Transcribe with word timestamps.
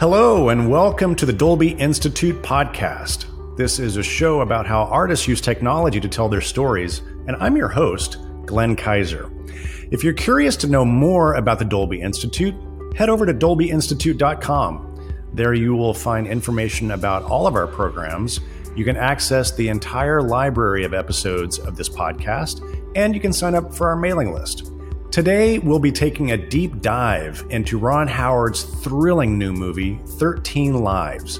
Hello, 0.00 0.50
and 0.50 0.70
welcome 0.70 1.16
to 1.16 1.26
the 1.26 1.32
Dolby 1.32 1.70
Institute 1.72 2.40
podcast. 2.40 3.24
This 3.56 3.80
is 3.80 3.96
a 3.96 4.02
show 4.04 4.42
about 4.42 4.64
how 4.64 4.84
artists 4.84 5.26
use 5.26 5.40
technology 5.40 5.98
to 5.98 6.08
tell 6.08 6.28
their 6.28 6.40
stories, 6.40 7.00
and 7.26 7.34
I'm 7.40 7.56
your 7.56 7.66
host, 7.66 8.18
Glenn 8.46 8.76
Kiser. 8.76 9.28
If 9.90 10.04
you're 10.04 10.12
curious 10.12 10.56
to 10.58 10.68
know 10.68 10.84
more 10.84 11.34
about 11.34 11.58
the 11.58 11.64
Dolby 11.64 12.00
Institute, 12.00 12.54
head 12.94 13.08
over 13.08 13.26
to 13.26 13.34
dolbyinstitute.com. 13.34 15.14
There 15.34 15.54
you 15.54 15.74
will 15.74 15.94
find 15.94 16.28
information 16.28 16.92
about 16.92 17.24
all 17.24 17.48
of 17.48 17.56
our 17.56 17.66
programs. 17.66 18.38
You 18.76 18.84
can 18.84 18.96
access 18.96 19.50
the 19.50 19.68
entire 19.68 20.22
library 20.22 20.84
of 20.84 20.94
episodes 20.94 21.58
of 21.58 21.76
this 21.76 21.88
podcast, 21.88 22.62
and 22.94 23.16
you 23.16 23.20
can 23.20 23.32
sign 23.32 23.56
up 23.56 23.74
for 23.74 23.88
our 23.88 23.96
mailing 23.96 24.32
list. 24.32 24.70
Today, 25.10 25.58
we'll 25.58 25.78
be 25.78 25.90
taking 25.90 26.32
a 26.32 26.36
deep 26.36 26.82
dive 26.82 27.42
into 27.48 27.78
Ron 27.78 28.06
Howard's 28.06 28.62
thrilling 28.62 29.38
new 29.38 29.54
movie, 29.54 29.98
13 30.04 30.74
Lives, 30.82 31.38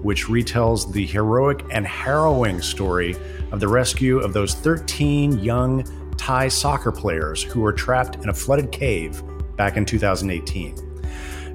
which 0.00 0.24
retells 0.24 0.90
the 0.90 1.04
heroic 1.04 1.62
and 1.70 1.86
harrowing 1.86 2.62
story 2.62 3.14
of 3.52 3.60
the 3.60 3.68
rescue 3.68 4.20
of 4.20 4.32
those 4.32 4.54
13 4.54 5.38
young 5.38 5.84
Thai 6.16 6.48
soccer 6.48 6.90
players 6.90 7.42
who 7.42 7.60
were 7.60 7.74
trapped 7.74 8.16
in 8.16 8.30
a 8.30 8.34
flooded 8.34 8.72
cave 8.72 9.22
back 9.54 9.76
in 9.76 9.84
2018. 9.84 10.74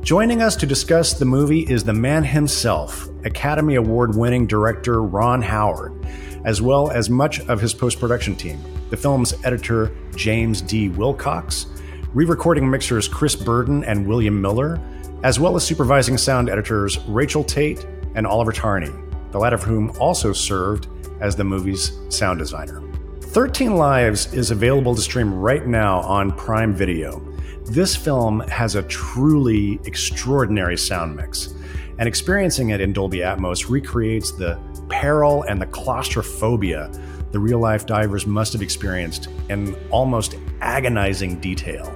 Joining 0.04 0.44
us 0.44 0.56
to 0.58 0.68
discuss 0.68 1.16
the 1.16 1.26
movie 1.26 1.62
is 1.62 1.84
the 1.84 1.94
man 1.94 2.24
himself, 2.24 3.10
Academy 3.26 3.74
Award 3.74 4.16
winning 4.16 4.46
director 4.46 5.02
Ron 5.02 5.42
Howard, 5.42 6.06
as 6.46 6.62
well 6.62 6.92
as 6.92 7.10
much 7.10 7.40
of 7.48 7.60
his 7.60 7.74
post 7.74 8.00
production 8.00 8.36
team 8.36 8.64
the 8.96 9.02
film's 9.02 9.34
editor, 9.44 9.92
James 10.16 10.62
D. 10.62 10.88
Wilcox, 10.88 11.66
re 12.14 12.24
recording 12.24 12.70
mixers 12.70 13.10
Chris 13.10 13.36
Burdon 13.36 13.84
and 13.86 14.08
William 14.08 14.42
Miller, 14.42 14.80
as 15.24 15.38
well 15.38 15.58
as 15.58 15.66
supervising 15.66 16.18
sound 16.18 16.50
editors 16.50 16.98
Rachel 17.00 17.44
Tate 17.44 17.86
and 18.16 18.26
Oliver 18.26 18.54
Tarney, 18.54 18.94
the 19.32 19.38
latter 19.38 19.58
of 19.58 19.64
whom 19.64 19.92
also 20.00 20.32
served 20.32 20.88
as 21.20 21.36
the 21.36 21.44
movie's 21.44 22.00
sound 22.08 22.40
designer. 22.40 22.82
13 23.20 23.76
Lives 23.76 24.34
is 24.34 24.52
available 24.52 24.96
to 24.96 25.02
stream 25.02 25.34
right 25.34 25.68
now 25.68 26.00
on 26.00 26.32
Prime 26.32 26.74
Video. 26.74 27.20
This 27.66 27.98
film 27.98 28.40
has 28.48 28.76
a 28.76 28.84
truly 28.84 29.78
extraordinary 29.84 30.78
sound 30.78 31.18
mix, 31.18 31.54
and 32.00 32.08
experiencing 32.08 32.70
it 32.70 32.80
in 32.80 32.94
Dolby 32.94 33.18
Atmos 33.18 33.70
recreates 33.70 34.32
the 34.32 34.58
peril 34.88 35.44
and 35.44 35.62
the 35.62 35.66
claustrophobia 35.66 36.90
the 37.36 37.40
real 37.42 37.60
life 37.60 37.86
divers 37.86 38.26
must 38.26 38.54
have 38.54 38.62
experienced 38.62 39.28
in 39.50 39.76
almost 39.92 40.36
agonizing 40.62 41.38
detail. 41.42 41.94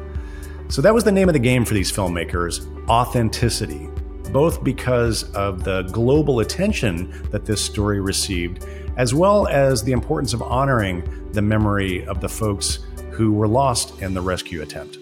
So 0.68 0.82
that 0.82 0.94
was 0.94 1.06
the 1.06 1.14
name 1.14 1.30
of 1.30 1.34
the 1.34 1.40
game 1.40 1.64
for 1.64 1.74
these 1.74 1.90
filmmakers 1.90 2.68
authenticity, 2.90 3.88
both 4.34 4.66
because 4.66 5.24
of 5.36 5.64
the 5.64 5.84
global 5.94 6.42
attention 6.42 7.14
that 7.32 7.46
this 7.46 7.64
story 7.64 8.02
received, 8.02 8.66
as 8.98 9.14
well 9.14 9.48
as 9.48 9.82
the 9.82 9.94
importance 9.94 10.34
of 10.34 10.42
honoring 10.42 11.32
the 11.32 11.42
memory 11.42 12.06
of 12.08 12.20
the 12.20 12.28
folks 12.28 12.80
who 13.12 13.32
were 13.32 13.48
lost 13.48 14.02
in 14.02 14.14
the 14.14 14.22
rescue 14.22 14.62
attempt. 14.62 14.98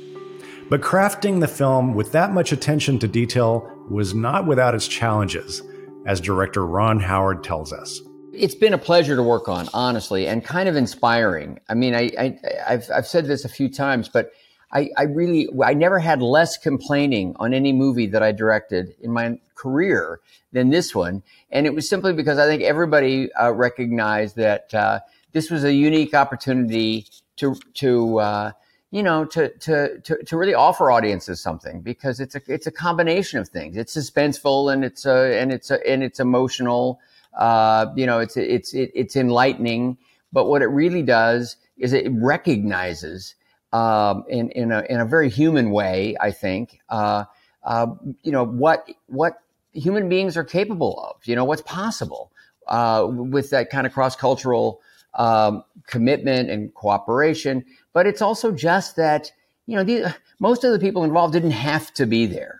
But 0.69 0.81
crafting 0.81 1.39
the 1.39 1.47
film 1.47 1.95
with 1.95 2.11
that 2.11 2.31
much 2.31 2.51
attention 2.51 2.99
to 2.99 3.07
detail 3.07 3.73
was 3.89 4.13
not 4.13 4.45
without 4.45 4.75
its 4.75 4.87
challenges, 4.87 5.63
as 6.05 6.21
director 6.21 6.63
Ron 6.63 6.99
Howard 6.99 7.43
tells 7.43 7.73
us 7.73 8.03
it's 8.37 8.55
been 8.55 8.73
a 8.73 8.77
pleasure 8.77 9.15
to 9.15 9.23
work 9.23 9.47
on, 9.47 9.67
honestly, 9.73 10.27
and 10.27 10.43
kind 10.43 10.69
of 10.69 10.75
inspiring. 10.75 11.59
I 11.69 11.73
mean, 11.73 11.95
I, 11.95 12.11
I 12.17 12.39
have 12.67 12.89
I've 12.93 13.07
said 13.07 13.25
this 13.25 13.45
a 13.45 13.49
few 13.49 13.69
times, 13.69 14.09
but 14.09 14.31
I, 14.71 14.89
I 14.97 15.03
really 15.03 15.47
I 15.63 15.73
never 15.73 15.99
had 15.99 16.21
less 16.21 16.57
complaining 16.57 17.35
on 17.39 17.53
any 17.53 17.73
movie 17.73 18.07
that 18.07 18.21
I 18.21 18.31
directed 18.31 18.95
in 19.01 19.11
my 19.11 19.39
career 19.55 20.19
than 20.51 20.69
this 20.69 20.93
one, 20.93 21.23
and 21.51 21.65
it 21.65 21.73
was 21.73 21.89
simply 21.89 22.13
because 22.13 22.37
I 22.37 22.45
think 22.45 22.63
everybody 22.63 23.31
uh, 23.33 23.51
recognized 23.51 24.35
that 24.35 24.73
uh, 24.73 24.99
this 25.31 25.49
was 25.49 25.63
a 25.63 25.73
unique 25.73 26.13
opportunity 26.13 27.07
to 27.37 27.55
to 27.75 28.19
uh, 28.19 28.51
you 28.91 29.03
know 29.03 29.25
to, 29.25 29.49
to 29.49 29.99
to 30.01 30.23
to 30.23 30.37
really 30.37 30.53
offer 30.53 30.91
audiences 30.91 31.41
something 31.41 31.81
because 31.81 32.19
it's 32.19 32.35
a 32.35 32.41
it's 32.47 32.67
a 32.67 32.71
combination 32.71 33.39
of 33.39 33.47
things. 33.47 33.77
It's 33.77 33.95
suspenseful 33.95 34.71
and 34.71 34.83
it's 34.83 35.05
a 35.05 35.39
and 35.39 35.51
it's 35.51 35.71
a 35.71 35.85
and 35.89 36.03
it's 36.03 36.19
emotional 36.19 36.99
uh, 37.37 37.87
you 37.95 38.05
know, 38.05 38.19
it's 38.19 38.35
it's 38.35 38.73
it's 38.73 39.15
enlightening. 39.15 39.97
But 40.33 40.45
what 40.45 40.61
it 40.61 40.67
really 40.67 41.03
does 41.03 41.55
is 41.77 41.93
it 41.93 42.07
recognizes 42.11 43.35
um, 43.71 44.23
in 44.27 44.49
in 44.51 44.71
a 44.71 44.83
in 44.89 44.99
a 44.99 45.05
very 45.05 45.29
human 45.29 45.71
way, 45.71 46.17
I 46.19 46.31
think, 46.31 46.79
uh, 46.89 47.25
uh, 47.63 47.87
you 48.23 48.31
know 48.31 48.45
what 48.45 48.89
what 49.05 49.41
human 49.71 50.09
beings 50.09 50.35
are 50.35 50.43
capable 50.43 50.99
of. 50.99 51.25
You 51.25 51.35
know 51.35 51.45
what's 51.45 51.61
possible 51.61 52.31
uh, 52.67 53.05
with 53.07 53.51
that 53.51 53.69
kind 53.69 53.85
of 53.85 53.93
cross 53.93 54.15
cultural 54.15 54.81
um, 55.13 55.63
commitment 55.85 56.49
and 56.49 56.73
cooperation. 56.73 57.63
But 57.93 58.07
it's 58.07 58.21
also 58.21 58.51
just 58.51 58.95
that 58.95 59.31
you 59.67 59.75
know 59.75 59.83
the, 59.83 60.15
most 60.39 60.63
of 60.63 60.71
the 60.71 60.79
people 60.79 61.03
involved 61.03 61.33
didn't 61.33 61.51
have 61.51 61.93
to 61.95 62.05
be 62.05 62.25
there 62.25 62.59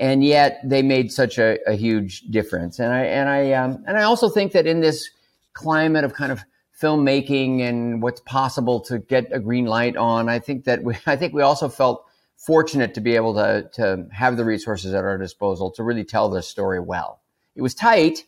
and 0.00 0.24
yet 0.24 0.60
they 0.64 0.80
made 0.80 1.12
such 1.12 1.38
a, 1.38 1.58
a 1.66 1.74
huge 1.74 2.22
difference. 2.22 2.78
And 2.78 2.92
I 2.92 3.04
and 3.04 3.28
I 3.28 3.52
um, 3.52 3.84
and 3.86 3.98
I 3.98 4.02
also 4.02 4.28
think 4.30 4.52
that 4.52 4.66
in 4.66 4.80
this 4.80 5.10
climate 5.52 6.04
of 6.04 6.14
kind 6.14 6.32
of 6.32 6.42
filmmaking 6.82 7.60
and 7.60 8.02
what's 8.02 8.22
possible 8.22 8.80
to 8.80 8.98
get 8.98 9.30
a 9.30 9.38
green 9.38 9.66
light 9.66 9.96
on, 9.96 10.30
I 10.30 10.38
think 10.38 10.64
that 10.64 10.82
we 10.82 10.96
I 11.06 11.16
think 11.16 11.34
we 11.34 11.42
also 11.42 11.68
felt 11.68 12.04
fortunate 12.38 12.94
to 12.94 13.00
be 13.00 13.14
able 13.14 13.34
to 13.34 13.70
to 13.74 14.06
have 14.10 14.38
the 14.38 14.44
resources 14.44 14.94
at 14.94 15.04
our 15.04 15.18
disposal 15.18 15.70
to 15.72 15.82
really 15.84 16.04
tell 16.04 16.30
this 16.30 16.48
story 16.48 16.80
well. 16.80 17.20
It 17.54 17.62
was 17.62 17.74
tight. 17.74 18.24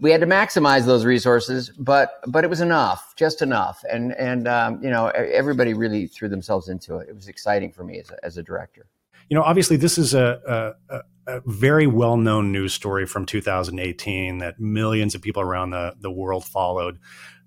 We 0.00 0.10
had 0.10 0.22
to 0.22 0.26
maximize 0.26 0.86
those 0.86 1.04
resources, 1.04 1.70
but 1.78 2.20
but 2.26 2.42
it 2.42 2.50
was 2.50 2.60
enough, 2.60 3.14
just 3.16 3.40
enough, 3.40 3.84
and 3.88 4.14
and 4.14 4.48
um, 4.48 4.82
you 4.82 4.90
know 4.90 5.08
everybody 5.08 5.74
really 5.74 6.08
threw 6.08 6.28
themselves 6.28 6.68
into 6.68 6.96
it. 6.96 7.08
It 7.08 7.14
was 7.14 7.28
exciting 7.28 7.70
for 7.70 7.84
me 7.84 8.00
as 8.00 8.10
a, 8.10 8.24
as 8.24 8.36
a 8.36 8.42
director 8.42 8.86
you 9.28 9.36
know, 9.36 9.42
obviously, 9.42 9.76
this 9.76 9.98
is 9.98 10.14
a, 10.14 10.74
a, 10.88 11.02
a 11.26 11.42
very 11.44 11.86
well 11.86 12.16
known 12.16 12.50
news 12.50 12.72
story 12.72 13.06
from 13.06 13.26
2018 13.26 14.38
that 14.38 14.58
millions 14.58 15.14
of 15.14 15.20
people 15.20 15.42
around 15.42 15.70
the, 15.70 15.94
the 16.00 16.10
world 16.10 16.44
followed. 16.44 16.98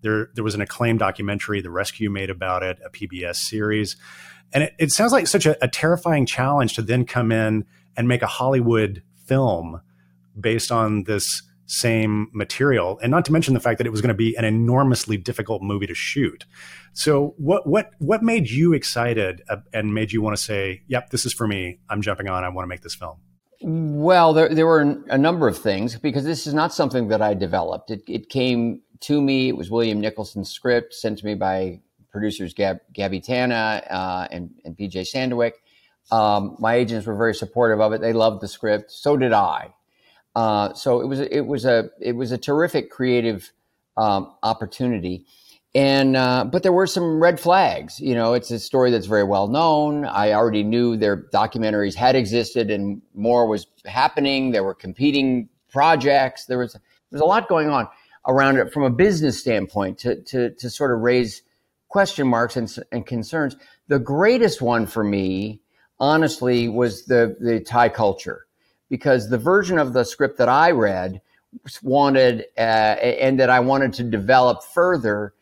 There, 0.02 0.30
there 0.36 0.44
was 0.44 0.56
an 0.56 0.62
acclaimed 0.62 1.00
documentary, 1.00 1.62
The 1.62 1.72
Rescue, 1.72 2.10
made 2.10 2.30
about 2.30 2.64
it, 2.64 2.80
a 2.86 2.90
PBS 2.90 3.38
series. 3.38 3.98
And 4.54 4.64
it, 4.64 4.74
it 4.78 4.92
sounds 4.92 5.12
like 5.12 5.28
such 5.28 5.46
a, 5.46 5.64
a 5.64 5.68
terrifying 5.68 6.26
challenge 6.26 6.76
to 6.76 6.82
then 6.82 7.06
come 7.06 7.32
in 7.32 7.66
and 7.98 8.08
make 8.08 8.22
a 8.22 8.28
Hollywood 8.28 9.02
film 9.26 9.82
based 10.40 10.72
on 10.72 11.04
this 11.04 11.44
same 11.72 12.28
material, 12.34 13.00
and 13.02 13.12
not 13.12 13.24
to 13.26 13.32
mention 13.32 13.54
the 13.54 13.60
fact 13.60 13.78
that 13.78 13.88
it 13.88 13.92
was 13.92 14.02
going 14.02 14.10
to 14.10 14.14
be 14.14 14.36
an 14.36 14.44
enormously 14.44 15.16
difficult 15.16 15.62
movie 15.62 15.88
to 15.88 15.96
shoot. 15.96 16.46
So, 16.94 17.34
what 17.38 17.66
what 17.66 17.92
what 18.00 18.22
made 18.22 18.50
you 18.50 18.74
excited 18.74 19.42
uh, 19.50 19.58
and 19.74 19.94
made 19.94 20.12
you 20.12 20.22
want 20.22 20.36
to 20.36 20.42
say, 20.42 20.82
"Yep, 20.88 21.12
this 21.12 21.26
is 21.26 21.34
for 21.34 21.48
me. 21.48 21.80
I'm 21.90 22.02
jumping 22.02 22.28
on. 22.28 22.44
I 22.44 22.50
want 22.50 22.66
to 22.66 22.68
make 22.68 22.82
this 22.82 22.96
film." 22.96 23.18
Well, 23.64 24.34
there, 24.34 24.54
there 24.54 24.66
were 24.66 24.82
a 25.08 25.18
number 25.18 25.48
of 25.48 25.58
things 25.58 25.96
because 25.96 26.26
this 26.26 26.48
is 26.48 26.54
not 26.54 26.74
something 26.74 27.10
that 27.10 27.22
I 27.22 27.36
developed. 27.36 27.92
It, 27.92 28.02
it 28.08 28.30
came 28.30 28.82
to 29.02 29.22
me. 29.22 29.50
It 29.50 29.56
was 29.56 29.70
William 29.70 30.02
Nicholson's 30.02 30.50
script 30.50 30.96
sent 30.96 31.20
to 31.20 31.26
me 31.26 31.36
by 31.36 31.80
producers 32.12 32.54
Gab, 32.54 32.80
Gabby 32.92 33.22
Tana 33.22 33.84
uh, 33.90 34.28
and, 34.32 34.50
and 34.66 34.76
PJ 34.76 35.14
Sandwijk. 35.14 35.54
Um, 36.12 36.56
my 36.60 36.74
agents 36.74 37.06
were 37.06 37.16
very 37.16 37.36
supportive 37.36 37.80
of 37.80 37.94
it. 37.94 38.02
They 38.02 38.14
loved 38.14 38.42
the 38.42 38.48
script. 38.48 38.92
So 38.92 39.16
did 39.16 39.32
I. 39.32 39.74
Uh, 40.36 40.74
so 40.74 41.02
it 41.02 41.08
was 41.08 41.20
it 41.20 41.42
was 41.42 41.66
a 41.66 41.90
it 42.00 42.14
was 42.14 42.32
a 42.32 42.38
terrific 42.38 42.90
creative 42.90 43.52
um, 43.98 44.32
opportunity, 44.44 45.26
and 45.76 46.16
uh, 46.16 46.46
but 46.46 46.64
there 46.64 46.72
were 46.72 46.88
some 46.88 47.22
red 47.22 47.40
flags. 47.40 48.00
You 48.00 48.16
know, 48.16 48.34
it's 48.34 48.50
a 48.52 48.60
story 48.60 48.92
that's 48.92 49.08
very 49.08 49.26
well 49.26 49.48
known. 49.48 50.06
I 50.06 50.34
already 50.34 50.64
knew 50.64 50.96
their 50.96 51.18
documentaries 51.18 51.96
had 51.96 52.16
existed, 52.16 52.72
and 52.72 53.02
more 53.14 53.46
was 53.46 53.68
happening. 53.86 54.52
There 54.52 54.64
were 54.64 54.74
competing 54.74 55.50
projects. 55.70 56.46
There 56.46 56.60
was 56.60 56.74
there 56.74 56.82
was 57.12 57.22
a 57.22 57.26
lot 57.26 57.50
going 57.50 57.70
on 57.70 57.90
around 58.26 58.58
it 58.58 58.72
from 58.72 58.84
a 58.84 58.90
business 58.90 59.38
standpoint 59.38 59.98
to 60.00 60.22
to 60.24 60.52
to 60.52 60.70
sort 60.70 60.92
of 60.92 61.00
raise 61.00 61.42
question 61.90 62.26
marks 62.26 62.56
and, 62.56 62.74
and 62.94 63.06
concerns. 63.06 63.58
The 63.90 64.00
greatest 64.00 64.62
one 64.62 64.88
for 64.88 65.04
me, 65.04 65.60
honestly, 66.00 66.70
was 66.70 67.06
the 67.06 67.36
the 67.38 67.60
Thai 67.60 67.90
culture 67.90 68.46
because 68.92 69.30
the 69.30 69.38
version 69.38 69.80
of 69.80 69.94
the 69.94 70.04
script 70.04 70.38
that 70.38 70.50
I 70.50 70.72
read 70.72 71.22
wanted 71.82 72.46
uh, 72.58 72.62
and 72.62 73.40
that 73.40 73.50
I 73.50 73.62
wanted 73.62 73.94
to 73.94 74.04
develop 74.04 74.64
further 74.64 75.34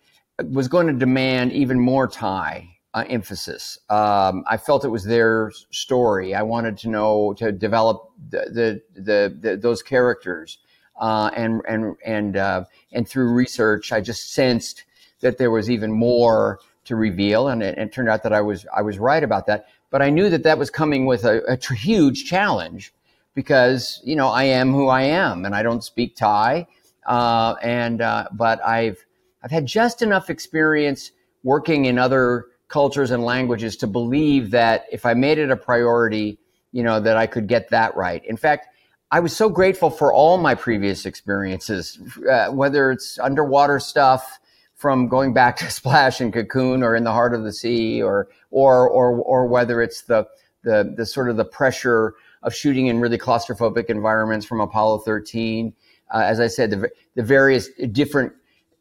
was 0.51 0.67
going 0.67 0.85
to 0.85 0.93
demand 0.93 1.51
even 1.51 1.79
more 1.79 2.07
Thai 2.07 2.69
uh, 2.93 3.05
emphasis. 3.09 3.79
Um, 3.89 4.43
I 4.47 4.55
felt 4.57 4.85
it 4.85 4.89
was 4.89 5.03
their 5.03 5.51
story. 5.71 6.35
I 6.35 6.43
wanted 6.43 6.77
to 6.79 6.89
know 6.89 7.33
to 7.39 7.51
develop 7.51 8.11
the 8.29 8.81
the, 8.93 9.01
the, 9.01 9.37
the 9.41 9.57
those 9.57 9.81
characters, 9.81 10.59
uh, 11.01 11.31
and 11.35 11.63
and 11.67 11.95
and 12.05 12.37
uh, 12.37 12.65
and 12.93 13.07
through 13.07 13.33
research, 13.33 13.91
I 13.91 13.99
just 13.99 14.31
sensed 14.31 14.83
that 15.21 15.39
there 15.39 15.49
was 15.49 15.71
even 15.71 15.91
more 15.91 16.59
to 16.85 16.95
reveal, 16.95 17.47
and 17.47 17.63
it, 17.63 17.79
it, 17.79 17.91
turned 17.91 18.09
out 18.09 18.21
that 18.23 18.33
I 18.33 18.41
was 18.41 18.67
I 18.77 18.83
was 18.83 18.99
right 18.99 19.23
about 19.23 19.47
that. 19.47 19.65
But 19.89 20.03
I 20.03 20.11
knew 20.11 20.29
that 20.29 20.43
that 20.43 20.59
was 20.59 20.69
coming 20.69 21.07
with 21.07 21.25
a, 21.25 21.41
a 21.47 21.73
huge 21.73 22.25
challenge 22.25 22.93
because 23.33 24.01
you 24.03 24.15
know 24.15 24.27
I 24.27 24.43
am 24.43 24.71
who 24.71 24.87
I 24.87 25.03
am, 25.03 25.45
and 25.45 25.55
I 25.55 25.63
don't 25.63 25.83
speak 25.83 26.15
Thai, 26.15 26.67
uh, 27.05 27.55
and 27.61 28.01
uh, 28.01 28.27
but 28.31 28.63
I've 28.65 29.03
I've 29.43 29.51
had 29.51 29.65
just 29.65 30.01
enough 30.01 30.29
experience 30.29 31.11
working 31.43 31.85
in 31.85 31.97
other 31.97 32.45
cultures 32.67 33.11
and 33.11 33.23
languages 33.23 33.75
to 33.77 33.87
believe 33.87 34.51
that 34.51 34.85
if 34.91 35.05
I 35.05 35.13
made 35.13 35.37
it 35.37 35.49
a 35.49 35.55
priority, 35.55 36.37
you 36.71 36.83
know, 36.83 36.99
that 36.99 37.17
I 37.17 37.25
could 37.25 37.47
get 37.47 37.69
that 37.69 37.95
right. 37.95 38.23
In 38.25 38.37
fact, 38.37 38.67
I 39.11 39.19
was 39.21 39.35
so 39.35 39.49
grateful 39.49 39.89
for 39.89 40.13
all 40.13 40.37
my 40.37 40.53
previous 40.53 41.05
experiences, 41.05 41.99
uh, 42.29 42.49
whether 42.49 42.91
it's 42.91 43.17
underwater 43.17 43.79
stuff 43.79 44.39
from 44.75 45.07
going 45.07 45.33
back 45.33 45.57
to 45.57 45.71
Splash 45.71 46.21
and 46.21 46.31
Cocoon 46.31 46.83
or 46.83 46.95
in 46.95 47.03
the 47.03 47.11
heart 47.11 47.33
of 47.33 47.43
the 47.43 47.53
sea, 47.53 48.01
or 48.01 48.27
or 48.51 48.87
or 48.87 49.17
or 49.17 49.47
whether 49.47 49.81
it's 49.81 50.03
the 50.03 50.27
the 50.63 50.93
the 50.95 51.05
sort 51.05 51.29
of 51.29 51.37
the 51.37 51.45
pressure 51.45 52.13
of 52.43 52.55
shooting 52.55 52.87
in 52.87 52.99
really 52.99 53.17
claustrophobic 53.17 53.85
environments 53.85 54.45
from 54.45 54.61
Apollo 54.61 54.99
13. 54.99 55.73
Uh, 56.13 56.17
as 56.19 56.39
I 56.39 56.47
said, 56.47 56.71
the, 56.71 56.89
the 57.15 57.23
various 57.23 57.69
different 57.91 58.33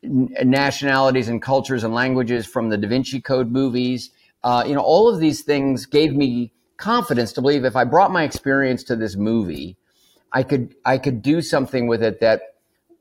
nationalities 0.02 1.28
and 1.28 1.42
cultures 1.42 1.84
and 1.84 1.92
languages 1.92 2.46
from 2.46 2.68
the 2.68 2.78
Da 2.78 2.88
Vinci 2.88 3.20
Code 3.20 3.50
movies. 3.50 4.10
Uh, 4.44 4.64
you 4.66 4.74
know, 4.74 4.80
all 4.80 5.08
of 5.12 5.20
these 5.20 5.42
things 5.42 5.86
gave 5.86 6.14
me 6.14 6.52
confidence 6.76 7.32
to 7.32 7.40
believe 7.40 7.64
if 7.64 7.76
I 7.76 7.84
brought 7.84 8.12
my 8.12 8.22
experience 8.22 8.84
to 8.84 8.96
this 8.96 9.16
movie, 9.16 9.76
I 10.32 10.42
could 10.42 10.74
I 10.84 10.98
could 10.98 11.22
do 11.22 11.42
something 11.42 11.88
with 11.88 12.02
it 12.02 12.20
that 12.20 12.42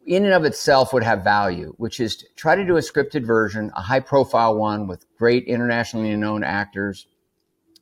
in 0.05 0.23
and 0.23 0.33
of 0.33 0.45
itself 0.45 0.93
would 0.93 1.03
have 1.03 1.23
value, 1.23 1.73
which 1.77 1.99
is 1.99 2.15
to 2.17 2.25
try 2.35 2.55
to 2.55 2.65
do 2.65 2.77
a 2.77 2.81
scripted 2.81 3.25
version, 3.25 3.71
a 3.75 3.81
high 3.81 3.99
profile 3.99 4.55
one 4.55 4.87
with 4.87 5.05
great 5.17 5.43
internationally 5.45 6.15
known 6.15 6.43
actors 6.43 7.07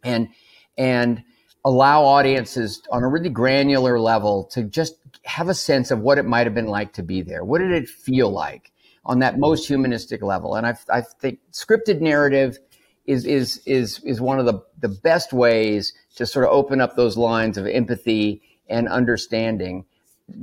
and 0.03 0.29
and 0.77 1.23
allow 1.65 2.03
audiences 2.03 2.81
on 2.91 3.03
a 3.03 3.07
really 3.07 3.29
granular 3.29 3.99
level 3.99 4.45
to 4.45 4.63
just 4.63 4.95
have 5.25 5.49
a 5.49 5.53
sense 5.53 5.91
of 5.91 5.99
what 5.99 6.17
it 6.17 6.23
might 6.23 6.45
have 6.45 6.53
been 6.53 6.67
like 6.67 6.93
to 6.93 7.03
be 7.03 7.21
there. 7.21 7.43
What 7.43 7.59
did 7.59 7.71
it 7.71 7.89
feel 7.89 8.29
like? 8.29 8.71
on 9.05 9.19
that 9.19 9.37
most 9.37 9.67
humanistic 9.67 10.21
level. 10.21 10.55
And 10.55 10.65
I, 10.65 10.75
I 10.89 11.01
think 11.01 11.39
scripted 11.51 12.01
narrative 12.01 12.57
is 13.05 13.25
is 13.25 13.61
is 13.65 13.99
is 13.99 14.19
one 14.19 14.39
of 14.39 14.45
the 14.45 14.61
the 14.79 14.89
best 14.89 15.31
ways 15.31 15.93
to 16.15 16.25
sort 16.25 16.45
of 16.45 16.51
open 16.51 16.81
up 16.81 16.95
those 16.95 17.17
lines 17.17 17.57
of 17.57 17.67
empathy 17.67 18.41
and 18.67 18.87
understanding. 18.87 19.85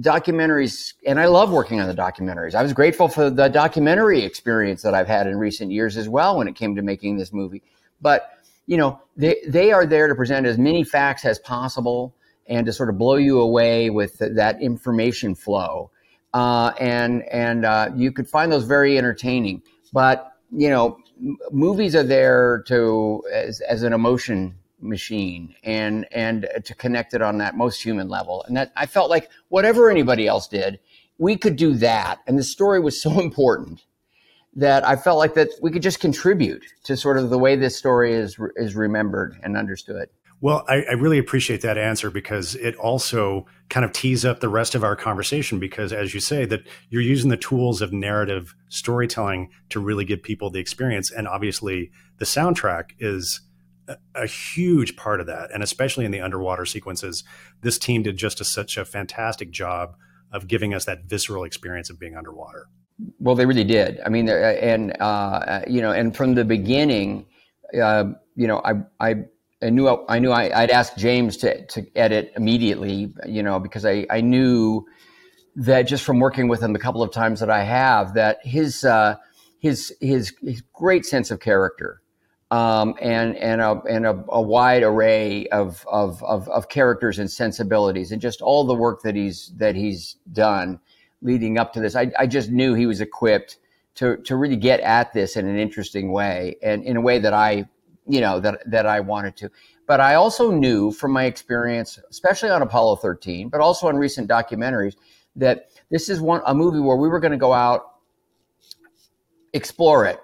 Documentaries, 0.01 0.93
and 1.05 1.19
I 1.19 1.27
love 1.27 1.51
working 1.51 1.81
on 1.81 1.89
the 1.89 1.95
documentaries. 1.95 2.55
I 2.55 2.63
was 2.63 2.73
grateful 2.73 3.09
for 3.09 3.31
the 3.31 3.49
documentary 3.49 4.23
experience 4.23 4.83
that 4.83 4.95
I've 4.95 5.09
had 5.09 5.27
in 5.27 5.37
recent 5.37 5.73
years 5.73 5.97
as 5.97 6.09
well 6.09 6.39
when 6.39 6.47
it 6.47 6.55
came 6.55 6.77
to 6.77 6.83
making 6.83 7.17
this 7.17 7.33
movie. 7.33 7.63
But 8.01 8.31
you 8.67 8.77
know, 8.77 9.01
they 9.17 9.37
they 9.47 9.73
are 9.73 9.87
there 9.87 10.09
to 10.09 10.15
present 10.15 10.47
as 10.47 10.59
many 10.59 10.85
facts 10.85 11.25
as 11.25 11.39
possible 11.39 12.15
and 12.47 12.67
to 12.67 12.73
sort 12.73 12.89
of 12.89 12.99
blow 12.99 13.17
you 13.17 13.41
away 13.41 13.91
with 13.91 14.19
that 14.19 14.61
information 14.61 15.35
flow 15.35 15.91
uh, 16.35 16.73
and 16.81 17.23
and 17.31 17.65
uh, 17.65 17.91
you 17.95 18.13
could 18.13 18.29
find 18.29 18.51
those 18.51 18.65
very 18.65 18.99
entertaining. 18.99 19.63
But 19.93 20.33
you 20.51 20.71
know, 20.71 20.99
m- 21.21 21.39
movies 21.51 21.95
are 21.95 22.03
there 22.03 22.63
to 22.67 23.23
as, 23.33 23.61
as 23.61 23.83
an 23.83 23.93
emotion 23.93 24.57
machine 24.81 25.55
and 25.63 26.07
and 26.11 26.49
to 26.65 26.75
connect 26.75 27.15
it 27.15 27.23
on 27.23 27.39
that 27.39 27.57
most 27.57 27.83
human 27.83 28.09
level. 28.09 28.45
And 28.47 28.57
that 28.57 28.73
I 28.77 28.87
felt 28.87 29.11
like 29.11 29.31
whatever 29.49 29.91
anybody 29.91 30.27
else 30.27 30.49
did, 30.49 30.81
we 31.19 31.37
could 31.37 31.57
do 31.57 31.75
that. 31.75 32.21
And 32.27 32.39
the 32.39 32.45
story 32.45 32.81
was 32.81 33.01
so 33.01 33.21
important 33.21 33.85
that 34.55 34.87
I 34.87 34.97
felt 34.97 35.19
like 35.19 35.35
that 35.35 35.51
we 35.63 35.71
could 35.71 35.83
just 35.83 36.01
contribute 36.01 36.65
to 36.85 36.97
sort 36.97 37.19
of 37.19 37.31
the 37.31 37.39
way 37.39 37.57
this 37.57 37.77
story 37.77 38.13
is 38.13 38.39
is 38.57 38.77
remembered 38.77 39.39
and 39.43 39.57
understood. 39.57 40.09
Well, 40.43 40.65
I, 40.69 40.83
I, 40.83 40.93
really 40.95 41.19
appreciate 41.19 41.61
that 41.61 41.79
answer 41.79 42.11
because 42.11 42.57
it 42.57 42.75
also 42.75 43.47
kind 43.71 43.85
of 43.85 43.93
tees 43.93 44.25
up 44.25 44.41
the 44.41 44.49
rest 44.49 44.75
of 44.75 44.83
our 44.83 44.97
conversation. 44.97 45.61
Because, 45.61 45.93
as 45.93 46.15
you 46.15 46.21
say, 46.21 46.45
that 46.47 46.67
you're 46.91 47.01
using 47.01 47.31
the 47.31 47.37
tools 47.37 47.81
of 47.81 47.93
narrative 47.93 48.53
storytelling 48.69 49.51
to 49.69 49.79
really 49.79 50.05
give 50.05 50.21
people 50.21 50.51
the 50.51 50.59
experience, 50.59 51.13
and 51.13 51.29
obviously, 51.29 51.93
the 52.19 52.25
soundtrack 52.25 52.91
is 52.99 53.41
a, 53.87 53.97
a 54.17 54.27
huge 54.27 54.97
part 54.97 55.21
of 55.21 55.29
that. 55.29 55.53
And 55.53 55.63
especially 55.63 56.05
in 56.05 56.11
the 56.11 56.21
underwater 56.21 56.67
sequences, 56.67 57.23
this 57.61 57.79
team 57.79 58.03
did 58.03 58.17
just 58.17 58.41
a, 58.41 58.45
such 58.45 58.77
a 58.77 58.85
fantastic 58.85 59.53
job 59.53 59.95
of 60.33 60.49
giving 60.49 60.75
us 60.75 60.85
that 60.87 61.05
visceral 61.05 61.45
experience 61.45 61.89
of 61.89 62.01
being 62.01 62.17
underwater. 62.17 62.67
Well, 63.19 63.35
they 63.35 63.47
really 63.47 63.65
did. 63.65 64.01
I 64.05 64.09
mean, 64.09 64.29
and 64.29 64.97
uh, 65.01 65.63
you 65.67 65.81
know, 65.81 65.93
and 65.93 66.15
from 66.17 66.35
the 66.35 66.45
beginning, 66.45 67.27
uh, 67.81 68.05
you 68.37 68.47
know, 68.47 68.61
I 68.65 68.73
I 69.01 69.15
I 69.63 69.71
knew 69.71 69.89
I 70.09 70.19
knew 70.19 70.31
I, 70.31 70.61
would 70.61 70.71
ask 70.71 70.97
James 70.97 71.37
to 71.39 71.65
to 71.67 71.87
edit 71.97 72.33
immediately, 72.37 73.13
you 73.27 73.43
know, 73.43 73.59
because 73.61 73.85
I 73.85 74.07
I 74.11 74.21
knew 74.21 74.87
that 75.57 75.83
just 75.83 76.05
from 76.05 76.19
working 76.19 76.49
with 76.49 76.63
him 76.63 76.73
the 76.73 76.79
couple 76.79 77.03
of 77.03 77.13
times 77.13 77.41
that 77.41 77.51
I 77.51 77.63
have, 77.63 78.15
that 78.15 78.39
his 78.43 78.85
uh, 78.85 79.17
his 79.59 79.95
his 80.01 80.35
his 80.43 80.63
great 80.73 81.05
sense 81.05 81.31
of 81.31 81.41
character. 81.41 82.01
Um, 82.51 82.97
and 83.01 83.35
and 83.37 83.63
a 83.63 83.81
and 83.89 84.05
a, 84.05 84.25
a 84.29 84.43
wide 84.43 84.83
array 84.83 85.47
of, 85.47 85.87
of, 85.91 86.23
of 86.23 86.51
of 86.51 86.69
characters 86.69 87.19
and 87.19 87.31
sensibilities, 87.31 88.13
and 88.13 88.21
just 88.21 88.43
all 88.43 88.65
the 88.65 88.75
work 88.75 89.01
that 89.05 89.17
he's 89.17 89.51
that 89.57 89.75
he's 89.75 90.17
done 90.31 90.79
leading 91.23 91.59
up 91.59 91.73
to 91.73 91.81
this. 91.81 91.97
I, 91.97 92.11
I 92.19 92.27
just 92.27 92.51
knew 92.51 92.75
he 92.75 92.87
was 92.87 93.01
equipped 93.01 93.59
to 93.95 94.17
to 94.19 94.37
really 94.37 94.57
get 94.57 94.81
at 94.81 95.13
this 95.13 95.37
in 95.37 95.47
an 95.47 95.59
interesting 95.59 96.13
way, 96.13 96.57
and 96.63 96.85
in 96.85 96.97
a 96.97 97.01
way 97.01 97.19
that 97.19 97.33
I 97.33 97.69
you 98.07 98.21
know 98.21 98.41
that 98.41 98.63
that 98.71 98.87
I 98.87 99.01
wanted 99.01 99.37
to. 99.37 99.51
But 99.87 100.01
I 100.01 100.15
also 100.15 100.51
knew 100.51 100.91
from 100.91 101.13
my 101.13 101.25
experience, 101.25 101.99
especially 102.11 102.51
on 102.51 102.63
Apollo 102.63 102.97
13, 102.97 103.49
but 103.49 103.61
also 103.61 103.89
on 103.89 103.97
recent 103.97 104.29
documentaries, 104.29 104.95
that 105.37 105.71
this 105.91 106.09
is 106.09 106.21
one 106.21 106.41
a 106.47 106.55
movie 106.55 106.79
where 106.79 106.97
we 106.97 107.09
were 107.09 107.21
going 107.21 107.33
to 107.33 107.39
go 107.39 107.53
out, 107.53 107.97
explore 109.53 110.07
it, 110.07 110.21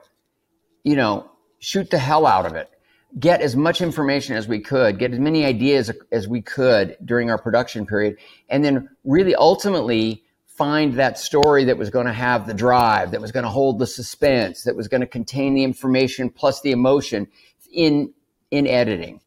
you 0.84 0.96
know, 0.96 1.30
shoot 1.58 1.90
the 1.90 1.98
hell 1.98 2.26
out 2.26 2.46
of 2.46 2.54
it, 2.54 2.70
get 3.18 3.40
as 3.40 3.56
much 3.56 3.80
information 3.80 4.36
as 4.36 4.48
we 4.48 4.60
could, 4.60 4.98
get 4.98 5.12
as 5.12 5.18
many 5.18 5.44
ideas 5.44 5.90
as 6.12 6.28
we 6.28 6.40
could 6.40 6.96
during 7.04 7.30
our 7.30 7.38
production 7.38 7.84
period, 7.86 8.16
and 8.48 8.64
then 8.64 8.88
really 9.04 9.34
ultimately 9.34 10.24
find 10.58 10.94
that 10.94 11.18
story 11.18 11.64
that 11.64 11.78
was 11.78 11.88
going 11.88 12.06
to 12.06 12.12
have 12.12 12.46
the 12.46 12.52
drive, 12.52 13.12
that 13.12 13.20
was 13.20 13.30
going 13.30 13.44
to 13.44 13.48
hold 13.48 13.78
the 13.78 13.86
suspense, 13.86 14.64
that 14.64 14.74
was 14.74 14.88
going 14.88 15.00
to 15.00 15.06
contain 15.06 15.54
the 15.54 15.62
information 15.62 16.28
plus 16.28 16.60
the 16.60 16.72
emotion 16.72 17.28
in 17.72 18.12
in 18.50 18.66
editing, 18.66 19.20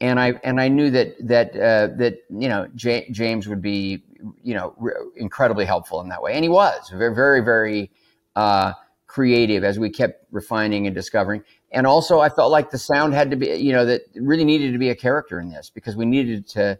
and 0.00 0.18
I 0.18 0.34
and 0.42 0.60
I 0.60 0.68
knew 0.68 0.90
that 0.90 1.14
that 1.28 1.50
uh, 1.54 1.88
that 1.98 2.20
you 2.30 2.48
know 2.48 2.68
J- 2.74 3.08
James 3.10 3.46
would 3.46 3.60
be 3.60 4.02
you 4.42 4.54
know 4.54 4.74
re- 4.78 4.94
incredibly 5.16 5.66
helpful 5.66 6.00
in 6.00 6.08
that 6.08 6.22
way, 6.22 6.32
and 6.32 6.42
he 6.42 6.48
was 6.48 6.88
very 6.90 7.14
very 7.14 7.40
very 7.42 7.90
uh, 8.34 8.72
creative 9.06 9.64
as 9.64 9.78
we 9.78 9.90
kept 9.90 10.24
refining 10.30 10.86
and 10.86 10.94
discovering. 10.94 11.42
And 11.70 11.86
also, 11.86 12.20
I 12.20 12.30
felt 12.30 12.50
like 12.50 12.70
the 12.70 12.78
sound 12.78 13.12
had 13.12 13.30
to 13.30 13.36
be 13.36 13.48
you 13.56 13.72
know 13.72 13.84
that 13.84 14.02
really 14.14 14.44
needed 14.44 14.72
to 14.72 14.78
be 14.78 14.88
a 14.88 14.96
character 14.96 15.38
in 15.38 15.50
this 15.50 15.70
because 15.70 15.96
we 15.96 16.06
needed 16.06 16.48
to 16.50 16.78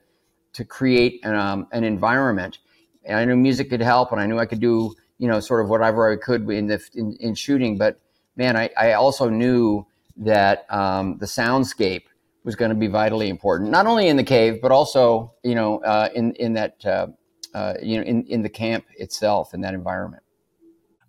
to 0.54 0.64
create 0.64 1.20
an, 1.24 1.34
um, 1.34 1.66
an 1.72 1.84
environment. 1.84 2.58
And 3.04 3.18
I 3.18 3.24
knew 3.24 3.36
music 3.36 3.70
could 3.70 3.80
help, 3.80 4.12
and 4.12 4.20
I 4.20 4.26
knew 4.26 4.38
I 4.38 4.46
could 4.46 4.60
do 4.60 4.94
you 5.18 5.28
know 5.28 5.40
sort 5.40 5.62
of 5.62 5.68
whatever 5.68 6.12
I 6.12 6.16
could 6.16 6.48
in 6.50 6.66
the 6.66 6.80
in, 6.94 7.16
in 7.20 7.34
shooting, 7.34 7.78
but 7.78 8.00
man, 8.38 8.56
I, 8.56 8.70
I 8.78 8.92
also 8.92 9.28
knew 9.28 9.84
that 10.16 10.64
um, 10.72 11.18
the 11.18 11.26
soundscape 11.26 12.04
was 12.44 12.56
going 12.56 12.70
to 12.70 12.74
be 12.74 12.86
vitally 12.86 13.28
important, 13.28 13.70
not 13.70 13.86
only 13.86 14.08
in 14.08 14.16
the 14.16 14.24
cave, 14.24 14.60
but 14.62 14.72
also, 14.72 15.34
you 15.42 15.54
know, 15.54 15.80
uh, 15.80 16.08
in 16.14 16.32
in 16.34 16.54
that, 16.54 16.84
uh, 16.86 17.08
uh, 17.52 17.74
you 17.82 17.98
know, 17.98 18.04
in 18.04 18.24
in 18.24 18.42
the 18.42 18.48
camp 18.48 18.86
itself, 18.96 19.52
in 19.52 19.60
that 19.60 19.74
environment. 19.74 20.22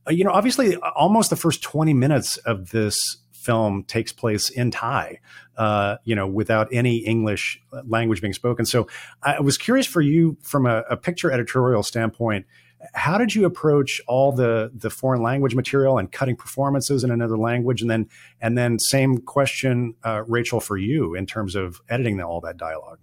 Uh, 0.07 0.11
you 0.11 0.23
know, 0.23 0.31
obviously, 0.31 0.75
almost 0.75 1.29
the 1.29 1.35
first 1.35 1.61
twenty 1.61 1.93
minutes 1.93 2.37
of 2.37 2.71
this 2.71 3.17
film 3.49 3.83
takes 3.83 4.11
place 4.11 4.49
in 4.49 4.71
Thai, 4.71 5.19
uh, 5.57 5.97
you 6.03 6.15
know, 6.15 6.27
without 6.27 6.67
any 6.71 6.97
English 6.97 7.61
language 7.85 8.21
being 8.21 8.33
spoken. 8.33 8.65
So, 8.65 8.87
I 9.23 9.39
was 9.39 9.57
curious 9.57 9.87
for 9.87 10.01
you, 10.01 10.37
from 10.41 10.65
a, 10.65 10.83
a 10.89 10.97
picture 10.97 11.31
editorial 11.31 11.83
standpoint 11.83 12.45
how 12.93 13.17
did 13.17 13.35
you 13.35 13.45
approach 13.45 14.01
all 14.07 14.31
the 14.31 14.71
the 14.73 14.89
foreign 14.89 15.21
language 15.21 15.55
material 15.55 15.97
and 15.97 16.11
cutting 16.11 16.35
performances 16.35 17.03
in 17.03 17.11
another 17.11 17.37
language, 17.37 17.81
and 17.81 17.89
then 17.91 18.07
and 18.41 18.57
then 18.57 18.79
same 18.79 19.19
question, 19.19 19.95
uh, 20.03 20.23
Rachel, 20.27 20.59
for 20.59 20.77
you 20.77 21.15
in 21.15 21.25
terms 21.25 21.55
of 21.55 21.81
editing 21.89 22.21
all 22.21 22.41
that 22.41 22.57
dialogue? 22.57 22.99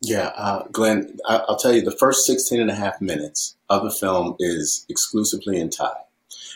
Yeah, 0.00 0.32
uh, 0.36 0.64
Glenn, 0.72 1.16
I, 1.28 1.44
will 1.48 1.56
tell 1.56 1.72
you 1.72 1.80
the 1.80 1.96
first 1.96 2.26
16 2.26 2.60
and 2.60 2.70
a 2.70 2.74
half 2.74 3.00
minutes 3.00 3.56
of 3.68 3.84
the 3.84 3.90
film 3.90 4.34
is 4.40 4.84
exclusively 4.88 5.60
in 5.60 5.70
Thai. 5.70 5.94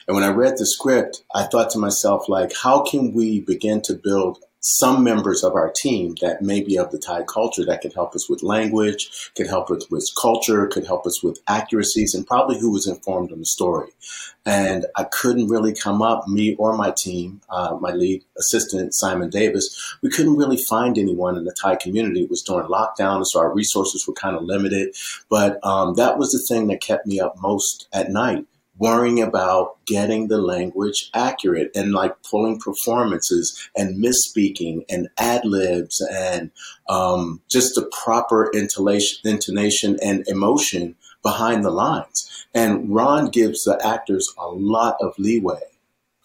And 0.09 0.15
when 0.15 0.25
I 0.25 0.29
read 0.29 0.55
the 0.57 0.67
script, 0.67 1.25
I 1.35 1.45
thought 1.45 1.71
to 1.71 1.79
myself, 1.79 2.29
like, 2.29 2.53
how 2.63 2.85
can 2.85 3.13
we 3.13 3.41
begin 3.41 3.83
to 3.83 3.95
build 3.95 4.39
some 4.69 5.05
members 5.05 5.45
of 5.45 5.55
our 5.55 5.71
team 5.71 6.17
that 6.21 6.43
may 6.43 6.61
be 6.61 6.77
of 6.77 6.91
the 6.91 6.99
Thai 6.99 7.23
culture 7.23 7.65
that 7.65 7.83
could 7.83 7.93
help 7.93 8.17
us 8.17 8.29
with 8.29 8.43
language, 8.43 9.31
could 9.37 9.47
help 9.47 9.71
us 9.71 9.89
with 9.91 10.09
culture, 10.21 10.67
could 10.67 10.85
help 10.85 11.07
us 11.07 11.23
with 11.23 11.41
accuracies, 11.47 12.15
and 12.15 12.27
probably 12.27 12.59
who 12.59 12.73
was 12.73 12.89
informed 12.89 13.31
on 13.31 13.39
the 13.39 13.47
story. 13.47 13.91
And 14.45 14.87
I 14.97 15.05
couldn't 15.05 15.49
really 15.49 15.73
come 15.73 16.03
up, 16.03 16.27
me 16.27 16.57
or 16.57 16.77
my 16.77 16.91
team, 16.91 17.41
uh, 17.49 17.77
my 17.81 17.93
lead 17.93 18.25
assistant, 18.37 18.93
Simon 18.93 19.31
Davis, 19.31 19.97
we 20.03 20.11
couldn't 20.11 20.37
really 20.37 20.59
find 20.69 20.99
anyone 20.99 21.37
in 21.37 21.45
the 21.45 21.55
Thai 21.55 21.77
community. 21.77 22.23
It 22.23 22.31
was 22.31 22.43
during 22.43 22.69
lockdown, 22.69 23.25
so 23.25 23.39
our 23.39 23.55
resources 23.55 24.05
were 24.07 24.15
kind 24.15 24.35
of 24.35 24.43
limited. 24.43 24.97
But 25.31 25.65
um, 25.65 25.95
that 25.95 26.19
was 26.19 26.33
the 26.33 26.45
thing 26.53 26.67
that 26.69 26.81
kept 26.81 27.07
me 27.07 27.21
up 27.21 27.37
most 27.41 27.87
at 27.93 28.11
night 28.11 28.47
worrying 28.79 29.23
about 29.23 29.77
getting 29.87 30.29
the 30.29 30.39
language 30.39 31.11
accurate 31.15 31.71
and 31.75 31.93
like 31.93 32.15
pulling 32.23 32.61
performances 32.61 33.69
and 33.77 34.03
misspeaking 34.03 34.85
and 34.89 35.09
ad 35.19 35.45
libs 35.45 36.01
and 36.13 36.51
um, 36.89 37.41
just 37.51 37.75
the 37.75 37.91
proper 38.05 38.51
intonation, 38.53 39.19
intonation 39.25 39.99
and 40.03 40.27
emotion 40.29 40.95
behind 41.23 41.65
the 41.65 41.71
lines. 41.71 42.47
And 42.55 42.95
Ron 42.95 43.31
gives 43.31 43.65
the 43.65 43.81
actors 43.85 44.33
a 44.39 44.49
lot 44.49 44.97
of 45.01 45.19
leeway 45.19 45.61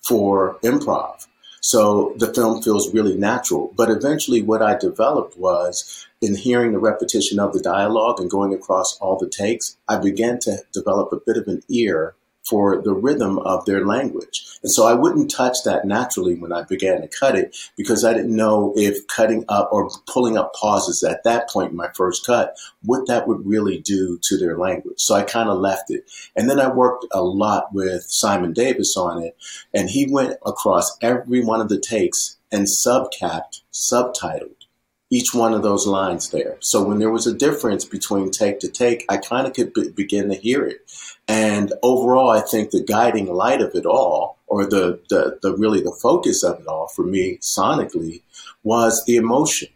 for 0.08 0.58
improv. 0.64 1.28
So 1.62 2.16
the 2.18 2.34
film 2.34 2.62
feels 2.64 2.94
really 2.94 3.16
natural. 3.16 3.72
But 3.78 3.90
eventually, 3.90 4.42
what 4.42 4.64
I 4.64 4.78
developed 4.78 5.38
was 5.38 6.08
in 6.20 6.36
hearing 6.36 6.72
the 6.72 6.80
repetition 6.80 7.40
of 7.40 7.54
the 7.54 7.62
dialogue 7.62 8.20
and 8.20 8.30
going 8.30 8.54
across 8.54 8.98
all 9.00 9.18
the 9.18 9.30
takes, 9.30 9.78
I 9.88 9.98
began 9.98 10.40
to 10.42 10.64
develop 10.74 11.14
a 11.14 11.20
bit 11.24 11.38
of 11.38 11.48
an 11.48 11.62
ear 11.70 12.16
for 12.44 12.82
the 12.82 12.94
rhythm 12.94 13.40
of 13.40 13.66
their 13.66 13.86
language. 13.86 14.46
And 14.64 14.72
so 14.72 14.88
I 14.88 14.94
wouldn't 14.94 15.32
touch 15.32 15.58
that 15.66 15.86
naturally 15.86 16.36
when 16.36 16.52
I 16.52 16.64
began 16.64 17.02
to 17.02 17.08
cut 17.08 17.36
it 17.36 17.56
because 17.78 18.04
I 18.04 18.14
didn't 18.14 18.36
know 18.36 18.74
if 18.76 19.08
cutting 19.08 19.46
up 19.48 19.70
or 19.72 19.90
pulling 20.08 20.38
up 20.38 20.54
pauses 20.54 21.04
at 21.04 21.24
that 21.24 21.50
point 21.50 21.72
in 21.72 21.78
my 21.78 21.90
first 21.96 22.26
cut, 22.26 22.58
what 22.84 23.08
that 23.08 23.28
would 23.28 23.46
really 23.46 23.80
do 23.80 24.20
to 24.24 24.38
their 24.38 24.58
language. 24.58 25.00
So 25.00 25.16
I 25.16 25.24
kind 25.24 25.50
of 25.50 25.60
left 25.60 25.90
it. 25.90 26.10
And 26.36 26.50
then 26.50 26.60
I 26.60 26.70
worked 26.70 27.06
a 27.12 27.22
lot 27.22 27.74
with 27.74 28.04
Simon 28.04 28.54
Davis 28.54 28.96
on 28.98 29.22
it 29.22 29.36
and 29.74 29.90
he 29.90 30.12
went 30.12 30.38
across 30.46 30.98
every 31.02 31.44
one 31.44 31.62
of 31.62 31.70
the 31.70 31.80
takes 31.80 32.38
and 32.52 32.68
subcapped, 32.68 33.62
subtitled 33.72 34.61
each 35.12 35.34
one 35.34 35.54
of 35.54 35.62
those 35.62 35.86
lines 35.86 36.30
there. 36.30 36.56
So 36.62 36.82
when 36.84 37.00
there 37.00 37.12
was 37.12 37.28
a 37.28 37.34
difference 37.34 37.84
between 37.84 38.32
take 38.32 38.60
to 38.62 38.70
take, 38.70 39.06
I 39.10 39.18
kind 39.18 39.46
of 39.46 39.54
could 39.54 39.74
be- 39.74 39.90
begin 39.90 40.30
to 40.30 40.36
hear 40.36 40.66
it. 40.66 40.80
And 41.28 41.74
overall, 41.84 42.30
I 42.30 42.40
think 42.40 42.72
the 42.72 42.84
guiding 42.84 43.28
light 43.28 43.62
of 43.62 43.76
it 43.76 43.86
all, 43.86 44.40
or 44.48 44.66
the, 44.66 45.02
the, 45.10 45.38
the 45.42 45.56
really 45.56 45.82
the 45.82 45.96
focus 46.02 46.44
of 46.44 46.62
it 46.62 46.68
all 46.68 46.88
for 46.88 47.04
me 47.04 47.40
sonically, 47.58 48.22
was 48.64 49.04
the 49.06 49.18
emotion. 49.18 49.68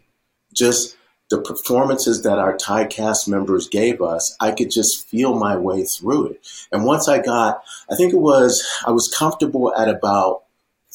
Just 0.54 0.96
the 1.28 1.42
performances 1.42 2.22
that 2.22 2.38
our 2.38 2.56
Thai 2.56 2.86
cast 2.86 3.28
members 3.28 3.68
gave 3.68 4.00
us, 4.00 4.36
I 4.40 4.52
could 4.52 4.70
just 4.70 5.06
feel 5.08 5.34
my 5.34 5.56
way 5.56 5.84
through 5.84 6.28
it. 6.28 6.48
And 6.72 6.86
once 6.86 7.08
I 7.08 7.18
got, 7.18 7.62
I 7.90 7.96
think 7.96 8.14
it 8.14 8.20
was, 8.20 8.66
I 8.86 8.90
was 8.90 9.14
comfortable 9.18 9.74
at 9.76 9.88
about 9.88 10.44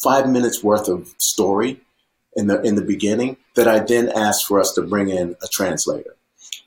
five 0.01 0.27
minutes 0.27 0.63
worth 0.63 0.87
of 0.87 1.13
story 1.19 1.81
in 2.35 2.47
the 2.47 2.61
in 2.61 2.75
the 2.75 2.81
beginning 2.81 3.37
that 3.55 3.67
I 3.67 3.79
then 3.79 4.09
asked 4.09 4.45
for 4.45 4.59
us 4.59 4.71
to 4.73 4.81
bring 4.81 5.09
in 5.09 5.35
a 5.43 5.47
translator, 5.51 6.15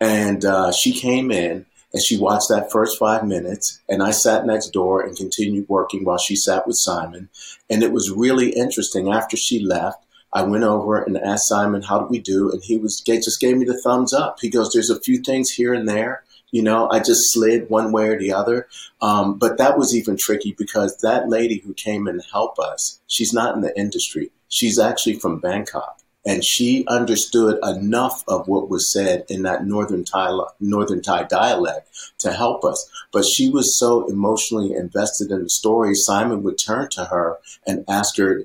and 0.01 0.45
uh, 0.45 0.73
she 0.73 0.93
came 0.93 1.31
in 1.31 1.67
and 1.93 2.03
she 2.05 2.19
watched 2.19 2.49
that 2.49 2.73
first 2.73 2.99
five 2.99 3.25
minutes, 3.25 3.81
and 3.89 4.03
I 4.03 4.11
sat 4.11 4.45
next 4.45 4.71
door 4.71 5.01
and 5.01 5.17
continued 5.17 5.69
working 5.69 6.05
while 6.05 6.19
she 6.19 6.35
sat 6.35 6.67
with 6.67 6.77
Simon, 6.77 7.29
and 7.71 7.85
it 7.85 7.93
was 7.93 8.11
really 8.11 8.51
interesting. 8.51 9.13
After 9.13 9.37
she 9.37 9.61
left, 9.61 10.05
I 10.33 10.43
went 10.43 10.65
over 10.65 11.01
and 11.01 11.17
asked 11.17 11.49
Simon, 11.49 11.83
"How 11.83 12.01
did 12.01 12.11
we 12.11 12.19
do?" 12.19 12.51
And 12.51 12.63
he 12.65 12.77
was 12.77 13.01
just 13.01 13.41
gave 13.41 13.57
me 13.57 13.65
the 13.65 13.81
thumbs 13.81 14.13
up. 14.13 14.39
He 14.41 14.51
goes, 14.51 14.71
"There's 14.73 14.91
a 14.91 15.01
few 15.01 15.23
things 15.23 15.51
here 15.51 15.73
and 15.73 15.89
there." 15.89 16.24
You 16.55 16.63
know, 16.63 16.89
I 16.89 17.01
just 17.01 17.33
slid 17.33 17.69
one 17.69 17.91
way 17.91 18.07
or 18.07 18.17
the 18.17 18.33
other. 18.33 18.69
Um, 19.03 19.39
but 19.41 19.59
that 19.59 19.77
was 19.77 19.93
even 19.93 20.17
tricky 20.17 20.55
because 20.57 20.97
that 21.03 21.29
lady 21.29 21.59
who 21.59 21.75
came 21.75 22.07
and 22.07 22.23
helped 22.31 22.61
us, 22.61 23.01
she's 23.09 23.33
not 23.33 23.57
in 23.57 23.61
the 23.61 23.77
industry. 23.77 24.31
She's 24.49 24.79
actually 24.79 25.19
from 25.19 25.41
Bangkok 25.41 25.99
and 26.25 26.45
she 26.45 26.85
understood 26.87 27.59
enough 27.63 28.25
of 28.29 28.49
what 28.49 28.69
was 28.71 28.93
said 28.93 29.25
in 29.29 29.43
that 29.43 29.67
northern 29.67 30.05
Thai 30.05 30.31
northern 30.61 31.03
Thai 31.03 31.25
dialect 31.25 31.89
to 32.19 32.33
help 32.33 32.65
us. 32.65 32.89
But 33.13 33.25
she 33.25 33.49
was 33.49 33.79
so 33.79 34.07
emotionally 34.09 34.73
invested 34.75 35.31
in 35.31 35.43
the 35.43 35.51
story. 35.51 35.95
Simon 35.95 36.43
would 36.43 36.59
turn 36.59 36.89
to 36.93 37.05
her 37.07 37.39
and 37.67 37.85
ask 37.89 38.17
her, 38.17 38.43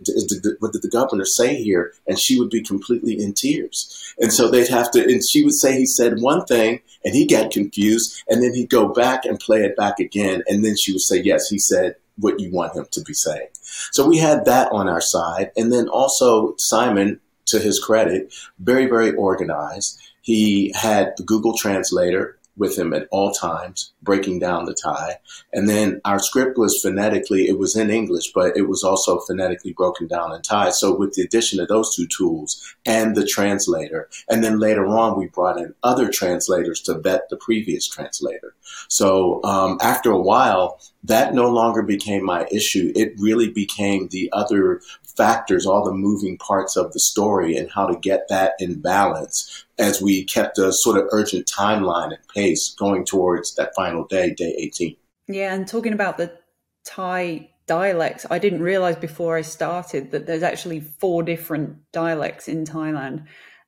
"What 0.60 0.74
did 0.74 0.82
the 0.82 0.90
governor 0.92 1.26
say 1.26 1.56
here?" 1.56 1.94
And 2.08 2.20
she 2.20 2.40
would 2.40 2.50
be 2.50 2.62
completely 2.62 3.22
in 3.22 3.34
tears. 3.34 4.14
And 4.20 4.34
so 4.34 4.50
they'd 4.50 4.68
have 4.68 4.92
to, 4.92 5.02
and 5.02 5.22
she 5.28 5.44
would 5.44 5.56
say 5.56 5.78
he 5.78 5.86
said 5.86 6.22
one 6.22 6.46
thing, 6.46 6.82
and 7.06 7.16
he 7.16 7.26
got 7.26 7.52
confused, 7.52 8.22
and 8.28 8.44
then 8.44 8.54
he'd 8.54 8.70
go 8.70 8.90
back 8.90 9.26
and 9.26 9.40
play 9.40 9.64
it 9.64 9.78
back 9.78 10.00
again, 10.00 10.44
and 10.48 10.64
then 10.64 10.76
she 10.78 10.92
would 10.92 11.02
say, 11.02 11.22
"Yes, 11.22 11.48
he 11.50 11.60
said." 11.60 11.96
What 12.22 12.42
you 12.42 12.52
want 12.52 12.76
him 12.76 12.86
to 12.92 13.02
be 13.02 13.14
saying. 13.14 13.48
So 13.94 14.06
we 14.06 14.18
had 14.18 14.44
that 14.44 14.74
on 14.74 14.90
our 14.90 15.00
side. 15.00 15.54
And 15.56 15.72
then 15.72 15.88
also 15.88 16.54
Simon 16.58 17.22
to 17.50 17.60
his 17.60 17.80
credit, 17.80 18.34
very, 18.60 18.88
very 18.88 19.14
organized. 19.14 20.00
He 20.22 20.72
had 20.76 21.14
the 21.18 21.24
Google 21.24 21.58
Translator 21.58 22.39
with 22.60 22.78
him 22.78 22.94
at 22.94 23.08
all 23.10 23.32
times, 23.32 23.94
breaking 24.04 24.40
down 24.40 24.66
the 24.66 24.76
Thai. 24.76 25.16
And 25.54 25.68
then 25.68 26.02
our 26.06 26.20
script 26.20 26.58
was 26.58 26.80
phonetically, 26.84 27.48
it 27.48 27.58
was 27.58 27.76
in 27.76 27.90
English, 27.90 28.32
but 28.36 28.56
it 28.56 28.68
was 28.68 28.84
also 28.84 29.20
phonetically 29.20 29.74
broken 29.74 30.08
down 30.08 30.34
in 30.34 30.42
Thai. 30.42 30.72
So 30.72 30.96
with 30.96 31.14
the 31.14 31.24
addition 31.24 31.60
of 31.60 31.70
those 31.70 31.96
two 31.96 32.06
tools 32.06 32.76
and 32.86 33.16
the 33.16 33.26
translator, 33.26 34.10
and 34.30 34.44
then 34.44 34.60
later 34.60 34.86
on 34.86 35.18
we 35.18 35.28
brought 35.28 35.58
in 35.58 35.74
other 35.82 36.10
translators 36.10 36.82
to 36.82 37.00
vet 37.00 37.30
the 37.30 37.38
previous 37.38 37.88
translator. 37.88 38.54
So 38.90 39.42
um, 39.44 39.78
after 39.82 40.12
a 40.12 40.22
while, 40.22 40.80
that 41.04 41.34
no 41.34 41.50
longer 41.50 41.82
became 41.82 42.26
my 42.26 42.46
issue. 42.52 42.92
It 42.96 43.14
really 43.18 43.50
became 43.50 44.10
the 44.10 44.30
other 44.34 44.82
factors, 45.16 45.66
all 45.66 45.84
the 45.84 45.94
moving 45.94 46.38
parts 46.38 46.76
of 46.76 46.92
the 46.94 47.00
story 47.00 47.56
and 47.56 47.72
how 47.72 47.88
to 47.88 47.98
get 48.00 48.28
that 48.30 48.54
in 48.60 48.82
balance 48.82 49.66
as 49.80 50.02
we 50.02 50.26
kept 50.26 50.58
a 50.58 50.72
sort 50.72 50.98
of 50.98 51.06
urgent 51.12 51.48
timeline 51.48 52.10
and 52.10 52.28
pace 52.36 52.76
going 52.78 53.06
towards 53.06 53.56
that 53.56 53.74
final 53.76 54.06
day, 54.06 54.34
day 54.34 54.56
18. 54.60 54.96
Yeah, 55.28 55.54
and 55.54 55.68
talking 55.68 55.94
about 55.94 56.18
the 56.18 56.38
Thai 56.86 57.50
dialects, 57.66 58.26
I 58.30 58.40
didn't 58.40 58.62
realize 58.62 58.96
before 58.96 59.38
I 59.38 59.42
started 59.42 60.12
that 60.12 60.26
there's 60.26 60.44
actually 60.44 60.82
four 60.82 61.24
different 61.24 61.78
dialects 61.92 62.48
in 62.48 62.66
Thailand 62.66 63.26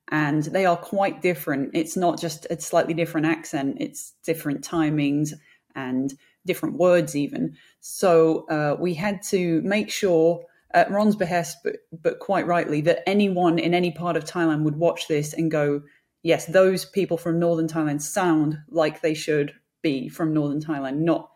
and 0.09 0.43
they 0.43 0.65
are 0.65 0.75
quite 0.75 1.21
different. 1.21 1.71
It's 1.73 1.95
not 1.95 2.19
just 2.19 2.45
a 2.49 2.59
slightly 2.59 2.93
different 2.93 3.27
accent, 3.27 3.77
it's 3.79 4.13
different 4.25 4.61
timings 4.61 5.29
and 5.75 6.13
different 6.45 6.77
words, 6.77 7.15
even. 7.15 7.55
So 7.79 8.45
uh, 8.49 8.75
we 8.77 8.93
had 8.93 9.21
to 9.29 9.61
make 9.61 9.89
sure 9.89 10.43
at 10.73 10.91
Ron's 10.91 11.15
behest, 11.15 11.57
but 11.63 11.77
but 11.91 12.19
quite 12.19 12.47
rightly, 12.47 12.81
that 12.81 13.07
anyone 13.07 13.59
in 13.59 13.73
any 13.73 13.91
part 13.91 14.15
of 14.15 14.25
Thailand 14.25 14.63
would 14.63 14.77
watch 14.77 15.07
this 15.07 15.33
and 15.33 15.51
go, 15.51 15.81
yes, 16.23 16.45
those 16.45 16.85
people 16.85 17.17
from 17.17 17.39
northern 17.39 17.67
Thailand 17.67 18.01
sound 18.01 18.57
like 18.69 19.01
they 19.01 19.13
should 19.13 19.53
be 19.81 20.09
from 20.09 20.33
northern 20.33 20.61
Thailand, 20.61 20.97
not 20.97 21.29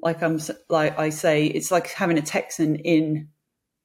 like 0.00 0.22
I'm 0.22 0.40
like 0.68 0.98
I 0.98 1.10
say, 1.10 1.46
it's 1.46 1.70
like 1.70 1.88
having 1.88 2.18
a 2.18 2.22
Texan 2.22 2.76
in 2.76 3.28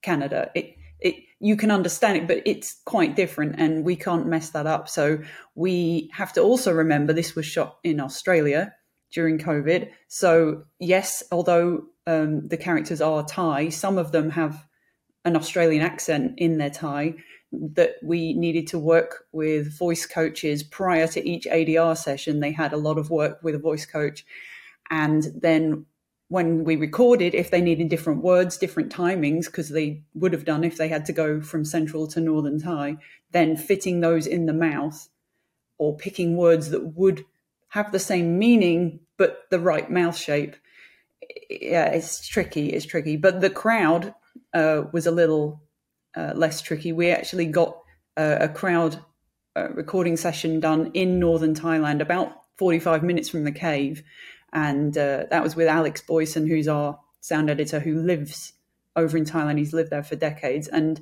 Canada. 0.02 0.52
It 0.56 0.76
it 1.00 1.16
you 1.40 1.56
can 1.56 1.70
understand 1.70 2.18
it, 2.18 2.28
but 2.28 2.42
it's 2.46 2.82
quite 2.86 3.16
different, 3.16 3.56
and 3.60 3.86
we 3.86 3.96
can't 3.96 4.28
mess 4.28 4.50
that 4.52 4.66
up. 4.66 4.90
So 4.90 5.20
we 5.54 6.10
have 6.14 6.34
to 6.34 6.42
also 6.42 6.74
remember 6.74 7.14
this 7.14 7.36
was 7.36 7.46
shot 7.46 7.78
in 7.84 8.00
Australia 8.00 8.74
during 9.12 9.38
COVID. 9.38 9.90
So 10.08 10.64
yes, 10.80 11.24
although 11.32 11.84
um, 12.08 12.48
the 12.48 12.58
characters 12.58 13.02
are 13.02 13.24
Thai, 13.24 13.70
some 13.70 13.98
of 13.98 14.12
them 14.12 14.32
have 14.32 14.66
an 15.24 15.36
Australian 15.36 15.84
accent 15.84 16.36
in 16.38 16.58
their 16.58 16.70
Thai 16.70 17.16
that 17.52 17.96
we 18.04 18.34
needed 18.34 18.68
to 18.68 18.80
work 18.80 19.26
with 19.32 19.78
voice 19.78 20.06
coaches 20.06 20.64
prior 20.64 21.08
to 21.08 21.28
each 21.28 21.46
ADR 21.46 21.98
session. 21.98 22.40
They 22.40 22.52
had 22.52 22.74
a 22.74 22.78
lot 22.78 22.98
of 22.98 23.10
work 23.10 23.40
with 23.42 23.56
a 23.56 23.60
voice 23.60 23.86
coach. 23.86 24.26
And 24.90 25.28
then 25.36 25.86
when 26.30 26.66
we 26.66 26.76
recorded, 26.76 27.34
if 27.34 27.52
they 27.52 27.62
needed 27.62 27.90
different 27.90 28.22
words, 28.22 28.58
different 28.58 28.92
timings, 28.92 29.46
because 29.46 29.70
they 29.70 30.04
would 30.14 30.34
have 30.34 30.46
done 30.46 30.64
if 30.64 30.78
they 30.78 30.90
had 30.90 31.06
to 31.06 31.14
go 31.14 31.40
from 31.42 31.64
central 31.64 32.06
to 32.08 32.20
northern 32.20 32.60
Thai, 32.60 32.98
then 33.32 33.56
fitting 33.56 34.02
those 34.02 34.28
in 34.28 34.46
the 34.46 34.54
mouth 34.54 35.08
or 35.78 35.96
picking 35.96 36.36
words 36.36 36.70
that 36.72 36.96
would 36.96 37.24
have 37.70 37.92
the 37.92 38.00
same 38.00 38.38
meaning 38.38 39.00
but 39.18 39.44
the 39.50 39.60
right 39.60 39.90
mouth 39.90 40.18
shape. 40.18 40.56
Yeah, 41.50 41.86
it's 41.86 42.28
tricky. 42.28 42.70
It's 42.70 42.86
tricky. 42.86 43.18
But 43.18 43.42
the 43.42 43.50
crowd 43.50 44.14
uh, 44.54 44.84
was 44.92 45.08
a 45.08 45.12
little 45.12 45.62
uh, 46.18 46.34
less 46.36 46.62
tricky. 46.62 46.92
We 46.92 47.12
actually 47.12 47.46
got 47.46 47.78
uh, 48.18 48.38
a 48.42 48.50
crowd 48.50 49.00
uh, 49.56 49.70
recording 49.70 50.18
session 50.18 50.60
done 50.60 50.92
in 50.94 51.20
northern 51.20 51.54
Thailand, 51.54 52.02
about 52.02 52.34
45 52.58 53.04
minutes 53.04 53.30
from 53.30 53.44
the 53.44 53.52
cave. 53.52 54.04
And 54.52 54.98
uh, 54.98 55.26
that 55.30 55.44
was 55.44 55.56
with 55.56 55.68
Alex 55.68 56.02
Boyson, 56.02 56.48
who's 56.48 56.68
our 56.68 57.00
sound 57.22 57.50
editor 57.50 57.80
who 57.80 58.02
lives 58.02 58.54
over 58.96 59.16
in 59.18 59.26
Thailand. 59.26 59.60
He's 59.60 59.74
lived 59.74 59.92
there 59.92 60.04
for 60.04 60.16
decades. 60.16 60.68
And 60.68 61.02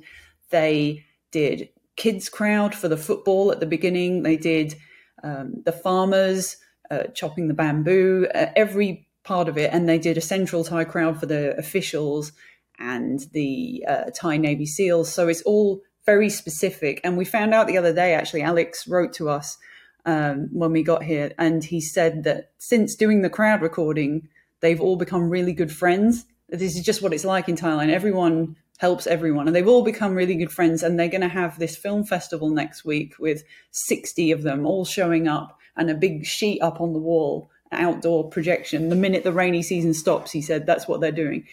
they 0.50 1.04
did 1.30 1.70
kids 1.96 2.28
crowd 2.28 2.74
for 2.74 2.88
the 2.88 2.96
football 2.96 3.50
at 3.50 3.60
the 3.60 3.66
beginning. 3.66 4.22
They 4.22 4.36
did 4.36 4.74
um, 5.22 5.62
the 5.64 5.72
farmers 5.72 6.58
uh, 6.90 7.04
chopping 7.14 7.48
the 7.48 7.54
bamboo, 7.54 8.28
every 8.34 9.08
part 9.24 9.48
of 9.48 9.58
it, 9.58 9.70
and 9.72 9.88
they 9.88 9.98
did 9.98 10.16
a 10.16 10.20
central 10.20 10.62
Thai 10.62 10.84
crowd 10.84 11.18
for 11.18 11.26
the 11.26 11.56
officials 11.58 12.32
and 12.78 13.20
the 13.32 13.84
uh, 13.88 14.04
Thai 14.14 14.36
Navy 14.36 14.66
SEALs. 14.66 15.12
So 15.12 15.28
it's 15.28 15.42
all 15.42 15.82
very 16.04 16.30
specific. 16.30 17.00
And 17.04 17.16
we 17.16 17.24
found 17.24 17.52
out 17.52 17.66
the 17.66 17.78
other 17.78 17.92
day, 17.92 18.14
actually, 18.14 18.42
Alex 18.42 18.86
wrote 18.86 19.12
to 19.14 19.28
us 19.28 19.58
um, 20.06 20.48
when 20.52 20.72
we 20.72 20.82
got 20.82 21.02
here, 21.02 21.32
and 21.36 21.64
he 21.64 21.80
said 21.80 22.22
that 22.24 22.52
since 22.58 22.94
doing 22.94 23.22
the 23.22 23.30
crowd 23.30 23.60
recording, 23.60 24.28
they've 24.60 24.80
all 24.80 24.96
become 24.96 25.28
really 25.28 25.52
good 25.52 25.72
friends. 25.72 26.24
This 26.48 26.76
is 26.76 26.84
just 26.84 27.02
what 27.02 27.12
it's 27.12 27.24
like 27.24 27.48
in 27.48 27.56
Thailand. 27.56 27.90
Everyone 27.90 28.56
helps 28.78 29.08
everyone, 29.08 29.48
and 29.48 29.56
they've 29.56 29.66
all 29.66 29.82
become 29.82 30.14
really 30.14 30.36
good 30.36 30.52
friends. 30.52 30.84
And 30.84 30.98
they're 30.98 31.08
going 31.08 31.22
to 31.22 31.28
have 31.28 31.58
this 31.58 31.76
film 31.76 32.04
festival 32.04 32.50
next 32.50 32.84
week 32.84 33.18
with 33.18 33.42
60 33.72 34.30
of 34.30 34.42
them 34.42 34.64
all 34.64 34.84
showing 34.84 35.26
up 35.26 35.58
and 35.76 35.90
a 35.90 35.94
big 35.94 36.24
sheet 36.24 36.60
up 36.62 36.80
on 36.80 36.92
the 36.92 37.00
wall, 37.00 37.50
outdoor 37.72 38.30
projection. 38.30 38.88
The 38.88 38.96
minute 38.96 39.24
the 39.24 39.32
rainy 39.32 39.62
season 39.62 39.92
stops, 39.92 40.30
he 40.30 40.40
said 40.40 40.66
that's 40.66 40.86
what 40.86 41.00
they're 41.00 41.10
doing. 41.10 41.46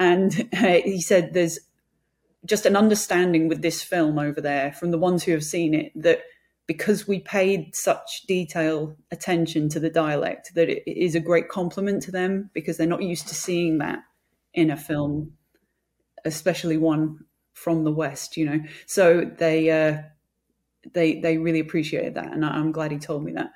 And 0.00 0.48
uh, 0.54 0.80
he 0.82 1.00
said 1.00 1.34
there's 1.34 1.60
just 2.46 2.66
an 2.66 2.74
understanding 2.74 3.48
with 3.48 3.62
this 3.62 3.82
film 3.82 4.18
over 4.18 4.40
there 4.40 4.72
from 4.72 4.90
the 4.90 4.98
ones 4.98 5.22
who 5.22 5.32
have 5.32 5.44
seen 5.44 5.74
it 5.74 5.92
that 5.94 6.22
because 6.66 7.06
we 7.06 7.18
paid 7.18 7.74
such 7.74 8.22
detailed 8.26 8.96
attention 9.10 9.68
to 9.68 9.78
the 9.80 9.90
dialect 9.90 10.54
that 10.54 10.70
it 10.70 10.82
is 10.90 11.14
a 11.14 11.20
great 11.20 11.48
compliment 11.48 12.02
to 12.02 12.10
them 12.10 12.48
because 12.54 12.76
they're 12.76 12.86
not 12.86 13.02
used 13.02 13.28
to 13.28 13.34
seeing 13.34 13.78
that 13.78 13.98
in 14.54 14.70
a 14.70 14.76
film 14.76 15.32
especially 16.24 16.78
one 16.78 17.18
from 17.52 17.84
the 17.84 17.92
west 17.92 18.36
you 18.36 18.46
know? 18.46 18.60
So 18.86 19.30
they 19.36 19.70
uh, 19.70 19.98
they 20.94 21.20
they 21.20 21.36
really 21.36 21.60
appreciated 21.60 22.14
that 22.14 22.32
and 22.32 22.42
i'm 22.44 22.72
glad 22.72 22.90
he 22.90 22.98
told 22.98 23.22
me 23.22 23.32
that. 23.32 23.50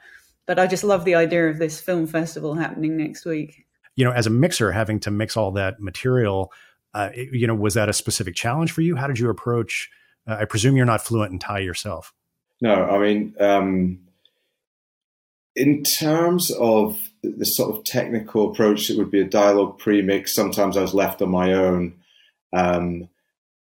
But 0.45 0.59
i 0.59 0.67
just 0.67 0.85
love 0.85 1.07
the 1.07 1.15
idea 1.15 1.49
of 1.49 1.59
this 1.59 1.81
film 1.81 2.07
festival 2.07 2.55
happening 2.55 2.99
next 2.99 3.25
week 3.25 3.64
you 3.97 4.05
know 4.05 4.13
as 4.13 4.27
a 4.27 4.31
mixer 4.31 4.73
having 4.73 5.01
to 5.01 5.11
mix 5.11 5.37
all 5.37 5.53
that 5.53 5.81
material 5.81 6.53
uh, 6.95 7.11
you 7.15 7.47
know 7.47 7.55
was 7.55 7.75
that 7.75 7.89
a 7.89 7.93
specific 7.93 8.35
challenge 8.35 8.73
for 8.73 8.81
you 8.81 8.97
how 8.97 9.07
did 9.07 9.19
you 9.19 9.29
approach 9.29 9.91
uh, 10.27 10.37
i 10.41 10.45
presume 10.45 10.77
you're 10.77 10.87
not 10.87 11.01
fluent 11.01 11.33
in 11.33 11.39
thai 11.39 11.59
yourself 11.59 12.13
no, 12.61 12.85
I 12.85 12.99
mean, 12.99 13.35
um, 13.41 13.99
in 15.57 15.83
terms 15.83 16.51
of 16.51 16.99
the 17.23 17.45
sort 17.45 17.77
of 17.77 17.85
technical 17.85 18.51
approach, 18.51 18.91
it 18.91 18.97
would 18.97 19.11
be 19.11 19.21
a 19.21 19.29
dialogue 19.29 19.79
pre-mix. 19.79 20.35
Sometimes 20.35 20.77
I 20.77 20.83
was 20.83 20.95
left 20.95 21.23
on 21.23 21.31
my 21.31 21.53
own. 21.53 21.95
Um, 22.53 23.09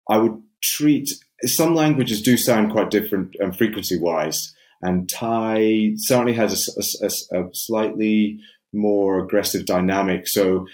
I 0.10 0.18
would 0.18 0.42
treat 0.62 1.10
some 1.46 1.75
languages 1.75 2.22
do 2.22 2.38
sound 2.38 2.72
quite 2.72 2.90
different 2.90 3.36
um, 3.42 3.52
frequency 3.52 4.00
wise, 4.00 4.56
and 4.82 5.10
Thai 5.10 5.96
certainly 5.98 6.34
has 6.34 6.70
a, 6.78 7.06
a, 7.06 7.42
a, 7.42 7.50
slightly 7.54 8.40
more 8.74 9.24
aggressive 9.24 9.65
dynamic. 9.65 10.27
So, 10.27 10.68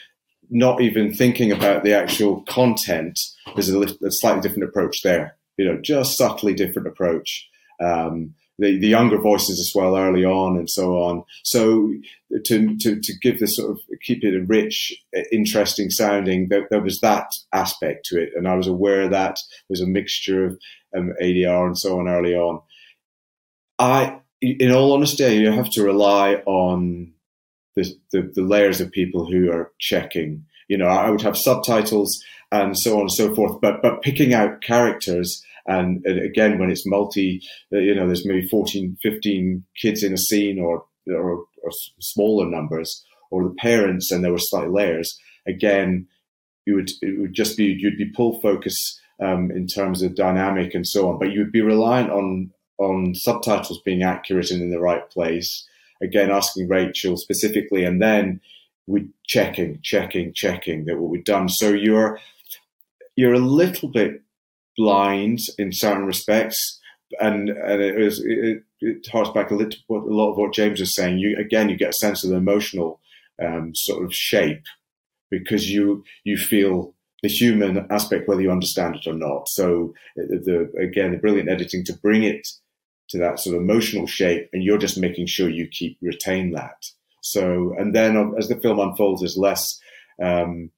not 0.50 0.82
even 0.82 1.13
thinking 1.13 1.51
about 1.51 1.84
the 1.84 1.94
actual 1.94 2.41
content, 2.50 3.20
there's 3.53 3.70
a, 3.70 3.79
a 3.79 4.12
slightly 4.12 4.41
different 4.41 4.63
approach 4.63 5.03
there. 5.03 5.38
You 5.58 5.65
know, 5.65 5.79
just 5.82 6.18
subtly 6.18 6.53
different 6.53 6.88
approach 6.88 7.48
um, 7.79 8.34
the, 8.60 8.77
the 8.77 8.88
younger 8.88 9.18
voices 9.18 9.60
as 9.60 9.72
well 9.74 9.96
early 9.96 10.25
on 10.25 10.58
and 10.58 10.70
so 10.70 10.98
on. 10.98 11.24
So 11.44 11.94
to, 12.46 12.77
to, 12.77 13.00
to 13.01 13.13
give 13.22 13.39
this 13.39 13.56
sort 13.56 13.72
of 13.72 13.79
keep 14.03 14.24
it 14.24 14.36
a 14.36 14.46
rich, 14.46 14.94
interesting 15.32 15.89
sounding, 15.89 16.50
there, 16.50 16.68
there, 16.70 16.82
was 16.82 17.00
that 17.00 17.32
aspect 17.53 18.06
to 18.06 18.22
it. 18.22 18.32
And 18.36 18.48
I 18.48 18.56
was 18.56 18.68
aware 18.68 19.08
that 19.08 19.39
there's 19.70 19.82
a 19.82 19.88
mixture 19.88 20.46
of 20.46 20.60
um, 20.96 21.13
ADR 21.22 21.68
and 21.68 21.77
so 21.77 22.00
on 22.00 22.10
early 22.10 22.36
on. 22.36 22.62
I, 23.79 24.20
in 24.41 24.72
all 24.72 24.94
honesty, 24.94 25.24
you 25.36 25.51
have 25.51 25.70
to 25.72 25.84
rely 25.84 26.36
on 26.46 27.13
the, 27.75 27.85
the, 28.11 28.31
the 28.33 28.41
layers 28.41 28.81
of 28.81 28.91
people 28.91 29.25
who 29.25 29.51
are 29.51 29.71
checking. 29.79 30.45
You 30.67 30.77
know, 30.77 30.88
I 30.88 31.09
would 31.09 31.21
have 31.21 31.38
subtitles 31.38 32.23
and 32.51 32.77
so 32.77 32.95
on 32.95 33.01
and 33.01 33.11
so 33.11 33.33
forth, 33.33 33.59
but, 33.61 33.81
but 33.81 34.01
picking 34.01 34.33
out 34.33 34.61
characters 34.61 35.43
and 35.69 36.03
again, 36.05 36.57
when 36.57 36.71
it's 36.71 36.88
multi, 36.88 37.41
uh, 37.71 37.77
you 37.77 37.93
know, 37.93 38.07
there's 38.07 38.25
maybe 38.25 38.47
14, 38.47 38.97
15 39.03 39.63
kids 39.79 40.03
in 40.03 40.13
a 40.13 40.17
scene 40.17 40.59
or, 40.59 40.83
or, 41.07 41.45
or 41.63 41.71
smaller 41.99 42.47
numbers, 42.47 43.05
or 43.29 43.43
the 43.43 43.55
parents 43.55 44.12
and 44.12 44.23
there 44.23 44.32
were 44.32 44.39
slight 44.39 44.71
layers. 44.71 45.15
Again, 45.47 46.08
you 46.65 46.75
would 46.75 46.89
it 47.01 47.19
would 47.19 47.34
just 47.34 47.55
be 47.55 47.65
you'd 47.65 47.97
be 47.97 48.10
pull 48.10 48.41
focus 48.41 48.99
um, 49.21 49.51
in 49.51 49.67
terms 49.67 50.01
of 50.01 50.15
dynamic 50.15 50.73
and 50.73 50.88
so 50.88 51.10
on, 51.10 51.19
but 51.19 51.32
you'd 51.32 51.51
be 51.51 51.62
reliant 51.62 52.10
on 52.10 52.51
on 52.79 53.13
subtitles 53.13 53.82
being 53.84 54.03
accurate 54.03 54.51
and 54.51 54.62
in 54.62 54.71
the 54.71 54.79
right 54.79 55.08
place. 55.12 55.67
Again, 56.01 56.31
asking 56.31 56.67
Rachel 56.67 57.17
specifically, 57.17 57.83
and 57.83 58.01
then 58.01 58.41
we 58.88 59.07
checking, 59.25 59.79
checking, 59.83 60.33
checking 60.33 60.85
that 60.85 60.97
what 60.97 61.09
we've 61.09 61.23
done. 61.23 61.49
So 61.49 61.69
you're 61.69 62.19
you're 63.15 63.33
a 63.33 63.39
little 63.39 63.89
bit 63.89 64.21
blind 64.77 65.39
in 65.57 65.71
certain 65.71 66.05
respects, 66.05 66.79
and 67.19 67.49
and 67.49 67.81
it 67.81 67.97
was 67.97 68.23
it, 68.25 68.63
it 68.81 69.07
harks 69.07 69.29
back 69.29 69.51
a 69.51 69.55
little 69.55 69.79
a 69.89 69.93
lot 69.93 70.31
of 70.31 70.38
what 70.38 70.53
James 70.53 70.79
was 70.79 70.95
saying. 70.95 71.19
You 71.19 71.38
again, 71.38 71.69
you 71.69 71.77
get 71.77 71.89
a 71.89 71.93
sense 71.93 72.23
of 72.23 72.29
the 72.29 72.38
emotional 72.38 72.99
um, 73.43 73.73
sort 73.75 74.03
of 74.03 74.13
shape 74.13 74.63
because 75.29 75.69
you 75.69 76.03
you 76.23 76.38
feel 76.38 76.93
the 77.21 77.29
human 77.29 77.85
aspect 77.89 78.27
whether 78.27 78.41
you 78.41 78.51
understand 78.51 78.95
it 78.95 79.07
or 79.07 79.13
not. 79.13 79.47
So 79.49 79.93
the 80.15 80.71
again, 80.79 81.12
the 81.12 81.17
brilliant 81.17 81.49
editing 81.49 81.83
to 81.85 81.93
bring 81.93 82.23
it 82.23 82.47
to 83.10 83.17
that 83.19 83.39
sort 83.39 83.56
of 83.56 83.62
emotional 83.62 84.08
shape, 84.08 84.50
and 84.54 84.63
you're 84.63 84.78
just 84.78 84.98
making 84.98 85.28
sure 85.28 85.50
you 85.50 85.67
keep 85.67 85.98
retain 86.02 86.52
that. 86.52 86.86
So 87.22 87.74
and 87.78 87.95
then 87.95 88.17
um, 88.17 88.36
as 88.38 88.48
the 88.48 88.60
film 88.60 88.80
unfolds, 88.80 89.22
there's 89.22 89.38
less. 89.38 89.65
Um, 90.22 90.72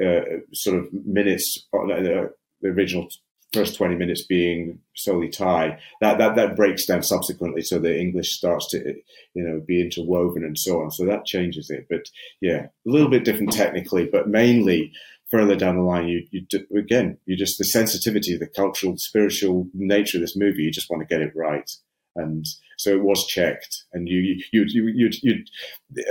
uh, 0.00 0.20
sort 0.52 0.78
of 0.78 0.92
minutes, 0.92 1.66
uh, 1.74 1.78
the 1.86 2.30
original 2.64 3.08
first 3.54 3.76
20 3.76 3.94
minutes 3.94 4.26
being 4.26 4.80
solely 4.96 5.28
Thai, 5.28 5.78
that, 6.00 6.18
that, 6.18 6.34
that 6.34 6.56
breaks 6.56 6.84
down 6.84 7.02
subsequently. 7.02 7.62
So 7.62 7.78
the 7.78 7.96
English 7.96 8.32
starts 8.32 8.68
to, 8.70 8.94
you 9.34 9.42
know, 9.42 9.62
be 9.64 9.80
interwoven 9.80 10.44
and 10.44 10.58
so 10.58 10.82
on. 10.82 10.90
So 10.90 11.06
that 11.06 11.24
changes 11.24 11.70
it. 11.70 11.86
But 11.88 12.02
yeah, 12.40 12.66
a 12.66 12.90
little 12.90 13.08
bit 13.08 13.24
different 13.24 13.52
technically, 13.52 14.06
but 14.06 14.28
mainly 14.28 14.92
further 15.34 15.56
down 15.56 15.76
the 15.76 15.82
line, 15.82 16.06
you, 16.06 16.24
you 16.30 16.46
again, 16.78 17.18
you 17.26 17.36
just, 17.36 17.58
the 17.58 17.64
sensitivity, 17.64 18.36
the 18.36 18.46
cultural, 18.46 18.96
spiritual 18.96 19.66
nature 19.74 20.18
of 20.18 20.22
this 20.22 20.36
movie, 20.36 20.62
you 20.62 20.70
just 20.70 20.88
want 20.88 21.00
to 21.00 21.12
get 21.12 21.20
it 21.20 21.32
right. 21.34 21.68
And 22.14 22.46
so 22.78 22.90
it 22.90 23.02
was 23.02 23.26
checked. 23.26 23.82
And 23.92 24.08
you, 24.08 24.20
you, 24.52 24.64
you, 24.68 24.92
you, 24.94 25.10
you, 25.22 25.44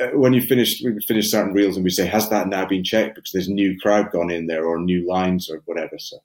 uh, 0.02 0.18
when 0.20 0.34
you 0.34 0.42
finished, 0.42 0.84
we 0.84 1.00
finish 1.08 1.32
certain 1.32 1.54
reels 1.54 1.78
and 1.78 1.86
we 1.86 1.90
say, 1.90 2.06
has 2.06 2.28
that 2.32 2.50
now 2.50 2.66
been 2.66 2.84
checked? 2.84 3.16
Because 3.16 3.32
there's 3.32 3.48
new 3.48 3.80
crowd 3.80 4.12
gone 4.12 4.30
in 4.30 4.48
there 4.48 4.66
or 4.66 4.78
new 4.78 5.08
lines 5.08 5.50
or 5.50 5.62
whatever. 5.64 5.98
So. 5.98 6.18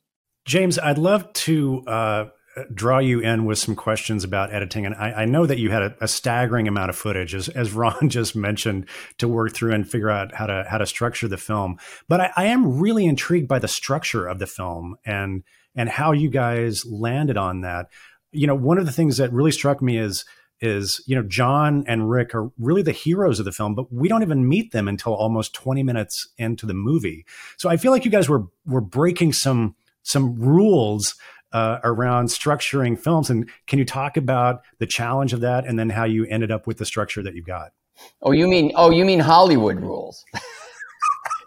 James, 0.45 0.77
I'd 0.77 0.99
love 0.99 1.33
to 1.35 1.85
uh, 1.87 2.25
draw 2.73 2.99
you 2.99 3.21
in 3.21 3.45
with 3.45 3.59
some 3.59 3.75
questions 3.75 4.25
about 4.25 4.53
editing. 4.53 4.87
And 4.87 4.95
I, 4.95 5.23
I 5.23 5.25
know 5.25 5.47
that 5.47 5.59
you 5.59 5.71
had 5.71 5.83
a, 5.83 5.97
a, 6.01 6.09
staggering 6.09 6.69
amount 6.69 6.91
of 6.91 6.97
footage, 6.97 7.35
as, 7.35 7.49
as 7.49 7.73
Ron 7.75 8.09
just 8.09 8.37
mentioned, 8.37 8.89
to 9.19 9.29
work 9.29 9.55
through 9.55 9.73
and 9.73 9.89
figure 9.89 10.11
out 10.11 10.35
how 10.35 10.47
to 10.47 10.65
how 10.69 10.79
to 10.79 10.87
structure 10.87 11.29
the 11.29 11.37
film. 11.37 11.79
But 12.09 12.21
I, 12.21 12.33
I 12.37 12.45
am 12.47 12.79
really 12.79 13.07
intrigued 13.07 13.49
by 13.49 13.59
the 13.59 13.69
structure 13.69 14.27
of 14.27 14.39
the 14.39 14.47
film 14.47 14.97
and 15.05 15.43
and 15.75 15.89
how 15.89 16.13
you 16.13 16.31
guys 16.31 16.85
landed 16.87 17.37
on 17.37 17.61
that. 17.63 17.89
You 18.33 18.47
know, 18.47 18.55
one 18.55 18.79
of 18.79 18.87
the 18.87 18.93
things 18.93 19.17
that 19.19 19.33
really 19.33 19.53
struck 19.53 19.81
me 19.81 19.99
is 19.99 20.25
is 20.61 21.03
you 21.07 21.15
know 21.15 21.23
John 21.23 21.85
and 21.87 22.11
Rick 22.11 22.35
are 22.35 22.51
really 22.59 22.83
the 22.83 22.93
heroes 22.93 23.39
of 23.39 23.45
the 23.45 23.53
film, 23.53 23.75
but 23.75 23.93
we 23.93 24.09
don't 24.09 24.23
even 24.23 24.49
meet 24.49 24.73
them 24.73 24.89
until 24.89 25.15
almost 25.15 25.55
20 25.55 25.83
minutes 25.83 26.29
into 26.37 26.67
the 26.67 26.75
movie. 26.75 27.25
So 27.57 27.69
I 27.69 27.77
feel 27.77 27.93
like 27.93 28.05
you 28.05 28.11
guys 28.11 28.29
were 28.29 28.45
were 28.67 28.81
breaking 28.81 29.33
some 29.33 29.77
some 30.03 30.37
rules 30.37 31.15
uh, 31.53 31.79
around 31.85 32.27
structuring 32.27 32.99
films. 32.99 33.31
And 33.31 33.49
can 33.67 33.79
you 33.79 33.85
talk 33.85 34.17
about 34.17 34.63
the 34.79 34.87
challenge 34.87 35.33
of 35.33 35.41
that, 35.41 35.67
and 35.67 35.79
then 35.79 35.91
how 35.91 36.05
you 36.05 36.27
ended 36.27 36.51
up 36.51 36.67
with 36.67 36.79
the 36.79 36.87
structure 36.87 37.23
that 37.23 37.35
you've 37.35 37.47
got? 37.47 37.73
Oh, 38.23 38.33
you 38.33 38.47
mean 38.47 38.73
oh, 38.75 38.91
you 38.91 39.05
mean 39.05 39.21
Hollywood 39.21 39.81
rules? 39.81 40.25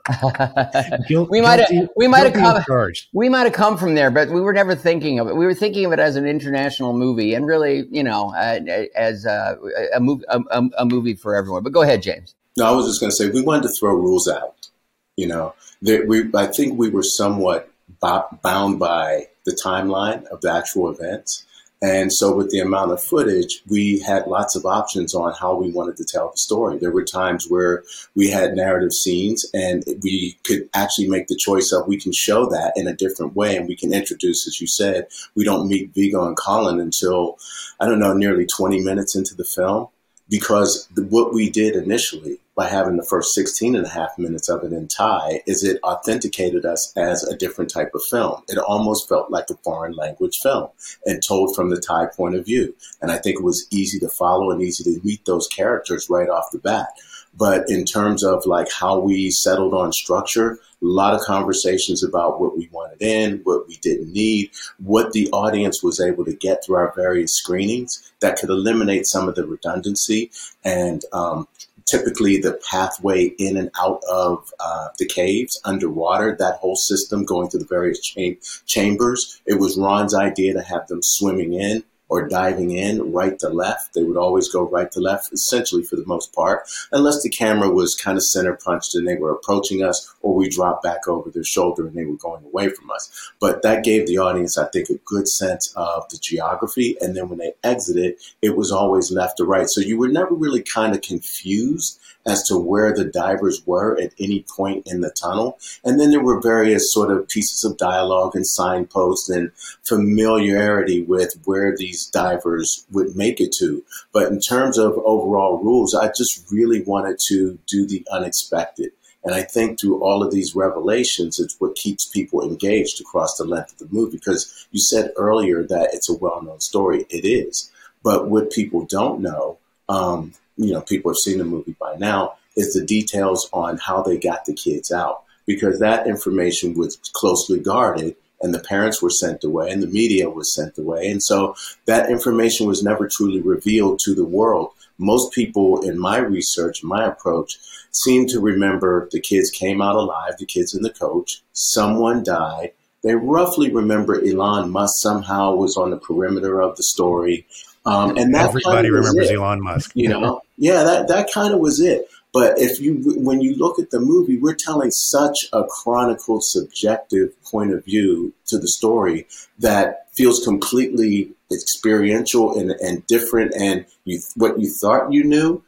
we 1.30 1.42
might 1.42 1.60
have 1.60 1.90
we 1.96 2.08
might 2.08 2.24
have 2.24 2.34
come 2.34 2.92
we 3.14 3.30
might 3.30 3.44
have 3.44 3.54
come 3.54 3.78
from 3.78 3.96
there, 3.96 4.10
but 4.10 4.30
we 4.30 4.42
were 4.42 4.54
never 4.54 4.76
thinking 4.76 5.20
of 5.20 5.28
it. 5.28 5.36
We 5.36 5.46
were 5.46 5.54
thinking 5.54 5.86
of 5.86 5.92
it 5.92 6.00
as 6.00 6.16
an 6.16 6.26
international 6.26 6.94
movie, 6.94 7.34
and 7.34 7.46
really, 7.46 7.88
you 7.92 8.04
know, 8.04 8.34
uh, 8.34 8.60
as 8.96 9.26
a, 9.26 9.58
a, 9.94 10.00
movie 10.00 10.24
a, 10.30 10.42
a, 10.78 10.86
movie 10.86 11.14
for 11.14 11.36
everyone. 11.36 11.64
But 11.64 11.72
go 11.72 11.82
ahead, 11.82 12.02
James. 12.02 12.36
No, 12.58 12.66
I 12.66 12.72
was 12.72 12.88
just 12.88 13.00
going 13.00 13.12
to 13.12 13.16
say 13.16 13.30
we 13.30 13.44
wanted 13.44 13.64
to 13.64 13.70
throw 13.70 13.94
rules 13.94 14.28
out. 14.28 14.70
You 15.18 15.28
know, 15.28 15.54
that 15.84 16.08
we 16.08 16.30
I 16.36 16.48
think 16.48 16.80
we 16.80 16.90
were 16.90 17.04
somewhat 17.04 17.70
bound 18.00 18.80
by 18.80 19.28
the 19.46 19.60
timeline 19.64 20.26
of 20.28 20.42
the 20.42 20.52
actual 20.52 20.90
events 20.90 21.46
And 21.84 22.14
so, 22.14 22.36
with 22.36 22.52
the 22.52 22.60
amount 22.60 22.92
of 22.92 23.04
footage, 23.04 23.64
we 23.68 24.00
had 24.00 24.28
lots 24.28 24.56
of 24.56 24.68
options 24.68 25.16
on 25.16 25.34
how 25.34 25.56
we 25.56 25.72
wanted 25.72 25.98
to 25.98 26.06
tell 26.06 26.30
the 26.30 26.38
story. 26.38 26.78
There 26.78 26.92
were 26.92 27.04
times 27.04 27.48
where 27.50 27.84
we 28.16 28.30
had 28.30 28.54
narrative 28.54 28.94
scenes, 28.94 29.48
and 29.52 29.84
we 30.04 30.38
could 30.46 30.70
actually 30.76 31.08
make 31.08 31.26
the 31.26 31.36
choice 31.36 31.72
of 31.72 31.88
we 31.88 31.98
can 31.98 32.12
show 32.12 32.46
that 32.46 32.74
in 32.76 32.88
a 32.88 32.96
different 32.96 33.36
way, 33.36 33.58
and 33.58 33.68
we 33.68 33.76
can 33.76 33.94
introduce, 33.94 34.48
as 34.48 34.62
you 34.62 34.68
said, 34.68 35.08
we 35.36 35.44
don't 35.44 35.68
meet 35.68 35.96
Viggo 35.96 36.28
and 36.28 36.38
Colin 36.38 36.80
until 36.80 37.40
I 37.80 37.88
don't 37.88 38.00
know, 38.00 38.14
nearly 38.14 38.46
20 38.46 38.82
minutes 38.82 39.16
into 39.16 39.34
the 39.34 39.44
film 39.44 39.88
because 40.32 40.88
the, 40.96 41.04
what 41.04 41.34
we 41.34 41.50
did 41.50 41.76
initially 41.76 42.40
by 42.56 42.68
having 42.68 42.96
the 42.96 43.06
first 43.06 43.34
16 43.34 43.76
and 43.76 43.86
a 43.86 43.90
half 43.90 44.18
minutes 44.18 44.48
of 44.50 44.64
it 44.64 44.72
in 44.72 44.88
Thai 44.88 45.42
is 45.46 45.64
it 45.64 45.80
authenticated 45.84 46.66
us 46.66 46.94
as 46.96 47.24
a 47.24 47.36
different 47.36 47.70
type 47.70 47.92
of 47.94 48.02
film. 48.10 48.42
It 48.48 48.58
almost 48.58 49.10
felt 49.10 49.30
like 49.30 49.50
a 49.50 49.58
foreign 49.64 49.94
language 49.94 50.38
film 50.42 50.70
and 51.06 51.22
told 51.22 51.54
from 51.56 51.70
the 51.70 51.82
Thai 51.82 52.08
point 52.08 52.36
of 52.36 52.46
view. 52.46 52.74
And 53.02 53.12
I 53.12 53.18
think 53.18 53.40
it 53.40 53.44
was 53.44 53.68
easy 53.72 54.00
to 54.00 54.10
follow 54.10 54.52
and 54.52 54.62
easy 54.62 54.84
to 54.86 55.06
meet 55.06 55.26
those 55.26 55.48
characters 55.48 56.08
right 56.10 56.30
off 56.30 56.52
the 56.52 56.60
bat. 56.60 56.90
But 57.34 57.70
in 57.70 57.86
terms 57.86 58.24
of 58.24 58.46
like 58.46 58.72
how 58.72 59.00
we 59.00 59.32
settled 59.32 59.74
on 59.74 59.94
structure, 59.94 60.52
a 60.54 60.86
lot 60.86 61.14
of 61.14 61.22
conversations 61.22 62.04
about 62.04 62.42
what 62.42 62.58
we 62.58 62.70
wanted 62.72 63.02
in, 63.02 63.42
what 63.44 63.68
we 63.68 63.78
didn't 63.78 64.12
need, 64.12 64.52
what 64.80 65.14
the 65.14 65.30
audience 65.32 65.82
was 65.82 66.00
able 66.00 66.26
to 66.26 66.34
get 66.34 66.64
through 66.64 66.76
our 66.76 66.94
various 66.96 67.34
screenings 67.34 68.12
that 68.20 68.38
could 68.38 68.50
eliminate 68.50 69.06
some 69.06 69.30
of 69.30 69.36
the 69.36 69.46
redundancy 69.46 70.32
and 70.64 71.04
um, 71.14 71.48
typically 71.86 72.38
the 72.38 72.60
pathway 72.70 73.26
in 73.26 73.58
and 73.58 73.70
out 73.80 74.02
of 74.10 74.52
uh, 74.60 74.88
the 74.98 75.06
caves 75.06 75.60
underwater, 75.66 76.36
that 76.40 76.56
whole 76.56 76.76
system 76.76 77.26
going 77.26 77.50
through 77.50 77.60
the 77.60 77.66
various 77.66 78.00
cha- 78.00 78.64
chambers. 78.66 79.42
It 79.46 79.60
was 79.60 79.78
Ron's 79.78 80.16
idea 80.16 80.54
to 80.54 80.62
have 80.62 80.88
them 80.88 81.02
swimming 81.04 81.54
in 81.54 81.84
or 82.12 82.28
diving 82.28 82.72
in 82.72 83.14
right 83.14 83.40
to 83.40 83.48
left. 83.48 83.94
They 83.94 84.04
would 84.04 84.18
always 84.18 84.50
go 84.50 84.68
right 84.68 84.92
to 84.92 85.00
left, 85.00 85.32
essentially 85.32 85.82
for 85.82 85.96
the 85.96 86.06
most 86.06 86.36
part, 86.36 86.70
unless 86.92 87.24
the 87.24 87.30
camera 87.30 87.72
was 87.72 87.96
kind 87.96 88.18
of 88.18 88.24
center 88.26 88.60
punched 88.62 88.96
and 88.96 89.08
they 89.08 89.16
were 89.16 89.32
approaching 89.32 89.82
us, 89.82 90.14
or 90.22 90.36
we 90.36 90.50
dropped 90.50 90.84
back 90.84 91.08
over 91.08 91.30
their 91.30 91.46
shoulder 91.46 91.88
and 91.88 91.96
they 91.96 92.04
were 92.04 92.18
going 92.18 92.44
away 92.44 92.68
from 92.68 92.92
us. 92.92 93.32
But 93.40 93.64
that 93.64 93.86
gave 93.86 94.08
the 94.08 94.18
audience, 94.18 94.58
I 94.58 94.66
think, 94.66 94.90
a 94.90 94.96
good 95.06 95.30
sense 95.30 95.74
of 95.78 96.10
the 96.10 96.18
geography. 96.18 96.98
And 97.00 97.16
then 97.16 97.30
when 97.30 97.40
they 97.40 97.54
exited, 97.64 98.18
it 98.42 98.58
was 98.58 98.74
always 98.74 99.10
left 99.10 99.38
to 99.38 99.46
right. 99.46 99.70
So 99.70 99.80
you 99.80 99.98
were 99.98 100.10
never 100.10 100.36
really 100.36 100.64
kind 100.64 100.94
of 100.94 101.02
confused 101.02 101.98
as 102.26 102.44
to 102.44 102.58
where 102.58 102.94
the 102.94 103.06
divers 103.06 103.66
were 103.66 104.00
at 104.00 104.14
any 104.20 104.46
point 104.56 104.88
in 104.88 105.02
the 105.02 105.12
tunnel. 105.12 105.58
And 105.84 106.00
then 106.00 106.12
there 106.12 106.24
were 106.24 106.40
various 106.40 106.92
sort 106.92 107.12
of 107.12 107.28
pieces 107.28 107.64
of 107.64 107.78
dialogue 107.78 108.36
and 108.36 108.46
signposts 108.46 109.30
and 109.30 109.52
familiarity 109.84 111.02
with 111.04 111.34
where 111.46 111.76
these 111.76 112.06
divers 112.08 112.86
would 112.92 113.16
make 113.16 113.40
it 113.40 113.54
to. 113.60 113.84
But 114.14 114.32
in 114.32 114.40
terms 114.40 114.78
of 114.78 114.98
overall 115.04 115.58
rules, 115.58 115.96
I 115.96 116.08
just 116.08 116.46
really 116.52 116.82
wanted 116.82 117.18
to 117.28 117.58
do 117.68 117.88
the 117.88 118.06
unexpected. 118.12 118.92
And 119.24 119.36
I 119.36 119.44
think 119.44 119.80
through 119.80 120.04
all 120.04 120.24
of 120.24 120.32
these 120.32 120.56
revelations, 120.56 121.40
it's 121.40 121.60
what 121.60 121.76
keeps 121.76 122.08
people 122.08 122.42
engaged 122.42 123.00
across 123.00 123.36
the 123.38 123.46
length 123.46 123.74
of 123.74 123.78
the 123.90 123.96
movie. 123.96 124.18
Because 124.18 124.68
you 124.72 124.80
said 124.80 125.12
earlier 125.16 125.64
that 125.64 125.90
it's 125.94 126.10
a 126.10 126.18
well 126.18 126.42
known 126.42 126.60
story. 126.60 127.06
It 127.10 127.26
is. 127.26 127.72
But 128.04 128.30
what 128.30 128.52
people 128.52 128.86
don't 128.86 129.22
know 129.22 129.60
um, 129.90 130.34
you 130.58 130.74
know 130.74 130.82
people 130.82 131.12
have 131.12 131.18
seen 131.18 131.38
the 131.38 131.46
movie 131.46 131.76
by 131.80 131.96
now 131.96 132.36
is 132.56 132.74
the 132.74 132.86
details 132.86 133.50
on 133.54 133.78
how 133.78 134.02
they 134.02 134.18
got 134.18 134.46
the 134.46 134.54
kids 134.54 134.92
out. 134.92 135.24
Because 135.46 135.80
that 135.80 136.08
information 136.08 136.76
was 136.76 136.98
closely 137.14 137.60
guarded 137.60 138.16
and 138.42 138.54
the 138.54 138.60
parents 138.60 139.02
were 139.02 139.10
sent 139.10 139.44
away 139.44 139.70
and 139.70 139.82
the 139.82 139.88
media 139.88 140.30
was 140.30 140.54
sent 140.54 140.78
away. 140.78 141.10
And 141.10 141.22
so 141.22 141.56
that 141.86 142.10
information 142.10 142.68
was 142.68 142.84
never 142.84 143.08
truly 143.08 143.42
revealed 143.42 144.00
to 144.04 144.16
the 144.16 144.26
world. 144.26 144.72
Most 144.98 145.34
people 145.34 145.82
in 145.82 146.00
my 146.00 146.18
research 146.18 146.84
my 146.84 147.06
approach 147.06 147.58
seem 147.92 148.28
to 148.28 148.40
remember 148.40 149.10
the 149.12 149.20
kids 149.20 149.50
came 149.50 149.82
out 149.82 149.96
alive 149.96 150.34
the 150.38 150.46
kids 150.46 150.74
in 150.74 150.84
the 150.84 150.90
coach 150.90 151.42
someone 151.54 152.24
died. 152.24 152.72
They 153.04 153.16
roughly 153.16 153.72
remember 153.72 154.24
Elon 154.24 154.70
Musk 154.70 154.94
somehow 155.00 155.56
was 155.56 155.76
on 155.76 155.90
the 155.90 155.98
perimeter 155.98 156.62
of 156.62 156.78
the 156.78 156.84
story 156.84 157.48
um, 157.86 158.18
and 158.18 158.34
that 158.36 158.50
everybody 158.50 158.90
remembers 158.90 159.30
it, 159.30 159.36
Elon 159.36 159.62
Musk. 159.62 159.92
You 159.96 160.10
know, 160.10 160.42
yeah, 160.58 160.84
that 160.84 161.08
that 161.08 161.32
kind 161.32 161.54
of 161.54 161.60
was 161.60 161.80
it. 161.80 162.08
But 162.34 162.60
if 162.60 162.80
you, 162.80 163.02
when 163.18 163.42
you 163.42 163.56
look 163.56 163.78
at 163.78 163.92
the 163.92 164.00
movie, 164.00 164.38
we're 164.38 164.56
telling 164.56 164.92
such 164.92 165.38
a 165.52 165.64
chronicle, 165.66 166.40
subjective 166.42 167.30
point 167.44 167.74
of 167.74 167.84
view 167.84 168.34
to 168.48 168.58
the 168.58 168.70
story 168.70 169.28
that 169.60 170.08
feels 170.14 170.44
completely 170.44 171.32
experiential 171.52 172.58
and, 172.58 172.72
and 172.72 173.06
different. 173.08 173.54
And 173.54 173.86
you, 174.06 174.22
what 174.36 174.60
you 174.60 174.70
thought 174.70 175.12
you 175.12 175.26
knew, 175.26 175.62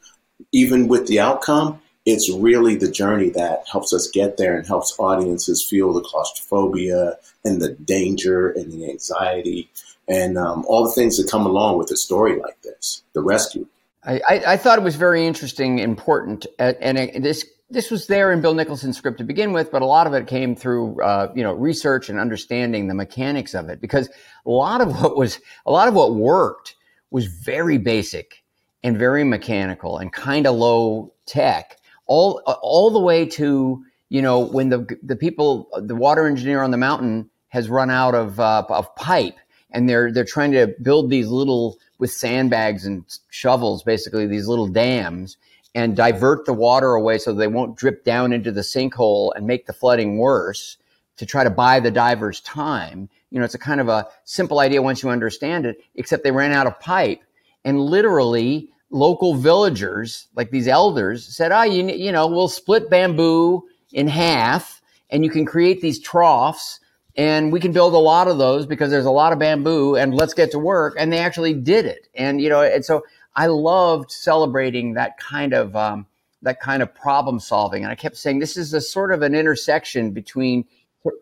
even 0.52 0.88
with 0.88 1.06
the 1.06 1.20
outcome, 1.20 1.82
it's 2.06 2.32
really 2.32 2.76
the 2.76 2.90
journey 2.90 3.30
that 3.30 3.64
helps 3.70 3.92
us 3.92 4.10
get 4.12 4.36
there 4.36 4.56
and 4.56 4.66
helps 4.66 4.94
audiences 4.98 5.66
feel 5.68 5.92
the 5.92 6.02
claustrophobia 6.02 7.16
and 7.44 7.60
the 7.60 7.72
danger 7.72 8.50
and 8.50 8.72
the 8.72 8.90
anxiety 8.90 9.70
and 10.08 10.36
um, 10.38 10.64
all 10.68 10.84
the 10.84 10.92
things 10.92 11.16
that 11.16 11.30
come 11.30 11.46
along 11.46 11.78
with 11.78 11.90
a 11.90 11.96
story 11.96 12.38
like 12.38 12.60
this, 12.62 13.02
the 13.12 13.22
rescue. 13.22 13.66
I, 14.06 14.20
I, 14.28 14.56
thought 14.58 14.78
it 14.78 14.84
was 14.84 14.96
very 14.96 15.26
interesting, 15.26 15.78
important, 15.78 16.46
and 16.58 16.98
it, 16.98 17.22
this 17.22 17.46
this 17.70 17.90
was 17.90 18.06
there 18.06 18.32
in 18.32 18.42
Bill 18.42 18.54
Nicholson's 18.54 18.98
script 18.98 19.16
to 19.18 19.24
begin 19.24 19.52
with, 19.52 19.70
but 19.72 19.82
a 19.82 19.86
lot 19.86 20.06
of 20.06 20.12
it 20.12 20.26
came 20.26 20.54
through 20.54 21.00
uh, 21.02 21.32
you 21.34 21.42
know 21.42 21.54
research 21.54 22.10
and 22.10 22.18
understanding 22.18 22.86
the 22.86 22.94
mechanics 22.94 23.54
of 23.54 23.68
it. 23.68 23.80
Because 23.80 24.08
a 24.44 24.50
lot 24.50 24.80
of 24.80 25.00
what 25.00 25.16
was 25.16 25.40
a 25.64 25.72
lot 25.72 25.88
of 25.88 25.94
what 25.94 26.14
worked 26.14 26.76
was 27.10 27.26
very 27.26 27.78
basic 27.78 28.42
and 28.82 28.98
very 28.98 29.24
mechanical 29.24 29.96
and 29.96 30.12
kind 30.12 30.46
of 30.46 30.54
low 30.54 31.12
tech, 31.24 31.78
all 32.06 32.42
all 32.46 32.90
the 32.90 33.00
way 33.00 33.24
to 33.24 33.82
you 34.10 34.20
know 34.20 34.40
when 34.40 34.68
the 34.68 34.98
the 35.02 35.16
people 35.16 35.68
the 35.82 35.96
water 35.96 36.26
engineer 36.26 36.62
on 36.62 36.70
the 36.70 36.76
mountain 36.76 37.30
has 37.48 37.70
run 37.70 37.90
out 37.90 38.14
of 38.14 38.38
uh, 38.38 38.64
of 38.68 38.94
pipe 38.96 39.36
and 39.74 39.88
they're 39.88 40.10
they're 40.10 40.24
trying 40.24 40.52
to 40.52 40.74
build 40.80 41.10
these 41.10 41.28
little 41.28 41.78
with 41.98 42.10
sandbags 42.10 42.86
and 42.86 43.04
shovels, 43.28 43.82
basically 43.82 44.26
these 44.26 44.48
little 44.48 44.68
dams, 44.68 45.36
and 45.74 45.96
divert 45.96 46.46
the 46.46 46.52
water 46.52 46.94
away 46.94 47.18
so 47.18 47.32
they 47.32 47.48
won't 47.48 47.76
drip 47.76 48.04
down 48.04 48.32
into 48.32 48.50
the 48.50 48.62
sinkhole 48.62 49.32
and 49.36 49.46
make 49.46 49.66
the 49.66 49.72
flooding 49.72 50.16
worse 50.16 50.78
to 51.16 51.26
try 51.26 51.44
to 51.44 51.50
buy 51.50 51.80
the 51.80 51.90
divers 51.90 52.40
time. 52.40 53.08
You 53.30 53.38
know, 53.38 53.44
it's 53.44 53.54
a 53.54 53.58
kind 53.58 53.80
of 53.80 53.88
a 53.88 54.06
simple 54.24 54.60
idea 54.60 54.80
once 54.82 55.02
you 55.02 55.10
understand 55.10 55.66
it, 55.66 55.78
except 55.94 56.24
they 56.24 56.30
ran 56.30 56.52
out 56.52 56.66
of 56.66 56.80
pipe. 56.80 57.20
And 57.64 57.80
literally, 57.80 58.70
local 58.90 59.34
villagers, 59.34 60.28
like 60.36 60.50
these 60.50 60.68
elders, 60.68 61.24
said, 61.24 61.50
oh, 61.50 61.62
you, 61.62 61.88
you 61.88 62.12
know, 62.12 62.26
we'll 62.26 62.48
split 62.48 62.90
bamboo 62.90 63.64
in 63.92 64.06
half 64.06 64.80
and 65.10 65.24
you 65.24 65.30
can 65.30 65.44
create 65.44 65.80
these 65.80 66.00
troughs 66.00 66.80
and 67.16 67.52
we 67.52 67.60
can 67.60 67.72
build 67.72 67.94
a 67.94 67.98
lot 67.98 68.28
of 68.28 68.38
those 68.38 68.66
because 68.66 68.90
there's 68.90 69.06
a 69.06 69.10
lot 69.10 69.32
of 69.32 69.38
bamboo 69.38 69.96
and 69.96 70.14
let's 70.14 70.34
get 70.34 70.50
to 70.50 70.58
work. 70.58 70.94
And 70.98 71.12
they 71.12 71.18
actually 71.18 71.54
did 71.54 71.86
it. 71.86 72.08
And 72.14 72.40
you 72.40 72.48
know 72.48 72.62
and 72.62 72.84
so 72.84 73.04
i 73.36 73.46
loved 73.46 74.10
celebrating 74.10 74.94
that 74.94 75.18
kind 75.18 75.52
of 75.52 75.74
um, 75.76 76.06
that 76.42 76.60
kind 76.60 76.82
of 76.82 76.94
problem 76.94 77.40
solving. 77.40 77.84
And 77.84 77.92
i 77.92 77.94
kept 77.94 78.16
saying 78.16 78.38
this 78.38 78.56
is 78.56 78.74
a 78.74 78.80
sort 78.80 79.12
of 79.12 79.22
an 79.22 79.34
intersection 79.34 80.10
between 80.12 80.64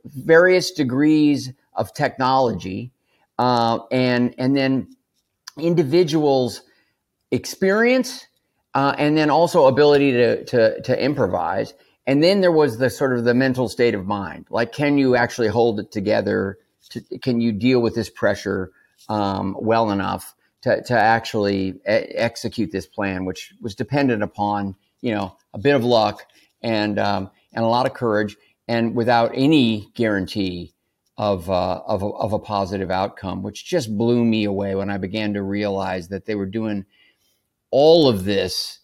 various 0.04 0.70
degrees 0.70 1.52
of 1.74 1.92
technology 1.92 2.90
uh, 3.38 3.80
and 3.90 4.34
and 4.38 4.56
then 4.56 4.96
individuals 5.58 6.62
experience 7.30 8.26
uh, 8.74 8.94
and 8.98 9.16
then 9.16 9.28
also 9.30 9.66
ability 9.66 10.12
to, 10.12 10.44
to, 10.44 10.80
to 10.82 11.02
improvise 11.02 11.74
and 12.06 12.22
then 12.22 12.40
there 12.40 12.52
was 12.52 12.78
the 12.78 12.90
sort 12.90 13.16
of 13.16 13.24
the 13.24 13.34
mental 13.34 13.68
state 13.68 13.94
of 13.94 14.06
mind. 14.06 14.46
Like, 14.50 14.72
can 14.72 14.98
you 14.98 15.16
actually 15.16 15.48
hold 15.48 15.78
it 15.78 15.92
together? 15.92 16.58
To, 16.90 17.00
can 17.18 17.40
you 17.40 17.52
deal 17.52 17.80
with 17.80 17.94
this 17.94 18.10
pressure 18.10 18.72
um, 19.08 19.56
well 19.58 19.90
enough 19.90 20.34
to, 20.62 20.82
to 20.82 20.98
actually 20.98 21.68
e- 21.68 21.80
execute 21.86 22.72
this 22.72 22.86
plan, 22.86 23.24
which 23.24 23.54
was 23.60 23.74
dependent 23.74 24.22
upon, 24.22 24.74
you 25.00 25.14
know, 25.14 25.36
a 25.54 25.58
bit 25.58 25.74
of 25.74 25.84
luck 25.84 26.24
and, 26.60 26.98
um, 26.98 27.30
and 27.52 27.64
a 27.64 27.68
lot 27.68 27.86
of 27.86 27.94
courage 27.94 28.36
and 28.68 28.94
without 28.94 29.32
any 29.34 29.90
guarantee 29.94 30.72
of, 31.16 31.48
uh, 31.50 31.82
of, 31.86 32.02
a, 32.02 32.06
of 32.06 32.32
a 32.32 32.38
positive 32.38 32.90
outcome, 32.90 33.42
which 33.42 33.64
just 33.64 33.96
blew 33.96 34.24
me 34.24 34.44
away 34.44 34.74
when 34.74 34.90
I 34.90 34.98
began 34.98 35.34
to 35.34 35.42
realize 35.42 36.08
that 36.08 36.26
they 36.26 36.34
were 36.34 36.46
doing 36.46 36.84
all 37.70 38.08
of 38.08 38.24
this 38.24 38.78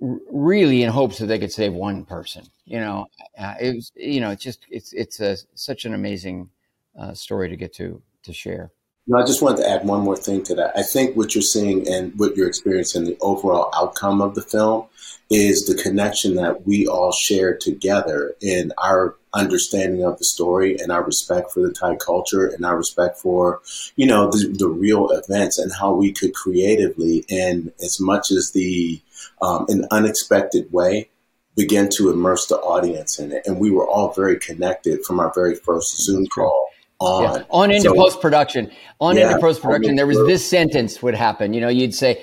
really 0.00 0.82
in 0.82 0.90
hopes 0.90 1.18
that 1.18 1.26
they 1.26 1.38
could 1.38 1.52
save 1.52 1.72
one 1.72 2.04
person. 2.04 2.44
You 2.64 2.80
know, 2.80 3.06
uh, 3.38 3.54
it 3.60 3.74
was, 3.74 3.92
you 3.94 4.20
know, 4.20 4.30
it's 4.30 4.42
just, 4.42 4.66
it's, 4.70 4.92
it's 4.92 5.20
a, 5.20 5.36
such 5.54 5.84
an 5.84 5.94
amazing 5.94 6.50
uh, 6.98 7.14
story 7.14 7.48
to 7.48 7.56
get 7.56 7.74
to, 7.74 8.02
to 8.22 8.32
share. 8.32 8.70
No, 9.06 9.18
I 9.18 9.24
just 9.24 9.42
wanted 9.42 9.62
to 9.62 9.68
add 9.68 9.84
one 9.84 10.02
more 10.02 10.16
thing 10.16 10.44
to 10.44 10.54
that. 10.54 10.72
I 10.76 10.82
think 10.82 11.16
what 11.16 11.34
you're 11.34 11.42
seeing 11.42 11.88
and 11.88 12.12
what 12.18 12.36
you're 12.36 12.46
experiencing, 12.46 13.04
the 13.04 13.18
overall 13.20 13.70
outcome 13.74 14.20
of 14.20 14.34
the 14.34 14.42
film 14.42 14.86
is 15.30 15.64
the 15.64 15.80
connection 15.82 16.36
that 16.36 16.66
we 16.66 16.86
all 16.86 17.12
share 17.12 17.56
together 17.56 18.34
in 18.40 18.72
our 18.78 19.16
understanding 19.32 20.04
of 20.04 20.18
the 20.18 20.24
story 20.24 20.76
and 20.78 20.92
our 20.92 21.02
respect 21.02 21.50
for 21.52 21.60
the 21.60 21.72
Thai 21.72 21.96
culture 21.96 22.46
and 22.46 22.64
our 22.64 22.76
respect 22.76 23.18
for, 23.18 23.60
you 23.96 24.06
know, 24.06 24.30
the, 24.30 24.54
the 24.58 24.68
real 24.68 25.10
events 25.10 25.58
and 25.58 25.72
how 25.72 25.92
we 25.92 26.12
could 26.12 26.34
creatively 26.34 27.24
and 27.30 27.72
as 27.82 28.00
much 28.00 28.30
as 28.30 28.50
the 28.52 29.00
um, 29.42 29.66
an 29.68 29.86
unexpected 29.90 30.72
way 30.72 31.10
begin 31.56 31.88
to 31.90 32.10
immerse 32.10 32.46
the 32.46 32.56
audience 32.56 33.18
in 33.18 33.32
it. 33.32 33.42
And 33.46 33.58
we 33.58 33.70
were 33.70 33.86
all 33.86 34.12
very 34.12 34.38
connected 34.38 35.04
from 35.04 35.20
our 35.20 35.32
very 35.34 35.54
first 35.54 36.02
Zoom 36.02 36.26
call 36.26 36.68
on. 37.00 37.22
Yeah. 37.22 37.44
On 37.50 37.70
into 37.70 37.88
so, 37.88 37.94
post 37.94 38.20
production. 38.20 38.70
On 39.00 39.16
yeah, 39.16 39.28
into 39.28 39.40
post 39.40 39.62
production, 39.62 39.96
there 39.96 40.06
was 40.06 40.18
this 40.26 40.48
sentence 40.48 41.02
would 41.02 41.14
happen. 41.14 41.52
You 41.52 41.60
know, 41.60 41.68
you'd 41.68 41.94
say, 41.94 42.22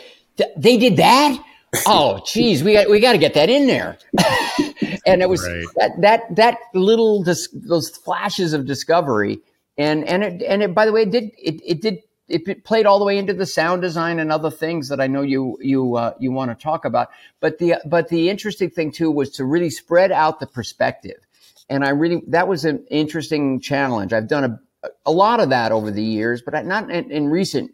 "They 0.56 0.78
did 0.78 0.98
that." 0.98 1.44
oh, 1.86 2.22
geez, 2.32 2.64
we 2.64 2.74
got 2.74 2.90
we 2.90 3.00
got 3.00 3.14
to 3.14 3.18
get 3.18 3.34
that 3.34 3.50
in 3.50 3.68
there. 3.68 3.98
and 5.06 5.22
it 5.22 5.30
was 5.30 5.46
right. 5.46 5.66
that 5.76 6.02
that 6.02 6.36
that 6.36 6.58
little 6.74 7.24
dis- 7.24 7.50
those 7.54 7.90
flashes 7.90 8.54
of 8.54 8.66
discovery, 8.66 9.40
and 9.78 10.08
and 10.08 10.24
it 10.24 10.42
and 10.44 10.64
it 10.64 10.74
by 10.74 10.86
the 10.86 10.92
way, 10.92 11.04
it 11.04 11.12
did 11.12 11.32
it 11.38 11.62
it 11.66 11.82
did 11.82 12.00
it 12.28 12.64
played 12.64 12.86
all 12.86 13.00
the 13.00 13.06
way 13.06 13.18
into 13.18 13.34
the 13.34 13.46
sound 13.46 13.82
design 13.82 14.20
and 14.20 14.32
other 14.32 14.52
things 14.52 14.90
that 14.90 15.00
I 15.00 15.08
know 15.08 15.22
you 15.22 15.58
you 15.62 15.96
uh, 15.96 16.14
you 16.20 16.32
want 16.32 16.52
to 16.52 16.62
talk 16.62 16.86
about. 16.86 17.10
But 17.40 17.60
the 17.60 17.76
but 17.86 18.10
the 18.10 18.30
interesting 18.30 18.70
thing 18.70 18.92
too 18.92 19.12
was 19.12 19.32
to 19.32 19.46
really 19.46 19.70
spread 19.70 20.12
out 20.12 20.40
the 20.40 20.48
perspective, 20.48 21.26
and 21.70 21.86
I 21.86 21.90
really 21.90 22.22
that 22.28 22.48
was 22.48 22.66
an 22.66 22.86
interesting 22.90 23.60
challenge. 23.60 24.14
I've 24.14 24.28
done 24.28 24.44
a 24.44 24.60
a 25.06 25.12
lot 25.12 25.40
of 25.40 25.50
that 25.50 25.72
over 25.72 25.92
the 25.92 26.04
years, 26.04 26.42
but 26.42 26.66
not 26.66 26.90
in, 26.90 27.12
in 27.12 27.30
recent 27.30 27.72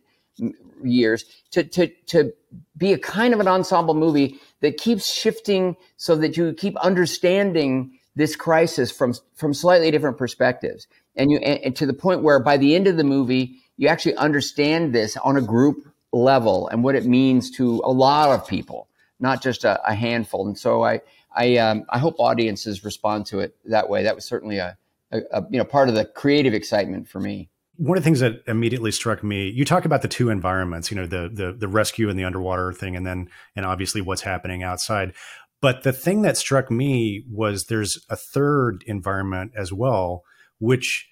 years 0.83 1.25
to 1.51 1.63
to 1.63 1.87
to 2.07 2.33
be 2.77 2.93
a 2.93 2.97
kind 2.97 3.33
of 3.33 3.39
an 3.39 3.47
ensemble 3.47 3.93
movie 3.93 4.39
that 4.61 4.77
keeps 4.77 5.11
shifting 5.11 5.75
so 5.97 6.15
that 6.15 6.37
you 6.37 6.53
keep 6.53 6.77
understanding 6.77 7.97
this 8.15 8.35
crisis 8.35 8.91
from 8.91 9.13
from 9.35 9.53
slightly 9.53 9.91
different 9.91 10.17
perspectives 10.17 10.87
and 11.15 11.31
you 11.31 11.37
and 11.39 11.75
to 11.75 11.85
the 11.85 11.93
point 11.93 12.21
where 12.21 12.39
by 12.39 12.57
the 12.57 12.75
end 12.75 12.87
of 12.87 12.97
the 12.97 13.03
movie 13.03 13.62
you 13.77 13.87
actually 13.87 14.15
understand 14.15 14.93
this 14.93 15.17
on 15.17 15.37
a 15.37 15.41
group 15.41 15.87
level 16.11 16.67
and 16.67 16.83
what 16.83 16.95
it 16.95 17.05
means 17.05 17.49
to 17.51 17.81
a 17.83 17.91
lot 17.91 18.29
of 18.29 18.47
people 18.47 18.87
not 19.23 19.41
just 19.41 19.63
a, 19.63 19.81
a 19.89 19.95
handful. 19.95 20.45
And 20.45 20.57
so 20.57 20.83
i 20.83 21.01
i 21.35 21.57
um, 21.57 21.85
i 21.89 21.97
hope 21.97 22.15
audiences 22.19 22.83
respond 22.83 23.25
to 23.27 23.39
it 23.39 23.55
that 23.65 23.89
way. 23.89 24.03
That 24.03 24.13
was 24.13 24.25
certainly 24.25 24.57
a, 24.57 24.77
a, 25.11 25.21
a 25.31 25.47
you 25.49 25.57
know 25.57 25.65
part 25.65 25.89
of 25.89 25.95
the 25.95 26.05
creative 26.05 26.53
excitement 26.53 27.07
for 27.07 27.19
me. 27.19 27.49
One 27.77 27.97
of 27.97 28.03
the 28.03 28.05
things 28.05 28.19
that 28.19 28.43
immediately 28.45 28.91
struck 28.91 29.23
me 29.23 29.49
you 29.49 29.65
talk 29.65 29.85
about 29.85 30.03
the 30.03 30.07
two 30.07 30.29
environments 30.29 30.91
you 30.91 30.97
know 30.97 31.07
the 31.07 31.29
the 31.33 31.53
the 31.53 31.67
rescue 31.67 32.09
and 32.09 32.19
the 32.19 32.25
underwater 32.25 32.71
thing 32.71 32.95
and 32.95 33.07
then 33.07 33.29
and 33.55 33.65
obviously 33.65 34.01
what's 34.01 34.21
happening 34.21 34.61
outside. 34.61 35.13
But 35.61 35.83
the 35.83 35.93
thing 35.93 36.23
that 36.23 36.35
struck 36.35 36.69
me 36.69 37.23
was 37.31 37.65
there's 37.65 38.05
a 38.09 38.17
third 38.17 38.83
environment 38.85 39.53
as 39.55 39.73
well 39.73 40.23
which 40.59 41.09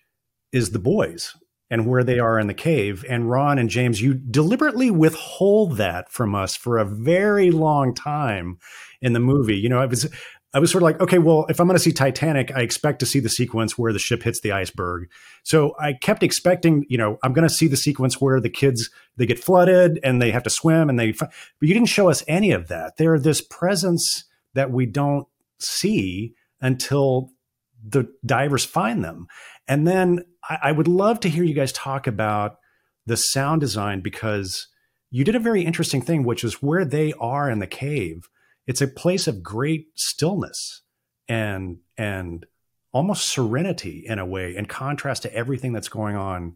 is 0.52 0.70
the 0.72 0.80
boys 0.80 1.36
and 1.72 1.88
where 1.88 2.04
they 2.04 2.20
are 2.20 2.38
in 2.38 2.46
the 2.46 2.54
cave 2.54 3.04
and 3.10 3.32
ron 3.32 3.58
and 3.58 3.70
james 3.70 4.02
you 4.02 4.14
deliberately 4.14 4.92
withhold 4.92 5.78
that 5.78 6.12
from 6.12 6.36
us 6.36 6.56
for 6.56 6.78
a 6.78 6.86
very 6.86 7.50
long 7.50 7.96
time 7.96 8.60
in 9.02 9.14
the 9.14 9.20
movie 9.20 9.58
you 9.58 9.70
know 9.70 9.82
it 9.82 9.90
was 9.90 10.08
I 10.54 10.60
was 10.60 10.70
sort 10.70 10.84
of 10.84 10.86
like, 10.86 11.00
okay, 11.00 11.18
well, 11.18 11.46
if 11.48 11.60
I'm 11.60 11.68
going 11.68 11.78
to 11.78 11.84
see 11.84 11.94
Titanic, 11.94 12.52
I 12.54 12.62
expect 12.62 13.00
to 13.00 13.06
see 13.06 13.22
the 13.22 13.30
sequence 13.30 13.78
where 13.78 13.94
the 13.94 14.00
ship 14.00 14.24
hits 14.24 14.42
the 14.42 14.52
iceberg. 14.52 15.10
So 15.44 15.76
I 15.80 15.94
kept 15.94 16.24
expecting, 16.24 16.86
you 16.90 16.98
know, 16.98 17.18
I'm 17.24 17.32
going 17.32 17.48
to 17.48 17.54
see 17.54 17.68
the 17.68 17.78
sequence 17.78 18.20
where 18.20 18.42
the 18.42 18.50
kids 18.50 18.90
they 19.16 19.26
get 19.26 19.40
flooded 19.40 20.00
and 20.04 20.22
they 20.22 20.32
have 20.32 20.44
to 20.44 20.50
swim 20.50 20.90
and 20.90 21.00
they. 21.00 21.14
But 21.14 21.32
you 21.62 21.74
didn't 21.74 21.88
show 21.88 22.10
us 22.10 22.24
any 22.28 22.52
of 22.52 22.68
that. 22.68 22.98
They're 22.98 23.20
this 23.20 23.40
presence 23.40 24.26
that 24.54 24.72
we 24.72 24.86
don't 24.86 25.26
see 25.60 26.34
until 26.60 27.30
the 27.82 28.12
divers 28.26 28.66
find 28.66 29.04
them. 29.04 29.28
And 29.70 29.88
then 29.88 30.26
I, 30.52 30.70
I 30.70 30.72
would 30.72 30.88
love 30.88 31.20
to 31.22 31.30
hear 31.30 31.44
you 31.44 31.54
guys 31.54 31.72
talk 31.72 32.08
about 32.08 32.58
the 33.06 33.18
sound 33.18 33.62
design 33.62 34.02
because 34.02 34.68
you 35.10 35.24
did 35.24 35.36
a 35.36 35.40
very 35.40 35.64
interesting 35.64 36.02
thing, 36.02 36.24
which 36.24 36.44
is 36.44 36.62
where 36.62 36.86
they 36.86 37.14
are 37.14 37.50
in 37.50 37.60
the 37.60 37.68
cave 37.68 38.30
it's 38.68 38.82
a 38.82 38.88
place 38.88 39.28
of 39.28 39.44
great 39.44 39.88
stillness 39.96 40.82
and 41.28 41.80
and 41.98 42.46
almost 42.94 43.30
serenity 43.30 44.04
in 44.06 44.20
a 44.20 44.26
way 44.26 44.56
in 44.56 44.66
contrast 44.66 45.24
to 45.24 45.34
everything 45.34 45.74
that's 45.74 45.90
going 45.90 46.16
on 46.16 46.56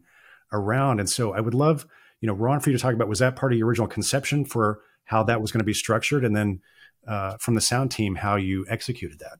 around. 0.52 1.00
And 1.00 1.08
so 1.08 1.32
i 1.32 1.40
would 1.40 1.54
love 1.54 1.86
you 2.20 2.26
know 2.26 2.34
ron 2.34 2.60
for 2.60 2.70
you 2.70 2.76
to 2.76 2.82
talk 2.82 2.94
about 2.94 3.08
was 3.08 3.18
that 3.18 3.36
part 3.36 3.52
of 3.52 3.58
your 3.58 3.68
original 3.68 3.88
conception 3.88 4.44
for 4.44 4.80
how 5.04 5.22
that 5.24 5.40
was 5.40 5.52
going 5.52 5.60
to 5.60 5.64
be 5.64 5.74
structured? 5.74 6.24
And 6.24 6.34
then 6.34 6.60
uh, 7.06 7.36
from 7.38 7.54
the 7.54 7.60
sound 7.60 7.90
team 7.90 8.16
how 8.16 8.36
you 8.36 8.66
executed 8.68 9.18
that 9.20 9.38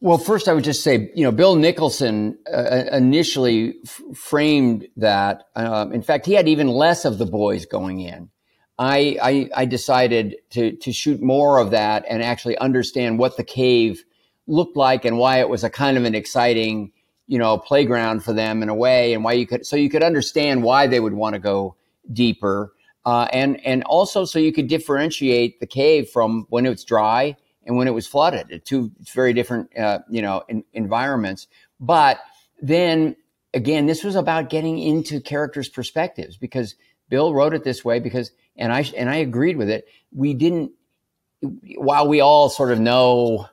well 0.00 0.18
first 0.18 0.48
i 0.48 0.52
would 0.52 0.64
just 0.64 0.82
say 0.82 1.10
you 1.14 1.24
know 1.24 1.32
bill 1.32 1.56
nicholson 1.56 2.38
uh, 2.52 2.84
initially 2.92 3.76
f- 3.84 4.02
framed 4.14 4.86
that 4.96 5.44
um, 5.56 5.92
in 5.92 6.02
fact 6.02 6.26
he 6.26 6.34
had 6.34 6.48
even 6.48 6.68
less 6.68 7.04
of 7.04 7.18
the 7.18 7.26
boys 7.26 7.66
going 7.66 8.00
in. 8.00 8.30
I, 8.78 9.16
I, 9.22 9.50
I 9.56 9.64
decided 9.66 10.36
to 10.50 10.72
to 10.78 10.92
shoot 10.92 11.22
more 11.22 11.58
of 11.58 11.70
that 11.70 12.04
and 12.08 12.22
actually 12.22 12.58
understand 12.58 13.18
what 13.18 13.36
the 13.36 13.44
cave 13.44 14.04
looked 14.46 14.76
like 14.76 15.04
and 15.04 15.16
why 15.16 15.38
it 15.38 15.48
was 15.48 15.64
a 15.64 15.70
kind 15.70 15.96
of 15.96 16.04
an 16.04 16.14
exciting 16.14 16.92
you 17.26 17.38
know 17.38 17.56
playground 17.56 18.24
for 18.24 18.32
them 18.32 18.62
in 18.62 18.68
a 18.68 18.74
way 18.74 19.14
and 19.14 19.24
why 19.24 19.32
you 19.32 19.46
could 19.46 19.64
so 19.64 19.76
you 19.76 19.88
could 19.88 20.02
understand 20.02 20.62
why 20.62 20.86
they 20.86 21.00
would 21.00 21.14
want 21.14 21.34
to 21.34 21.38
go 21.38 21.76
deeper 22.12 22.72
uh, 23.06 23.28
and 23.32 23.64
and 23.64 23.82
also 23.84 24.24
so 24.24 24.38
you 24.38 24.52
could 24.52 24.68
differentiate 24.68 25.60
the 25.60 25.66
cave 25.66 26.10
from 26.10 26.46
when 26.50 26.66
it's 26.66 26.84
dry 26.84 27.36
and 27.66 27.76
when 27.76 27.88
it 27.88 27.94
was 27.94 28.06
flooded 28.06 28.62
two 28.64 28.90
very 29.12 29.32
different 29.32 29.76
uh, 29.78 29.98
you 30.08 30.22
know 30.22 30.42
in, 30.48 30.64
environments 30.72 31.46
but 31.80 32.20
then 32.62 33.16
again 33.52 33.86
this 33.86 34.04
was 34.04 34.14
about 34.16 34.50
getting 34.50 34.78
into 34.78 35.20
characters 35.20 35.68
perspectives 35.68 36.36
because 36.36 36.74
bill 37.08 37.34
wrote 37.34 37.54
it 37.54 37.64
this 37.64 37.84
way 37.84 37.98
because 37.98 38.30
and 38.56 38.72
I 38.72 38.84
and 38.96 39.10
I 39.10 39.16
agreed 39.16 39.56
with 39.56 39.68
it. 39.68 39.86
We 40.12 40.34
didn't, 40.34 40.72
while 41.76 42.08
we 42.08 42.20
all 42.20 42.48
sort 42.48 42.72
of 42.72 42.80
know, 42.80 43.48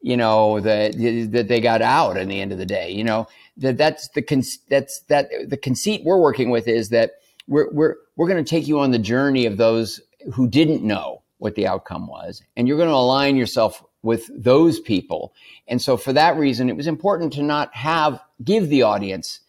you 0.00 0.16
know, 0.16 0.60
that 0.60 0.92
that 1.32 1.48
they 1.48 1.60
got 1.60 1.82
out 1.82 2.16
in 2.16 2.28
the 2.28 2.40
end 2.40 2.52
of 2.52 2.58
the 2.58 2.66
day. 2.66 2.90
You 2.90 3.04
know 3.04 3.28
that 3.56 3.76
that's 3.76 4.08
the 4.10 4.22
con- 4.22 4.42
that's 4.68 5.00
that 5.08 5.28
the 5.48 5.56
conceit 5.56 6.02
we're 6.04 6.20
working 6.20 6.50
with 6.50 6.68
is 6.68 6.90
that 6.90 7.12
we're 7.48 7.70
we're 7.72 7.96
we're 8.16 8.28
going 8.28 8.42
to 8.42 8.48
take 8.48 8.68
you 8.68 8.80
on 8.80 8.90
the 8.90 8.98
journey 8.98 9.46
of 9.46 9.56
those 9.56 10.00
who 10.34 10.48
didn't 10.48 10.82
know 10.82 11.22
what 11.38 11.54
the 11.54 11.66
outcome 11.66 12.06
was, 12.06 12.42
and 12.56 12.66
you're 12.66 12.78
going 12.78 12.88
to 12.88 12.94
align 12.94 13.36
yourself 13.36 13.82
with 14.02 14.30
those 14.34 14.80
people. 14.80 15.34
And 15.66 15.82
so, 15.82 15.96
for 15.96 16.12
that 16.12 16.36
reason, 16.36 16.68
it 16.68 16.76
was 16.76 16.86
important 16.86 17.32
to 17.34 17.42
not 17.42 17.74
have 17.74 18.20
give 18.42 18.68
the 18.68 18.82
audience 18.82 19.40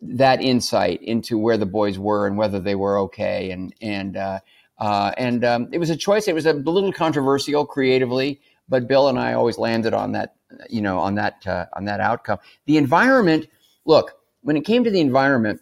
that 0.00 0.40
insight 0.42 1.02
into 1.02 1.38
where 1.38 1.56
the 1.56 1.66
boys 1.66 1.98
were 1.98 2.26
and 2.26 2.36
whether 2.36 2.60
they 2.60 2.74
were 2.74 2.98
okay. 3.00 3.50
And 3.50 3.74
and 3.80 4.16
uh, 4.16 4.40
uh, 4.78 5.12
and 5.16 5.44
um, 5.44 5.68
it 5.72 5.78
was 5.78 5.90
a 5.90 5.96
choice. 5.96 6.28
It 6.28 6.34
was 6.34 6.46
a 6.46 6.52
little 6.52 6.92
controversial 6.92 7.66
creatively, 7.66 8.40
but 8.68 8.88
Bill 8.88 9.08
and 9.08 9.18
I 9.18 9.34
always 9.34 9.58
landed 9.58 9.94
on 9.94 10.12
that. 10.12 10.34
You 10.70 10.82
know, 10.82 11.00
on 11.00 11.16
that 11.16 11.44
uh, 11.46 11.66
on 11.72 11.84
that 11.86 12.00
outcome. 12.00 12.38
The 12.66 12.76
environment. 12.76 13.48
Look, 13.86 14.12
when 14.42 14.56
it 14.56 14.64
came 14.64 14.84
to 14.84 14.90
the 14.90 15.00
environment, 15.00 15.60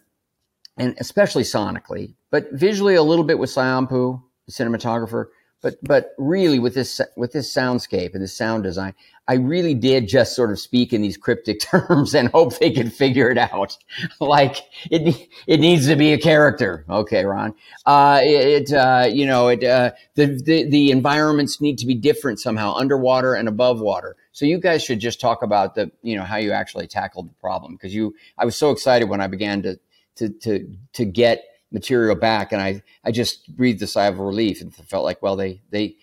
and 0.77 0.95
especially 0.99 1.43
sonically, 1.43 2.13
but 2.29 2.51
visually 2.51 2.95
a 2.95 3.01
little 3.01 3.25
bit 3.25 3.39
with 3.39 3.49
Sayombhu, 3.49 4.21
the 4.45 4.51
cinematographer 4.51 5.27
but 5.63 5.75
but 5.81 6.13
really 6.19 6.59
with 6.59 6.75
this 6.75 7.01
with 7.15 7.31
this 7.31 7.51
soundscape 7.51 8.13
and 8.13 8.21
this 8.21 8.37
sound 8.37 8.63
design 8.63 8.93
i 9.27 9.33
really 9.33 9.73
did 9.73 10.07
just 10.07 10.35
sort 10.35 10.51
of 10.51 10.59
speak 10.59 10.93
in 10.93 11.01
these 11.01 11.17
cryptic 11.17 11.59
terms 11.71 12.13
and 12.13 12.29
hope 12.29 12.57
they 12.59 12.71
could 12.71 12.93
figure 12.93 13.29
it 13.29 13.37
out. 13.37 13.77
Like 14.19 14.57
it 14.89 15.29
it 15.47 15.59
needs 15.59 15.87
to 15.87 15.95
be 15.95 16.13
a 16.13 16.17
character. 16.17 16.85
Okay 16.89 17.25
ron. 17.25 17.53
Uh, 17.85 18.19
it 18.23 18.71
uh, 18.71 19.07
you 19.09 19.25
know 19.25 19.49
it 19.49 19.63
uh, 19.63 19.91
the, 20.15 20.25
the 20.25 20.69
the 20.69 20.91
environments 20.91 21.61
need 21.61 21.77
to 21.79 21.85
be 21.85 21.93
different 21.93 22.39
somehow 22.39 22.73
underwater 22.73 23.33
and 23.33 23.47
above 23.47 23.79
water. 23.79 24.15
So 24.31 24.45
you 24.45 24.59
guys 24.59 24.83
should 24.83 24.99
just 24.99 25.19
talk 25.19 25.43
about 25.43 25.75
the 25.75 25.91
you 26.01 26.15
know 26.15 26.23
how 26.23 26.37
you 26.37 26.51
actually 26.51 26.87
tackled 26.87 27.29
the 27.29 27.35
problem. 27.35 27.73
Because 27.73 27.93
you 27.93 28.15
i 28.37 28.45
was 28.45 28.55
so 28.55 28.71
excited 28.71 29.09
when 29.09 29.21
i 29.21 29.27
began 29.27 29.61
to 29.63 29.79
to 30.15 30.29
to 30.29 30.75
to 30.93 31.05
get 31.05 31.43
material 31.73 32.15
back, 32.15 32.51
and 32.51 32.61
I 32.61 32.83
I 33.03 33.11
just 33.11 33.53
breathed 33.55 33.81
a 33.81 33.87
sigh 33.87 34.05
of 34.05 34.19
relief 34.19 34.61
and 34.61 34.73
felt 34.73 35.03
like, 35.03 35.21
well, 35.21 35.35
they 35.35 35.61
they 35.71 35.95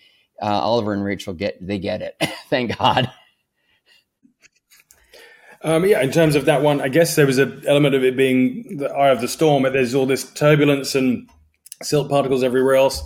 uh, 0.43 0.47
Oliver 0.47 0.93
and 0.93 1.05
Rachel 1.05 1.33
get 1.33 1.65
they 1.65 1.79
get 1.79 2.03
it. 2.03 2.17
Thank 2.51 2.77
God. 2.77 3.11
Um, 5.63 5.85
yeah, 5.85 6.01
in 6.01 6.11
terms 6.11 6.37
of 6.37 6.47
that 6.47 6.63
one, 6.63 6.81
I 6.81 6.89
guess 6.89 7.17
there 7.17 7.27
was 7.27 7.39
an 7.39 7.63
element 7.67 7.95
of 7.95 8.03
it 8.03 8.17
being 8.17 8.79
the 8.79 8.91
eye 8.91 9.11
of 9.11 9.21
the 9.21 9.29
storm. 9.29 9.63
But 9.63 9.75
there's 9.75 9.95
all 9.95 10.07
this 10.07 10.31
turbulence 10.33 10.95
and 10.95 11.29
silt 11.83 12.09
particles 12.09 12.43
everywhere 12.43 12.77
else, 12.77 13.03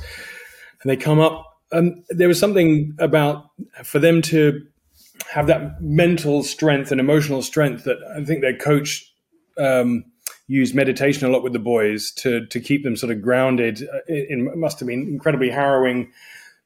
and 0.83 0.91
they 0.91 0.97
come 0.97 1.21
up. 1.21 1.45
And 1.73 2.05
there 2.11 2.29
was 2.29 2.39
something 2.39 2.95
about 3.01 3.47
for 3.83 3.99
them 3.99 4.23
to 4.23 4.65
have 5.33 5.49
that 5.49 5.81
mental 5.81 6.45
strength 6.45 6.93
and 6.93 7.01
emotional 7.01 7.43
strength 7.43 7.85
that 7.85 7.97
I 8.17 8.25
think 8.25 8.41
their 8.41 8.57
coach 8.57 9.13
um, 9.59 10.05
used 10.47 10.75
meditation 10.75 11.27
a 11.27 11.31
lot 11.31 11.43
with 11.43 11.53
the 11.53 11.59
boys 11.59 12.11
to 12.13 12.47
to 12.47 12.61
keep 12.61 12.85
them 12.85 12.97
sort 12.97 13.13
of 13.13 13.23
grounded. 13.23 13.83
Uh, 13.83 13.99
it, 14.07 14.31
it 14.31 14.57
must 14.57 14.79
have 14.81 14.89
been 14.89 15.03
incredibly 15.03 15.51
harrowing 15.51 16.13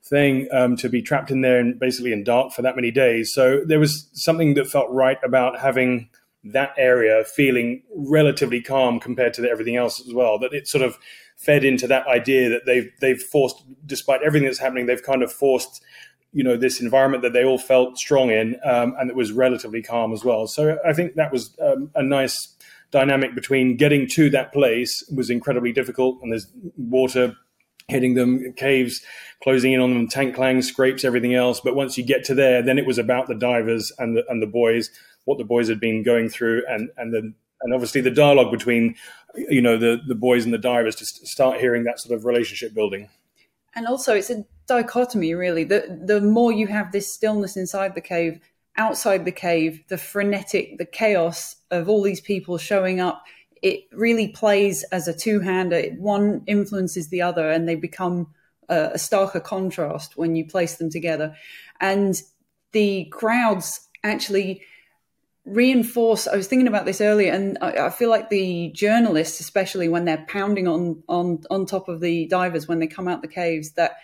thing 0.05 0.49
um, 0.53 0.77
to 0.77 0.89
be 0.89 1.03
trapped 1.03 1.31
in 1.31 1.43
there 1.43 1.59
and 1.59 1.79
basically 1.79 2.13
in 2.13 2.25
dark 2.25 2.53
for 2.53 2.63
that 2.63 2.77
many 2.77 2.91
days. 2.91 3.33
So 3.33 3.63
there 3.65 3.81
was 3.81 4.09
something 4.13 4.55
that 4.55 4.67
felt 4.67 4.91
right 4.91 5.19
about 5.23 5.59
having 5.59 6.09
that 6.45 6.73
area 6.79 7.25
feeling 7.25 7.83
relatively 7.95 8.61
calm 8.61 9.01
compared 9.01 9.35
to 9.35 9.49
everything 9.49 9.77
else 9.77 10.01
as 10.07 10.15
well. 10.15 10.39
That 10.39 10.53
it 10.53 10.67
sort 10.67 10.83
of 10.83 10.99
fed 11.37 11.65
into 11.65 11.87
that 11.87 12.07
idea 12.07 12.49
that 12.49 12.67
they've 12.67 12.91
they've 13.01 13.21
forced, 13.21 13.63
despite 13.87 14.23
everything 14.23 14.47
that's 14.47 14.59
happening, 14.59 14.87
they've 14.87 15.03
kind 15.03 15.23
of 15.23 15.33
forced 15.33 15.83
you 16.33 16.45
know 16.45 16.57
this 16.57 16.81
environment 16.81 17.23
that 17.23 17.33
they 17.33 17.45
all 17.45 17.59
felt 17.59 17.97
strong 17.97 18.31
in 18.31 18.57
um, 18.65 18.95
and 18.99 19.09
it 19.09 19.17
was 19.17 19.33
relatively 19.33 19.83
calm 19.83 20.13
as 20.13 20.25
well 20.25 20.47
so 20.47 20.79
i 20.87 20.93
think 20.93 21.15
that 21.15 21.33
was 21.33 21.57
um, 21.63 21.91
a 21.95 22.03
nice 22.03 22.55
dynamic 22.91 23.35
between 23.35 23.77
getting 23.77 24.07
to 24.09 24.31
that 24.31 24.53
place 24.53 25.05
was 25.15 25.31
incredibly 25.31 25.73
difficult 25.73 26.19
and 26.23 26.33
there's 26.33 26.47
water 26.77 27.37
hitting 27.89 28.15
them 28.15 28.53
caves 28.55 29.03
closing 29.43 29.73
in 29.73 29.81
on 29.81 29.95
them 29.95 30.09
tank 30.09 30.35
clang 30.35 30.61
scrapes 30.63 31.05
everything 31.05 31.35
else. 31.35 31.61
But 31.61 31.75
once 31.75 31.97
you 31.97 32.05
get 32.05 32.25
to 32.25 32.35
there 32.35 32.63
then 32.63 32.79
it 32.79 32.87
was 32.87 32.99
about 32.99 33.29
the 33.29 33.35
divers 33.35 33.93
and 33.99 34.17
the, 34.17 34.25
and 34.29 34.43
the 34.43 34.47
boys 34.47 34.91
what 35.25 35.39
the 35.39 35.45
boys 35.45 35.69
had 35.69 35.81
been 35.81 36.03
going 36.03 36.29
through 36.29 36.63
and 36.69 36.91
and 36.97 37.13
the 37.13 37.33
and 37.61 37.75
obviously 37.75 38.01
the 38.01 38.11
dialogue 38.11 38.51
between 38.51 38.95
you 39.37 39.61
know 39.61 39.77
the 39.77 40.01
the 40.07 40.15
boys 40.15 40.45
and 40.45 40.55
the 40.55 40.59
divers 40.59 40.97
to 40.97 41.05
start 41.05 41.61
hearing 41.61 41.85
that 41.85 42.01
sort 42.01 42.17
of 42.17 42.25
relationship 42.25 42.75
building. 42.75 43.09
And 43.75 43.87
also 43.87 44.15
it's 44.15 44.31
a 44.31 44.45
dichotomy 44.67 45.35
really. 45.35 45.65
The 45.65 46.01
the 46.05 46.21
more 46.21 46.53
you 46.53 46.67
have 46.69 46.93
this 46.93 47.13
stillness 47.13 47.57
inside 47.57 47.95
the 47.95 48.01
cave 48.01 48.41
outside 48.79 49.25
the 49.25 49.33
cave 49.33 49.83
the 49.89 49.99
frenetic 49.99 50.79
the 50.79 50.87
chaos 50.87 51.57
of 51.71 51.89
all 51.89 52.03
these 52.03 52.21
people 52.21 52.57
showing 52.57 53.01
up 53.01 53.25
it 53.63 53.85
really 53.93 54.29
plays 54.29 54.85
as 54.85 55.09
a 55.09 55.17
two-hander. 55.17 55.83
One 55.99 56.43
influences 56.47 57.09
the 57.09 57.23
other 57.23 57.51
and 57.51 57.69
they 57.69 57.75
become 57.75 58.35
a, 58.69 58.91
a 58.95 58.97
starker 58.97 59.43
contrast 59.43 60.17
when 60.17 60.37
you 60.37 60.47
place 60.47 60.77
them 60.77 60.91
together. 60.91 61.35
And 61.81 62.21
the 62.73 63.07
crowds 63.07 63.89
actually 64.05 64.63
reinforce 65.45 66.29
i 66.29 66.37
was 66.37 66.47
thinking 66.47 66.69
about 66.69 66.85
this 66.85 67.01
earlier 67.01 67.33
and 67.33 67.57
I, 67.63 67.87
I, 67.87 67.91
feel 67.91 68.11
like 68.11 68.29
the 68.29 68.71
journalists 68.75 69.41
especially 69.41 69.89
when 69.89 70.05
they're 70.05 70.27
pounding 70.29 70.69
on 70.69 71.03
on 71.09 71.43
on 71.49 71.65
top 71.65 71.89
of 71.89 72.01
the 72.01 72.27
divers 72.27 72.69
when 72.69 72.81
they 72.81 72.87
come 72.87 73.09
out 73.09 73.23
the 73.23 73.29
caves 73.29 73.71
that 73.73 73.97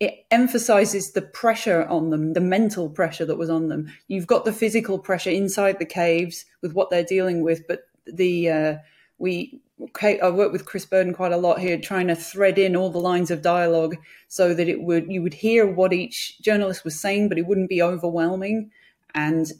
it 0.00 0.26
emphasizes 0.30 1.12
the 1.12 1.22
pressure 1.22 1.84
on 1.86 2.10
them 2.10 2.32
the 2.32 2.40
mental 2.40 2.88
pressure 2.88 3.24
that 3.24 3.38
was 3.38 3.50
on 3.50 3.68
them 3.68 3.90
you've 4.06 4.26
got 4.26 4.44
the 4.44 4.52
physical 4.52 4.98
pressure 4.98 5.30
inside 5.30 5.78
the 5.78 5.84
caves 5.84 6.44
with 6.62 6.72
what 6.72 6.90
they're 6.90 7.04
dealing 7.04 7.42
with 7.42 7.66
but 7.66 7.88
the 8.06 8.50
uh, 8.50 8.76
we 9.18 9.60
I 10.02 10.30
work 10.30 10.52
with 10.52 10.64
Chris 10.64 10.86
Burdon 10.86 11.14
quite 11.14 11.32
a 11.32 11.36
lot 11.36 11.60
here, 11.60 11.78
trying 11.78 12.08
to 12.08 12.16
thread 12.16 12.58
in 12.58 12.74
all 12.74 12.90
the 12.90 12.98
lines 12.98 13.30
of 13.30 13.42
dialogue 13.42 13.96
so 14.26 14.52
that 14.52 14.68
it 14.68 14.82
would 14.82 15.10
you 15.10 15.22
would 15.22 15.34
hear 15.34 15.66
what 15.66 15.92
each 15.92 16.40
journalist 16.40 16.84
was 16.84 17.00
saying, 17.00 17.28
but 17.28 17.38
it 17.38 17.46
wouldn't 17.46 17.68
be 17.68 17.82
overwhelming. 17.82 18.70
And 19.14 19.52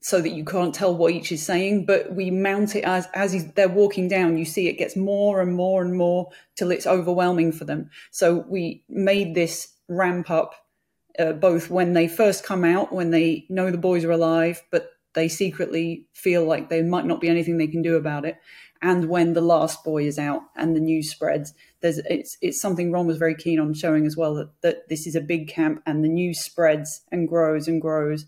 so 0.00 0.20
that 0.20 0.30
you 0.30 0.44
can't 0.44 0.74
tell 0.74 0.96
what 0.96 1.12
each 1.12 1.30
is 1.30 1.44
saying, 1.44 1.84
but 1.84 2.14
we 2.14 2.30
mount 2.30 2.74
it 2.74 2.84
as 2.84 3.06
as 3.14 3.52
they're 3.52 3.68
walking 3.68 4.08
down. 4.08 4.38
You 4.38 4.46
see, 4.46 4.66
it 4.66 4.78
gets 4.78 4.96
more 4.96 5.40
and 5.40 5.54
more 5.54 5.82
and 5.82 5.96
more 5.96 6.30
till 6.56 6.70
it's 6.70 6.86
overwhelming 6.86 7.52
for 7.52 7.64
them. 7.64 7.90
So 8.10 8.44
we 8.48 8.82
made 8.88 9.34
this 9.34 9.74
ramp 9.88 10.30
up, 10.30 10.54
uh, 11.18 11.32
both 11.32 11.68
when 11.68 11.92
they 11.92 12.08
first 12.08 12.44
come 12.44 12.64
out, 12.64 12.92
when 12.92 13.10
they 13.10 13.46
know 13.50 13.70
the 13.70 13.78
boys 13.78 14.04
are 14.04 14.10
alive, 14.10 14.62
but 14.70 14.90
they 15.12 15.28
secretly 15.28 16.06
feel 16.14 16.44
like 16.44 16.68
there 16.68 16.84
might 16.84 17.04
not 17.04 17.20
be 17.20 17.28
anything 17.28 17.58
they 17.58 17.66
can 17.66 17.82
do 17.82 17.96
about 17.96 18.24
it, 18.24 18.38
and 18.80 19.10
when 19.10 19.34
the 19.34 19.42
last 19.42 19.84
boy 19.84 20.04
is 20.04 20.18
out 20.18 20.42
and 20.56 20.74
the 20.74 20.80
news 20.80 21.10
spreads. 21.10 21.52
There's 21.82 21.98
it's 21.98 22.38
it's 22.40 22.60
something 22.60 22.90
Ron 22.90 23.06
was 23.06 23.18
very 23.18 23.34
keen 23.34 23.60
on 23.60 23.74
showing 23.74 24.06
as 24.06 24.16
well 24.16 24.34
that 24.36 24.62
that 24.62 24.88
this 24.88 25.06
is 25.06 25.14
a 25.14 25.20
big 25.20 25.48
camp 25.48 25.82
and 25.84 26.02
the 26.02 26.08
news 26.08 26.40
spreads 26.40 27.02
and 27.12 27.28
grows 27.28 27.68
and 27.68 27.82
grows 27.82 28.24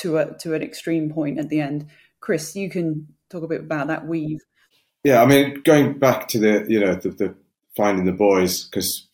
to 0.00 0.18
a 0.18 0.36
to 0.38 0.54
an 0.54 0.62
extreme 0.62 1.10
point 1.10 1.38
at 1.38 1.48
the 1.48 1.60
end. 1.60 1.86
Chris, 2.20 2.56
you 2.56 2.70
can 2.70 3.08
talk 3.30 3.42
a 3.42 3.48
bit 3.48 3.60
about 3.60 3.88
that 3.88 4.06
weave. 4.06 4.40
Yeah, 5.04 5.22
I 5.22 5.26
mean, 5.26 5.62
going 5.64 5.98
back 5.98 6.28
to 6.28 6.38
the 6.38 6.66
you 6.68 6.80
know 6.80 6.94
the, 6.94 7.10
the 7.10 7.34
finding 7.76 8.06
the 8.06 8.12
boys 8.12 8.64
because 8.64 9.06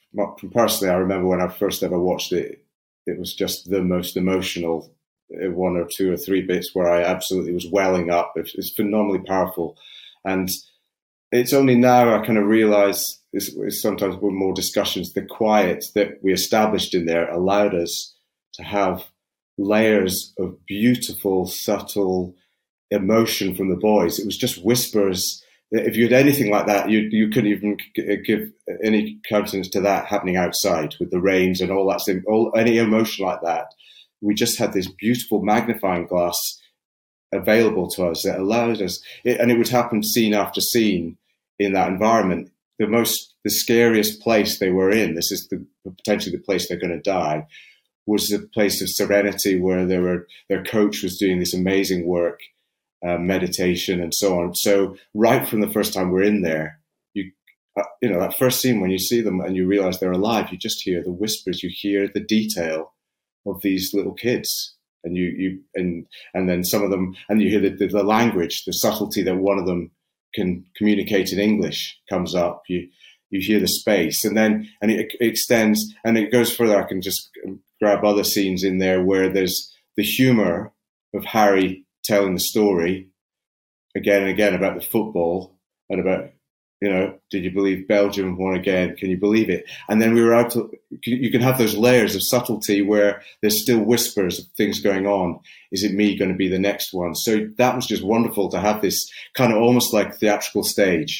personally, 0.52 0.92
I 0.92 0.96
remember 0.96 1.26
when 1.28 1.42
I 1.42 1.48
first 1.48 1.82
ever 1.82 1.98
watched 1.98 2.32
it, 2.32 2.64
it 3.06 3.18
was 3.18 3.34
just 3.34 3.68
the 3.68 3.82
most 3.82 4.16
emotional 4.16 4.90
uh, 5.34 5.50
one 5.50 5.76
or 5.76 5.86
two 5.94 6.12
or 6.12 6.16
three 6.16 6.42
bits 6.42 6.70
where 6.74 6.90
I 6.90 7.02
absolutely 7.02 7.52
was 7.52 7.68
welling 7.70 8.10
up. 8.10 8.32
It's, 8.36 8.54
it's 8.54 8.74
phenomenally 8.74 9.20
powerful, 9.26 9.76
and 10.24 10.48
it's 11.32 11.52
only 11.52 11.74
now 11.74 12.14
I 12.14 12.24
kind 12.24 12.38
of 12.38 12.46
realise. 12.46 13.20
Sometimes 13.68 14.14
with 14.14 14.32
more 14.32 14.54
discussions, 14.54 15.12
the 15.12 15.22
quiet 15.22 15.86
that 15.96 16.22
we 16.22 16.32
established 16.32 16.94
in 16.94 17.06
there 17.06 17.28
allowed 17.28 17.74
us 17.74 18.14
to 18.52 18.62
have 18.62 19.02
layers 19.58 20.32
of 20.38 20.64
beautiful, 20.66 21.46
subtle 21.46 22.34
emotion 22.90 23.54
from 23.54 23.70
the 23.70 23.76
boys. 23.76 24.18
It 24.18 24.26
was 24.26 24.36
just 24.36 24.64
whispers. 24.64 25.42
If 25.70 25.96
you 25.96 26.04
had 26.04 26.12
anything 26.12 26.50
like 26.50 26.66
that, 26.66 26.90
you 26.90 27.00
you 27.10 27.28
couldn't 27.28 27.50
even 27.50 27.76
uh, 27.98 28.16
give 28.24 28.52
any 28.82 29.18
countenance 29.28 29.68
to 29.70 29.80
that 29.80 30.06
happening 30.06 30.36
outside 30.36 30.94
with 31.00 31.10
the 31.10 31.20
rains 31.20 31.60
and 31.60 31.70
all 31.70 31.88
that. 31.88 32.22
All 32.26 32.52
any 32.56 32.78
emotion 32.78 33.24
like 33.24 33.40
that, 33.42 33.66
we 34.20 34.34
just 34.34 34.58
had 34.58 34.72
this 34.72 34.88
beautiful 34.88 35.42
magnifying 35.42 36.06
glass 36.06 36.36
available 37.32 37.88
to 37.90 38.06
us 38.06 38.22
that 38.22 38.38
allowed 38.38 38.80
us, 38.80 39.00
and 39.24 39.50
it 39.50 39.58
would 39.58 39.68
happen 39.68 40.02
scene 40.02 40.34
after 40.34 40.60
scene 40.60 41.18
in 41.58 41.72
that 41.72 41.88
environment. 41.88 42.50
The 42.78 42.86
most, 42.86 43.34
the 43.44 43.50
scariest 43.50 44.20
place 44.20 44.58
they 44.58 44.70
were 44.70 44.90
in. 44.90 45.14
This 45.14 45.30
is 45.30 45.48
the 45.48 45.64
potentially 45.84 46.36
the 46.36 46.42
place 46.42 46.68
they're 46.68 46.78
going 46.78 46.92
to 46.92 47.00
die 47.00 47.46
was 48.06 48.30
a 48.32 48.38
place 48.38 48.82
of 48.82 48.88
serenity 48.90 49.58
where 49.58 49.86
they 49.86 49.98
were, 49.98 50.26
their 50.48 50.62
coach 50.62 51.02
was 51.02 51.18
doing 51.18 51.38
this 51.38 51.54
amazing 51.54 52.06
work, 52.06 52.40
uh, 53.06 53.18
meditation 53.18 54.00
and 54.00 54.14
so 54.14 54.40
on. 54.40 54.54
So 54.54 54.96
right 55.14 55.46
from 55.46 55.60
the 55.60 55.70
first 55.70 55.92
time 55.92 56.10
we're 56.10 56.22
in 56.22 56.42
there, 56.42 56.80
you, 57.14 57.30
uh, 57.78 57.84
you 58.02 58.10
know, 58.10 58.20
that 58.20 58.36
first 58.38 58.60
scene 58.60 58.80
when 58.80 58.90
you 58.90 58.98
see 58.98 59.20
them 59.20 59.40
and 59.40 59.56
you 59.56 59.66
realize 59.66 60.00
they're 60.00 60.12
alive, 60.12 60.48
you 60.50 60.58
just 60.58 60.82
hear 60.82 61.02
the 61.02 61.12
whispers, 61.12 61.62
you 61.62 61.70
hear 61.72 62.08
the 62.12 62.24
detail 62.24 62.92
of 63.46 63.60
these 63.62 63.92
little 63.94 64.14
kids. 64.14 64.74
And 65.02 65.16
you, 65.16 65.24
you, 65.36 65.60
and, 65.74 66.06
and 66.32 66.48
then 66.48 66.64
some 66.64 66.82
of 66.82 66.90
them, 66.90 67.14
and 67.28 67.42
you 67.42 67.50
hear 67.50 67.60
the, 67.60 67.76
the, 67.76 67.88
the 67.88 68.02
language, 68.02 68.64
the 68.64 68.72
subtlety 68.72 69.22
that 69.22 69.36
one 69.36 69.58
of 69.58 69.66
them 69.66 69.90
can 70.34 70.64
communicate 70.76 71.30
in 71.30 71.38
English 71.38 71.98
comes 72.08 72.34
up. 72.34 72.62
You, 72.68 72.88
you 73.34 73.40
hear 73.40 73.58
the 73.58 73.66
space 73.66 74.24
and 74.24 74.36
then 74.36 74.68
and 74.80 74.90
it, 74.92 75.12
it, 75.18 75.26
extends 75.26 75.92
and 76.04 76.16
it 76.16 76.30
goes 76.30 76.54
further 76.54 76.80
i 76.80 76.86
can 76.86 77.02
just 77.02 77.30
grab 77.84 78.02
other 78.02 78.24
scenes 78.24 78.64
in 78.64 78.78
there 78.78 79.02
where 79.02 79.28
there's 79.28 79.70
the 79.98 80.02
humor 80.02 80.72
of 81.14 81.22
Harry 81.26 81.84
telling 82.02 82.32
the 82.32 82.40
story 82.40 83.10
again 83.94 84.22
and 84.22 84.30
again 84.30 84.54
about 84.54 84.74
the 84.74 84.86
football 84.86 85.58
and 85.90 86.00
about 86.00 86.30
you 86.80 86.90
know, 86.90 87.18
did 87.30 87.44
you 87.44 87.50
believe 87.50 87.88
Belgium 87.88 88.36
won 88.36 88.54
again? 88.54 88.94
Can 88.96 89.08
you 89.08 89.16
believe 89.16 89.48
it? 89.48 89.64
And 89.88 90.02
then 90.02 90.12
we 90.12 90.22
were 90.22 90.34
out 90.34 90.50
to, 90.50 90.70
you 91.06 91.30
can 91.30 91.40
have 91.40 91.56
those 91.56 91.76
layers 91.76 92.14
of 92.14 92.22
subtlety 92.22 92.82
where 92.82 93.22
there's 93.40 93.62
still 93.62 93.80
whispers 93.80 94.38
of 94.38 94.46
things 94.56 94.80
going 94.80 95.06
on. 95.06 95.40
Is 95.72 95.82
it 95.82 95.94
me 95.94 96.18
going 96.18 96.30
to 96.30 96.36
be 96.36 96.48
the 96.48 96.58
next 96.58 96.92
one? 96.92 97.14
So 97.14 97.48
that 97.56 97.74
was 97.74 97.86
just 97.86 98.04
wonderful 98.04 98.50
to 98.50 98.60
have 98.60 98.82
this 98.82 99.08
kind 99.34 99.50
of 99.50 99.62
almost 99.62 99.94
like 99.94 100.16
theatrical 100.16 100.62
stage 100.62 101.18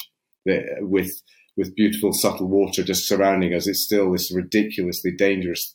with, 0.80 1.10
with 1.56 1.74
beautiful 1.76 2.12
subtle 2.12 2.48
water 2.48 2.82
just 2.82 3.08
surrounding 3.08 3.54
us. 3.54 3.66
It's 3.66 3.84
still 3.84 4.12
this 4.12 4.34
ridiculously 4.34 5.12
dangerous 5.12 5.74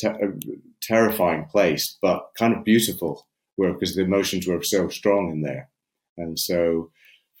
ter- 0.00 0.22
uh, 0.22 0.56
terrifying 0.82 1.44
place, 1.44 1.96
but 2.00 2.30
kind 2.38 2.54
of 2.56 2.64
beautiful, 2.64 3.26
where 3.56 3.72
because 3.72 3.94
the 3.94 4.02
emotions 4.02 4.46
were 4.46 4.62
so 4.62 4.88
strong 4.88 5.30
in 5.30 5.42
there, 5.42 5.68
and 6.16 6.38
so 6.38 6.90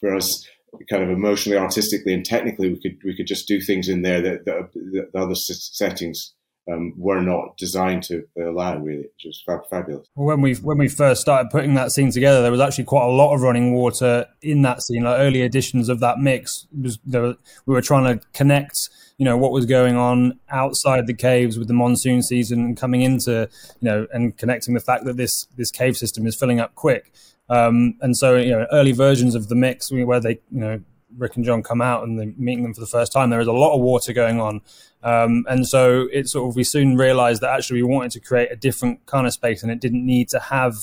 for 0.00 0.14
us, 0.14 0.46
kind 0.88 1.02
of 1.02 1.10
emotionally, 1.10 1.58
artistically, 1.58 2.14
and 2.14 2.24
technically, 2.24 2.70
we 2.70 2.80
could 2.80 2.98
we 3.04 3.16
could 3.16 3.26
just 3.26 3.48
do 3.48 3.60
things 3.60 3.88
in 3.88 4.02
there 4.02 4.20
that, 4.20 4.44
that, 4.44 4.72
that 4.72 5.10
the 5.12 5.18
other 5.18 5.34
settings 5.34 6.34
um, 6.70 6.94
were 6.96 7.20
not 7.20 7.56
designed 7.56 8.02
to 8.04 8.24
allow. 8.38 8.78
Really, 8.78 9.02
which 9.02 9.24
was 9.24 9.42
fab- 9.46 9.68
fabulous. 9.68 10.06
Well, 10.14 10.26
when 10.26 10.40
we 10.40 10.54
when 10.54 10.78
we 10.78 10.88
first 10.88 11.20
started 11.20 11.50
putting 11.50 11.74
that 11.74 11.92
scene 11.92 12.10
together, 12.10 12.42
there 12.42 12.50
was 12.50 12.60
actually 12.60 12.84
quite 12.84 13.04
a 13.04 13.10
lot 13.10 13.34
of 13.34 13.42
running 13.42 13.74
water 13.74 14.26
in 14.42 14.62
that 14.62 14.82
scene. 14.82 15.02
Like 15.02 15.18
early 15.18 15.42
editions 15.42 15.88
of 15.88 16.00
that 16.00 16.18
mix 16.18 16.66
was 16.78 16.98
we 17.06 17.34
were 17.66 17.82
trying 17.82 18.18
to 18.18 18.24
connect, 18.32 18.88
you 19.18 19.24
know, 19.24 19.36
what 19.36 19.52
was 19.52 19.66
going 19.66 19.96
on 19.96 20.38
outside 20.50 21.06
the 21.06 21.14
caves 21.14 21.58
with 21.58 21.68
the 21.68 21.74
monsoon 21.74 22.22
season 22.22 22.74
coming 22.76 23.02
into, 23.02 23.48
you 23.80 23.88
know, 23.88 24.06
and 24.12 24.36
connecting 24.36 24.74
the 24.74 24.80
fact 24.80 25.04
that 25.04 25.16
this 25.16 25.46
this 25.56 25.70
cave 25.70 25.96
system 25.96 26.26
is 26.26 26.36
filling 26.36 26.60
up 26.60 26.74
quick. 26.74 27.12
Um, 27.48 27.96
and 28.00 28.16
so, 28.16 28.36
you 28.36 28.52
know, 28.52 28.66
early 28.70 28.92
versions 28.92 29.34
of 29.34 29.48
the 29.48 29.56
mix 29.56 29.90
where 29.90 30.20
they, 30.20 30.40
you 30.52 30.60
know, 30.60 30.80
Rick 31.16 31.36
and 31.36 31.44
John 31.44 31.62
come 31.62 31.80
out 31.80 32.04
and 32.04 32.18
they're 32.18 32.32
meeting 32.36 32.62
them 32.62 32.74
for 32.74 32.80
the 32.80 32.86
first 32.86 33.12
time, 33.12 33.30
there 33.30 33.40
is 33.40 33.46
a 33.46 33.52
lot 33.52 33.74
of 33.74 33.80
water 33.80 34.12
going 34.12 34.40
on. 34.40 34.60
Um, 35.02 35.44
and 35.48 35.66
so 35.66 36.08
it 36.12 36.28
sort 36.28 36.48
of, 36.48 36.56
we 36.56 36.64
soon 36.64 36.96
realized 36.96 37.40
that 37.42 37.50
actually 37.50 37.82
we 37.82 37.88
wanted 37.88 38.12
to 38.12 38.20
create 38.20 38.50
a 38.50 38.56
different 38.56 39.06
kind 39.06 39.26
of 39.26 39.32
space 39.32 39.62
and 39.62 39.72
it 39.72 39.80
didn't 39.80 40.04
need 40.04 40.28
to 40.30 40.38
have, 40.38 40.74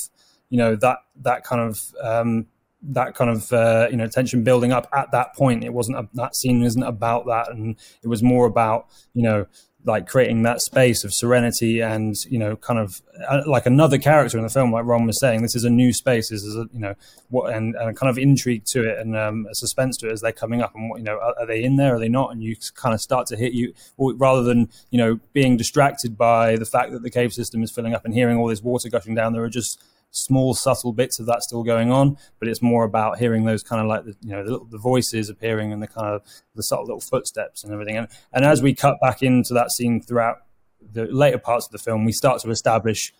you 0.50 0.58
know, 0.58 0.76
that, 0.76 1.00
that 1.22 1.44
kind 1.44 1.62
of, 1.62 1.94
um, 2.02 2.48
that 2.82 3.15
kind 3.15 3.30
of 3.30 3.52
uh, 3.52 3.88
you 3.90 3.98
know 3.98 4.08
tension 4.08 4.44
building 4.44 4.71
up 4.71 4.88
at 4.94 5.12
that 5.12 5.36
point. 5.36 5.63
It 5.63 5.73
wasn't 5.73 5.98
a, 5.98 6.08
that 6.13 6.36
scene 6.36 6.63
isn't 6.63 6.84
about 6.84 7.25
that, 7.25 7.50
and 7.50 7.75
it 8.04 8.08
was 8.08 8.21
more 8.21 8.46
about 8.46 8.88
you 9.13 9.23
know 9.23 9.48
like 9.88 10.06
creating 10.06 10.44
that 10.44 10.62
space 10.62 11.04
of 11.04 11.13
serenity 11.13 11.81
and 11.81 12.15
you 12.29 12.38
know 12.38 12.56
kind 12.58 12.79
of 12.79 13.02
uh, 13.27 13.42
like 13.48 13.65
another 13.65 13.98
character 13.98 14.38
in 14.38 14.44
the 14.44 14.50
film 14.50 14.71
like 14.71 14.85
ron 14.85 15.08
was 15.08 15.19
saying 15.19 15.42
this 15.42 15.56
is 15.56 15.63
a 15.63 15.69
new 15.69 15.92
space 15.92 16.29
this 16.29 16.44
is 16.44 16.56
a 16.56 16.67
you 16.73 16.79
know 16.79 16.94
what 17.29 17.54
and, 17.54 17.75
and 17.75 17.90
a 17.90 17.94
kind 17.94 18.10
of 18.10 18.17
intrigue 18.17 18.63
to 18.65 18.88
it 18.88 19.00
and 19.00 19.15
um, 19.15 19.48
a 19.50 19.56
suspense 19.56 19.98
to 19.98 20.08
it 20.08 20.12
as 20.12 20.21
they're 20.21 20.31
coming 20.31 20.62
up 20.62 20.75
and 20.75 20.90
what 20.90 21.00
you 21.00 21.04
know 21.04 21.17
are, 21.17 21.33
are, 21.40 21.46
they 21.46 21.63
in 21.63 21.75
there 21.75 21.96
are 21.96 22.00
they 22.00 22.10
not? 22.10 22.31
And 22.31 22.44
you 22.44 22.56
kind 22.75 22.94
of 22.94 23.02
start 23.02 23.27
to 23.27 23.35
hit 23.35 23.54
you 23.54 23.73
rather 23.98 24.44
than 24.44 24.69
you 24.90 24.98
know 24.98 25.19
being 25.33 25.58
distracted 25.58 26.17
by 26.17 26.56
the 26.56 26.65
fact 26.65 26.92
that 26.92 27.04
the 27.04 27.10
cave 27.10 27.33
system 27.33 27.63
is 27.63 27.71
filling 27.71 27.94
up 27.94 28.06
and 28.06 28.13
hearing 28.13 28.38
all 28.38 28.48
this 28.48 28.62
water 28.62 28.90
gushing 28.90 29.15
down 29.15 29.33
there 29.33 29.44
are 29.44 29.50
just 29.50 29.81
small 30.12 30.53
subtle 30.53 30.93
bits 30.93 31.19
of 31.19 31.25
that 31.25 31.43
still 31.43 31.63
going 31.63 31.91
on 31.91 32.17
but 32.39 32.47
it's 32.47 32.62
more 32.62 32.83
about 32.83 33.19
hearing 33.19 33.45
those 33.45 33.62
kind 33.62 33.81
of 33.81 33.87
like 33.87 34.05
the, 34.05 34.15
you 34.21 34.29
know 34.29 34.43
the, 34.43 34.65
the, 34.71 34.77
voices 34.77 35.29
appearing 35.29 35.73
and 35.73 35.81
the 35.81 35.87
kind 35.87 36.08
of 36.08 36.21
the 36.55 36.63
subtle 36.63 36.85
little 36.85 37.01
footsteps 37.01 37.63
and 37.63 37.73
everything. 37.73 37.97
And, 37.97 38.08
and 38.33 38.45
as 38.45 38.62
we 38.62 38.73
cut 38.73 38.97
back 39.01 39.21
into 39.21 39.53
that 39.53 39.71
scene 39.71 40.01
throughout 40.01 40.37
the 40.93 41.05
later 41.05 41.37
parts 41.37 41.65
of 41.65 41.71
the 41.71 41.77
film 41.77 42.05
we 42.05 42.12
start 42.12 42.41
to 42.41 42.49
establish 42.49 43.13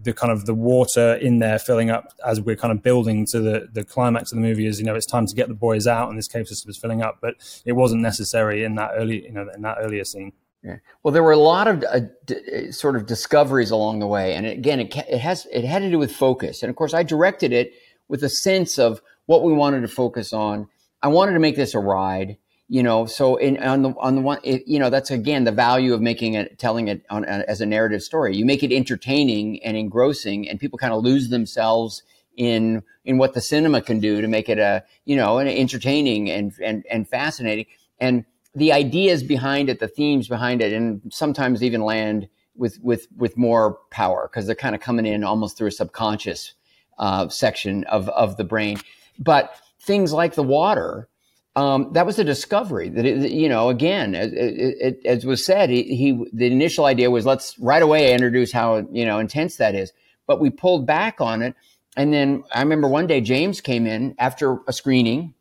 the 0.00 0.12
kind 0.12 0.32
of 0.32 0.46
the 0.46 0.54
water 0.54 1.14
in 1.16 1.38
there 1.38 1.58
filling 1.58 1.90
up 1.90 2.14
as 2.26 2.40
we're 2.40 2.56
kind 2.56 2.72
of 2.72 2.82
building 2.82 3.26
to 3.26 3.40
the 3.40 3.68
the 3.72 3.84
climax 3.84 4.32
of 4.32 4.36
the 4.36 4.42
movie 4.42 4.66
is 4.66 4.78
you 4.78 4.86
know 4.86 4.94
it's 4.94 5.06
time 5.06 5.26
to 5.26 5.34
get 5.34 5.48
the 5.48 5.54
boys 5.54 5.86
out 5.86 6.08
and 6.08 6.16
this 6.16 6.28
cave 6.28 6.48
system 6.48 6.70
is 6.70 6.78
filling 6.78 7.02
up. 7.02 7.18
But 7.20 7.34
it 7.66 7.72
wasn't 7.72 8.00
necessary 8.00 8.64
in 8.64 8.74
that 8.76 8.92
early 8.96 9.24
you 9.24 9.32
know 9.32 9.46
in 9.54 9.62
that 9.62 9.76
earlier 9.80 10.04
scene 10.04 10.32
yeah. 10.62 10.76
Well, 11.02 11.12
there 11.12 11.22
were 11.22 11.32
a 11.32 11.36
lot 11.36 11.66
of 11.66 11.82
uh, 11.82 12.00
d- 12.24 12.68
uh, 12.68 12.72
sort 12.72 12.94
of 12.94 13.06
discoveries 13.06 13.70
along 13.70 13.98
the 13.98 14.06
way, 14.06 14.34
and 14.34 14.46
again, 14.46 14.78
it, 14.78 14.96
it 14.96 15.18
has 15.18 15.46
it 15.52 15.64
had 15.64 15.80
to 15.80 15.90
do 15.90 15.98
with 15.98 16.14
focus. 16.14 16.62
And 16.62 16.70
of 16.70 16.76
course, 16.76 16.94
I 16.94 17.02
directed 17.02 17.52
it 17.52 17.72
with 18.08 18.22
a 18.22 18.28
sense 18.28 18.78
of 18.78 19.02
what 19.26 19.42
we 19.42 19.52
wanted 19.52 19.80
to 19.80 19.88
focus 19.88 20.32
on. 20.32 20.68
I 21.02 21.08
wanted 21.08 21.32
to 21.32 21.40
make 21.40 21.56
this 21.56 21.74
a 21.74 21.80
ride, 21.80 22.36
you 22.68 22.82
know. 22.82 23.06
So, 23.06 23.36
in 23.36 23.60
on 23.60 23.82
the 23.82 23.94
on 23.98 24.14
the 24.14 24.20
one, 24.20 24.38
it, 24.44 24.62
you 24.66 24.78
know, 24.78 24.88
that's 24.88 25.10
again 25.10 25.42
the 25.42 25.52
value 25.52 25.94
of 25.94 26.00
making 26.00 26.34
it, 26.34 26.60
telling 26.60 26.86
it 26.86 27.02
on, 27.10 27.24
uh, 27.24 27.42
as 27.48 27.60
a 27.60 27.66
narrative 27.66 28.02
story. 28.02 28.36
You 28.36 28.44
make 28.44 28.62
it 28.62 28.72
entertaining 28.72 29.60
and 29.64 29.76
engrossing, 29.76 30.48
and 30.48 30.60
people 30.60 30.78
kind 30.78 30.92
of 30.92 31.02
lose 31.02 31.28
themselves 31.28 32.04
in 32.36 32.84
in 33.04 33.18
what 33.18 33.34
the 33.34 33.40
cinema 33.40 33.82
can 33.82 33.98
do 33.98 34.20
to 34.20 34.28
make 34.28 34.48
it 34.48 34.58
a 34.58 34.84
you 35.04 35.16
know 35.16 35.38
an 35.38 35.48
entertaining 35.48 36.30
and 36.30 36.52
and 36.62 36.84
and 36.88 37.08
fascinating 37.08 37.66
and 37.98 38.24
the 38.54 38.72
ideas 38.72 39.22
behind 39.22 39.68
it, 39.68 39.80
the 39.80 39.88
themes 39.88 40.28
behind 40.28 40.60
it, 40.60 40.72
and 40.72 41.00
sometimes 41.10 41.62
even 41.62 41.82
land 41.82 42.28
with 42.54 42.78
with 42.82 43.08
with 43.16 43.36
more 43.36 43.78
power 43.90 44.28
because 44.30 44.46
they're 44.46 44.54
kind 44.54 44.74
of 44.74 44.80
coming 44.80 45.06
in 45.06 45.24
almost 45.24 45.56
through 45.56 45.68
a 45.68 45.72
subconscious 45.72 46.54
uh, 46.98 47.28
section 47.28 47.84
of 47.84 48.08
of 48.10 48.36
the 48.36 48.44
brain. 48.44 48.78
But 49.18 49.56
things 49.80 50.12
like 50.12 50.34
the 50.34 50.42
water, 50.42 51.08
um, 51.56 51.92
that 51.92 52.06
was 52.06 52.18
a 52.18 52.24
discovery 52.24 52.88
that 52.90 53.04
it, 53.04 53.30
you 53.30 53.48
know 53.48 53.68
again 53.68 54.14
as, 54.14 54.32
it, 54.32 55.00
as 55.04 55.26
was 55.26 55.44
said 55.44 55.68
he, 55.68 55.82
he, 55.94 56.24
the 56.32 56.46
initial 56.46 56.86
idea 56.86 57.10
was 57.10 57.26
let's 57.26 57.58
right 57.58 57.82
away 57.82 58.12
introduce 58.12 58.52
how 58.52 58.86
you 58.90 59.04
know 59.04 59.18
intense 59.18 59.56
that 59.56 59.74
is 59.74 59.92
but 60.26 60.40
we 60.40 60.48
pulled 60.48 60.86
back 60.86 61.20
on 61.20 61.42
it 61.42 61.54
and 61.96 62.12
then 62.12 62.42
i 62.54 62.60
remember 62.60 62.88
one 62.88 63.06
day 63.06 63.20
james 63.20 63.60
came 63.60 63.86
in 63.86 64.14
after 64.18 64.60
a 64.66 64.72
screening 64.72 65.34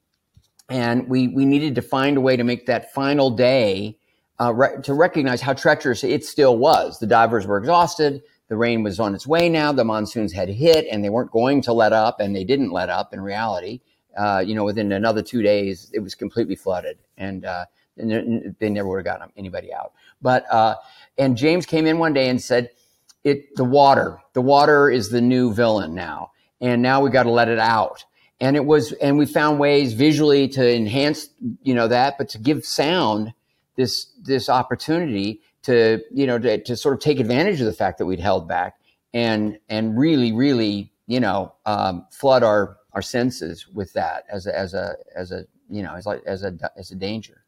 and 0.72 1.10
we 1.10 1.28
we 1.28 1.46
needed 1.46 1.76
to 1.76 1.82
find 1.82 2.18
a 2.18 2.22
way 2.22 2.38
to 2.38 2.44
make 2.44 2.66
that 2.66 2.94
final 2.94 3.30
day 3.30 3.98
uh, 4.40 4.54
re- 4.54 4.82
to 4.84 4.94
recognize 4.94 5.42
how 5.42 5.54
treacherous 5.54 6.04
it 6.04 6.24
still 6.24 6.58
was. 6.58 6.98
The 6.98 7.08
divers 7.08 7.46
were 7.46 7.58
exhausted. 7.58 8.24
The 8.48 8.56
rain 8.56 8.82
was 8.82 9.00
on 9.00 9.14
its 9.14 9.28
way 9.28 9.50
now. 9.50 9.74
The 9.74 9.84
monsoons 9.84 10.32
had 10.34 10.50
hit, 10.50 10.88
and 10.90 11.04
they 11.04 11.10
weren't 11.10 11.32
going 11.32 11.62
to 11.64 11.74
let 11.74 11.94
up, 11.94 12.20
and 12.20 12.36
they 12.36 12.46
didn't 12.46 12.72
let 12.72 12.90
up. 12.90 13.14
In 13.14 13.20
reality, 13.20 13.82
uh, 14.18 14.44
you 14.46 14.56
know, 14.56 14.64
within 14.64 14.92
another 14.94 15.22
two 15.22 15.42
days, 15.42 15.92
it 15.94 16.00
was 16.00 16.16
completely 16.16 16.56
flooded, 16.56 16.98
and, 17.18 17.46
uh, 17.46 17.66
and 17.98 18.56
they 18.60 18.70
never 18.70 18.88
would 18.88 18.98
have 18.98 19.06
gotten 19.06 19.32
anybody 19.38 19.74
out. 19.74 19.92
But 20.22 20.46
uh, 20.52 20.76
and 21.18 21.36
James 21.36 21.66
came 21.66 21.86
in 21.86 22.00
one 22.00 22.14
day 22.14 22.30
and 22.30 22.42
said, 22.42 22.70
"It 23.26 23.56
the 23.58 23.66
water, 23.66 24.20
the 24.34 24.42
water 24.42 24.90
is 24.90 25.10
the 25.10 25.22
new 25.22 25.54
villain 25.54 25.94
now, 25.94 26.32
and 26.62 26.82
now 26.82 27.02
we 27.02 27.10
got 27.10 27.24
to 27.24 27.32
let 27.32 27.50
it 27.50 27.60
out." 27.60 28.06
And 28.42 28.56
it 28.56 28.66
was 28.66 28.92
and 28.94 29.18
we 29.18 29.26
found 29.26 29.60
ways 29.60 29.94
visually 29.94 30.48
to 30.50 30.76
enhance 30.76 31.30
you 31.62 31.74
know 31.74 31.88
that 31.88 32.18
but 32.18 32.28
to 32.28 32.38
give 32.38 32.66
sound 32.66 33.34
this 33.78 34.08
this 34.22 34.50
opportunity 34.50 35.40
to 35.62 36.02
you 36.12 36.28
know 36.28 36.38
to, 36.38 36.62
to 36.62 36.76
sort 36.76 36.94
of 36.94 37.00
take 37.00 37.20
advantage 37.20 37.62
of 37.62 37.68
the 37.68 37.74
fact 37.74 38.00
that 38.00 38.06
we'd 38.06 38.20
held 38.20 38.48
back 38.48 38.76
and 39.14 39.58
and 39.70 39.98
really 39.98 40.34
really 40.34 40.92
you 41.08 41.20
know 41.20 41.54
um, 41.66 42.06
flood 42.12 42.44
our 42.44 42.78
our 42.94 43.02
senses 43.02 43.68
with 43.68 43.94
that 43.94 44.26
as 44.30 44.48
a 44.48 44.58
as 44.58 44.74
a 44.74 44.96
as 45.16 45.32
a 45.32 45.46
you 45.70 45.82
know 45.82 45.94
as 45.96 46.06
like 46.06 46.22
as 46.26 46.44
a 46.44 46.58
as 46.76 46.92
a 46.92 46.96
danger. 46.96 47.46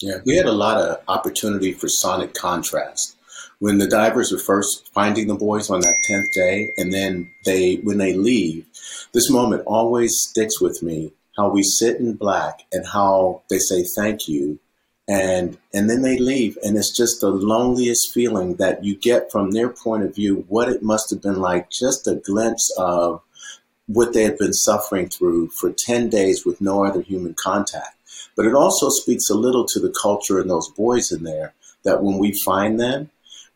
Yeah 0.00 0.18
we 0.24 0.36
had 0.36 0.46
a 0.46 0.52
lot 0.52 0.78
of 0.78 0.98
opportunity 1.08 1.72
for 1.72 1.86
sonic 1.88 2.32
contrast 2.32 3.16
when 3.60 3.78
the 3.78 3.86
divers 3.86 4.32
are 4.32 4.38
first 4.38 4.90
finding 4.92 5.28
the 5.28 5.34
boys 5.34 5.70
on 5.70 5.80
that 5.80 6.02
10th 6.08 6.32
day 6.34 6.72
and 6.76 6.92
then 6.92 7.30
they 7.44 7.76
when 7.76 7.98
they 7.98 8.14
leave 8.14 8.66
this 9.12 9.30
moment 9.30 9.62
always 9.66 10.16
sticks 10.18 10.60
with 10.60 10.82
me 10.82 11.12
how 11.36 11.48
we 11.48 11.62
sit 11.62 11.96
in 11.96 12.14
black 12.14 12.60
and 12.72 12.84
how 12.86 13.42
they 13.48 13.58
say 13.58 13.84
thank 13.96 14.28
you 14.28 14.58
and 15.08 15.56
and 15.72 15.88
then 15.88 16.02
they 16.02 16.18
leave 16.18 16.58
and 16.62 16.76
it's 16.76 16.96
just 16.96 17.20
the 17.20 17.30
loneliest 17.30 18.12
feeling 18.12 18.56
that 18.56 18.84
you 18.84 18.96
get 18.96 19.30
from 19.30 19.52
their 19.52 19.68
point 19.68 20.02
of 20.02 20.14
view 20.14 20.44
what 20.48 20.68
it 20.68 20.82
must 20.82 21.10
have 21.10 21.22
been 21.22 21.40
like 21.40 21.70
just 21.70 22.08
a 22.08 22.14
glimpse 22.16 22.72
of 22.76 23.22
what 23.92 24.12
they 24.12 24.22
had 24.22 24.38
been 24.38 24.52
suffering 24.52 25.08
through 25.08 25.48
for 25.48 25.72
10 25.76 26.08
days 26.08 26.46
with 26.46 26.60
no 26.60 26.84
other 26.84 27.02
human 27.02 27.34
contact. 27.34 27.96
But 28.36 28.46
it 28.46 28.54
also 28.54 28.88
speaks 28.88 29.28
a 29.28 29.34
little 29.34 29.66
to 29.66 29.80
the 29.80 29.92
culture 30.00 30.38
and 30.38 30.48
those 30.48 30.70
boys 30.70 31.10
in 31.10 31.24
there 31.24 31.54
that 31.82 32.02
when 32.02 32.18
we 32.18 32.32
find 32.44 32.78
them 32.78 33.10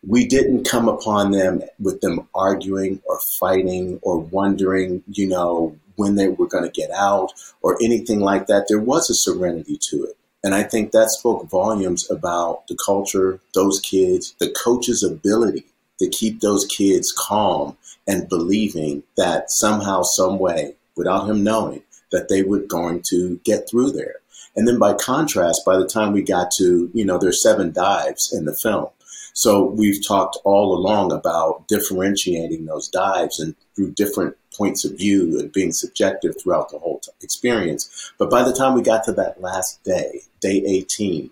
we 0.07 0.25
didn't 0.25 0.65
come 0.65 0.87
upon 0.87 1.31
them 1.31 1.61
with 1.79 2.01
them 2.01 2.27
arguing 2.35 3.01
or 3.05 3.19
fighting 3.39 3.99
or 4.01 4.19
wondering, 4.19 5.03
you 5.07 5.27
know, 5.27 5.75
when 5.95 6.15
they 6.15 6.27
were 6.27 6.47
going 6.47 6.63
to 6.63 6.69
get 6.69 6.91
out 6.91 7.31
or 7.61 7.77
anything 7.83 8.19
like 8.19 8.47
that. 8.47 8.65
There 8.67 8.79
was 8.79 9.09
a 9.09 9.15
serenity 9.15 9.79
to 9.89 10.03
it. 10.03 10.17
And 10.43 10.53
I 10.53 10.63
think 10.63 10.91
that 10.91 11.09
spoke 11.09 11.49
volumes 11.49 12.09
about 12.11 12.67
the 12.67 12.77
culture, 12.85 13.39
those 13.55 13.79
kids, 13.79 14.35
the 14.39 14.53
coach's 14.63 15.01
ability 15.01 15.65
to 15.99 16.09
keep 16.09 16.41
those 16.41 16.65
kids 16.65 17.13
calm 17.17 17.77
and 18.05 18.29
believing 18.29 19.03
that 19.17 19.45
somehow, 19.49 20.03
some 20.03 20.37
way, 20.37 20.75
without 20.95 21.27
him 21.27 21.43
knowing, 21.43 21.81
that 22.11 22.29
they 22.29 22.43
were 22.43 22.59
going 22.59 23.01
to 23.09 23.39
get 23.43 23.67
through 23.67 23.91
there. 23.91 24.15
And 24.55 24.67
then 24.67 24.77
by 24.77 24.93
contrast, 24.93 25.61
by 25.65 25.77
the 25.77 25.87
time 25.87 26.13
we 26.13 26.21
got 26.21 26.51
to, 26.59 26.91
you 26.93 27.05
know, 27.05 27.17
there's 27.17 27.41
seven 27.41 27.71
dives 27.71 28.31
in 28.31 28.45
the 28.45 28.53
film 28.53 28.89
so 29.35 29.65
we've 29.65 30.05
talked 30.05 30.37
all 30.45 30.77
along 30.77 31.11
about 31.11 31.67
differentiating 31.67 32.65
those 32.65 32.87
dives 32.87 33.37
and 33.37 33.53
through 33.75 33.91
different 33.91 34.37
points 34.55 34.85
of 34.85 34.97
view 34.97 35.37
and 35.37 35.51
being 35.51 35.73
subjective 35.73 36.35
throughout 36.41 36.69
the 36.69 36.79
whole 36.79 36.99
t- 36.99 37.11
experience. 37.21 38.13
But 38.17 38.29
by 38.29 38.43
the 38.43 38.53
time 38.53 38.73
we 38.73 38.81
got 38.81 39.03
to 39.03 39.11
that 39.11 39.41
last 39.41 39.83
day, 39.83 40.21
day 40.39 40.63
18, 40.65 41.29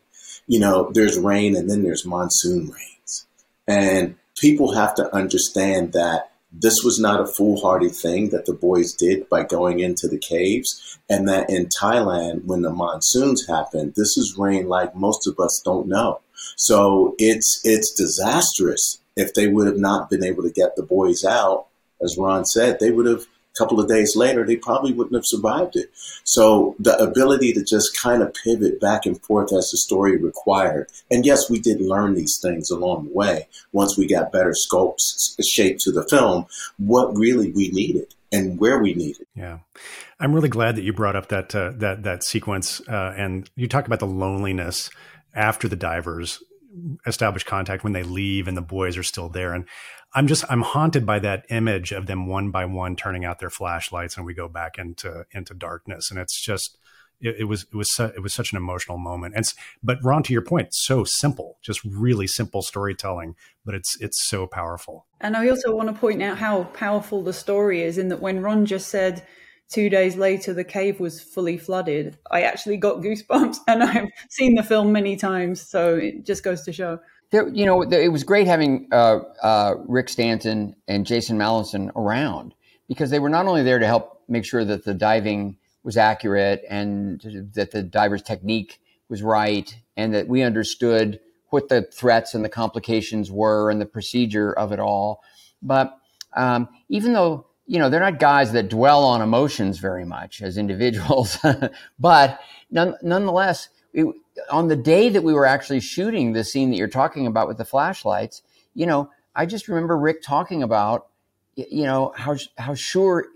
you 0.47 0.59
know, 0.59 0.91
there's 0.93 1.17
rain 1.17 1.55
and 1.55 1.69
then 1.69 1.83
there's 1.83 2.05
monsoon 2.05 2.69
rains. 2.71 3.25
And 3.69 4.15
people 4.37 4.73
have 4.73 4.93
to 4.95 5.15
understand 5.15 5.93
that 5.93 6.31
this 6.51 6.83
was 6.83 6.99
not 6.99 7.21
a 7.21 7.25
foolhardy 7.25 7.87
thing 7.87 8.31
that 8.31 8.45
the 8.45 8.53
boys 8.53 8.93
did 8.93 9.29
by 9.29 9.43
going 9.43 9.79
into 9.79 10.09
the 10.09 10.19
caves. 10.19 10.99
And 11.09 11.29
that 11.29 11.49
in 11.49 11.69
Thailand, 11.81 12.43
when 12.43 12.63
the 12.63 12.69
monsoons 12.69 13.47
happen, 13.47 13.93
this 13.95 14.17
is 14.17 14.35
rain 14.37 14.67
like 14.67 14.93
most 14.93 15.25
of 15.25 15.39
us 15.39 15.61
don't 15.63 15.87
know. 15.87 16.19
So 16.55 17.15
it's 17.17 17.61
it's 17.63 17.93
disastrous 17.93 18.99
if 19.15 19.33
they 19.33 19.47
would 19.47 19.67
have 19.67 19.77
not 19.77 20.09
been 20.09 20.23
able 20.23 20.43
to 20.43 20.51
get 20.51 20.75
the 20.75 20.83
boys 20.83 21.23
out. 21.23 21.67
As 22.01 22.17
Ron 22.17 22.45
said, 22.45 22.79
they 22.79 22.91
would 22.91 23.05
have 23.05 23.25
a 23.53 23.57
couple 23.57 23.79
of 23.79 23.87
days 23.87 24.15
later, 24.15 24.43
they 24.43 24.55
probably 24.55 24.93
wouldn't 24.93 25.15
have 25.15 25.25
survived 25.25 25.75
it. 25.75 25.91
So 26.23 26.75
the 26.79 26.97
ability 26.97 27.53
to 27.53 27.63
just 27.63 27.97
kind 28.01 28.23
of 28.23 28.33
pivot 28.33 28.79
back 28.79 29.05
and 29.05 29.21
forth 29.21 29.53
as 29.53 29.69
the 29.69 29.77
story 29.77 30.17
required. 30.17 30.87
And 31.11 31.25
yes, 31.25 31.49
we 31.49 31.59
did 31.59 31.79
learn 31.79 32.15
these 32.15 32.39
things 32.41 32.71
along 32.71 33.05
the 33.05 33.13
way 33.13 33.47
once 33.71 33.97
we 33.97 34.07
got 34.07 34.31
better 34.31 34.53
scopes, 34.53 35.35
shape 35.47 35.77
to 35.81 35.91
the 35.91 36.07
film, 36.09 36.47
what 36.77 37.15
really 37.15 37.51
we 37.51 37.69
needed 37.69 38.13
and 38.31 38.59
where 38.59 38.79
we 38.79 38.95
needed. 38.95 39.27
Yeah. 39.35 39.59
I'm 40.19 40.33
really 40.33 40.49
glad 40.49 40.75
that 40.77 40.83
you 40.83 40.93
brought 40.93 41.15
up 41.15 41.27
that 41.27 41.53
uh, 41.53 41.71
that 41.75 42.03
that 42.03 42.23
sequence 42.23 42.81
uh, 42.87 43.13
and 43.17 43.49
you 43.55 43.67
talk 43.67 43.85
about 43.85 43.99
the 43.99 44.07
loneliness 44.07 44.89
after 45.33 45.67
the 45.67 45.75
divers 45.75 46.41
establish 47.05 47.43
contact 47.43 47.83
when 47.83 47.93
they 47.93 48.03
leave 48.03 48.47
and 48.47 48.57
the 48.57 48.61
boys 48.61 48.97
are 48.97 49.03
still 49.03 49.29
there. 49.29 49.53
And 49.53 49.65
i'm 50.15 50.27
just 50.27 50.45
i'm 50.49 50.61
haunted 50.61 51.05
by 51.05 51.17
that 51.19 51.43
image 51.49 51.91
of 51.91 52.05
them 52.05 52.27
one 52.27 52.51
by 52.51 52.65
one 52.65 52.95
turning 52.95 53.25
out 53.25 53.39
their 53.39 53.49
flashlights 53.49 54.15
and 54.15 54.25
we 54.25 54.33
go 54.33 54.47
back 54.47 54.77
into 54.77 55.25
into 55.31 55.53
darkness. 55.53 56.09
And 56.09 56.19
it's 56.19 56.39
just 56.41 56.77
it, 57.19 57.35
it 57.39 57.43
was 57.45 57.63
it 57.63 57.75
was 57.75 57.93
su- 57.95 58.11
it 58.15 58.21
was 58.21 58.33
such 58.33 58.51
an 58.51 58.57
emotional 58.57 58.97
moment. 58.97 59.33
And 59.35 59.45
but 59.83 60.03
ron 60.03 60.23
to 60.23 60.33
your 60.33 60.41
point 60.41 60.73
so 60.73 61.03
simple 61.03 61.57
just 61.61 61.83
really 61.83 62.27
simple 62.27 62.61
storytelling 62.61 63.35
but 63.65 63.75
it's 63.75 63.95
it's 64.01 64.27
so 64.27 64.47
powerful. 64.47 65.05
And 65.21 65.37
i 65.37 65.47
also 65.49 65.75
want 65.75 65.89
to 65.89 65.99
point 65.99 66.21
out 66.23 66.37
how 66.37 66.65
powerful 66.65 67.23
the 67.23 67.33
story 67.33 67.83
is 67.83 67.97
in 67.97 68.09
that 68.09 68.21
when 68.21 68.41
ron 68.41 68.65
just 68.65 68.87
said 68.87 69.25
two 69.73 69.89
days 69.89 70.15
later 70.15 70.53
the 70.53 70.63
cave 70.63 70.99
was 70.99 71.19
fully 71.19 71.57
flooded, 71.57 72.17
I 72.29 72.43
actually 72.43 72.77
got 72.77 72.97
goosebumps, 72.97 73.57
and 73.67 73.83
I've 73.83 74.09
seen 74.29 74.55
the 74.55 74.63
film 74.63 74.91
many 74.91 75.15
times, 75.15 75.61
so 75.61 75.95
it 75.95 76.25
just 76.25 76.43
goes 76.43 76.61
to 76.63 76.71
show. 76.71 76.99
There, 77.31 77.47
you 77.49 77.65
know, 77.65 77.81
it 77.81 78.11
was 78.11 78.23
great 78.23 78.45
having 78.45 78.87
uh, 78.91 79.19
uh, 79.41 79.75
Rick 79.87 80.09
Stanton 80.09 80.75
and 80.87 81.05
Jason 81.05 81.37
Mallinson 81.37 81.89
around 81.95 82.53
because 82.87 83.09
they 83.09 83.17
were 83.17 83.29
not 83.29 83.47
only 83.47 83.63
there 83.63 83.79
to 83.79 83.87
help 83.87 84.21
make 84.27 84.45
sure 84.45 84.63
that 84.63 84.85
the 84.85 84.93
diving 84.93 85.57
was 85.83 85.97
accurate 85.97 86.63
and 86.69 87.21
that 87.53 87.71
the 87.71 87.81
diver's 87.81 88.21
technique 88.21 88.79
was 89.09 89.23
right 89.23 89.75
and 89.97 90.13
that 90.13 90.27
we 90.27 90.43
understood 90.43 91.19
what 91.49 91.69
the 91.69 91.81
threats 91.81 92.35
and 92.35 92.45
the 92.45 92.49
complications 92.49 93.31
were 93.31 93.71
and 93.71 93.81
the 93.81 93.85
procedure 93.85 94.53
of 94.53 94.71
it 94.71 94.79
all. 94.79 95.21
But 95.61 95.97
um, 96.35 96.69
even 96.89 97.13
though 97.13 97.47
you 97.65 97.79
know 97.79 97.89
they're 97.89 97.99
not 97.99 98.19
guys 98.19 98.51
that 98.51 98.69
dwell 98.69 99.03
on 99.03 99.21
emotions 99.21 99.79
very 99.79 100.05
much 100.05 100.41
as 100.41 100.57
individuals, 100.57 101.37
but 101.99 102.39
none, 102.71 102.95
nonetheless, 103.01 103.69
it, 103.93 104.05
on 104.49 104.67
the 104.67 104.75
day 104.75 105.09
that 105.09 105.23
we 105.23 105.33
were 105.33 105.45
actually 105.45 105.79
shooting 105.79 106.33
the 106.33 106.43
scene 106.43 106.71
that 106.71 106.77
you're 106.77 106.87
talking 106.87 107.27
about 107.27 107.47
with 107.47 107.57
the 107.57 107.65
flashlights, 107.65 108.41
you 108.73 108.85
know, 108.85 109.09
I 109.35 109.45
just 109.45 109.67
remember 109.67 109.97
Rick 109.97 110.21
talking 110.23 110.63
about, 110.63 111.07
you 111.55 111.83
know, 111.83 112.13
how 112.15 112.35
how 112.57 112.75
sure 112.75 113.27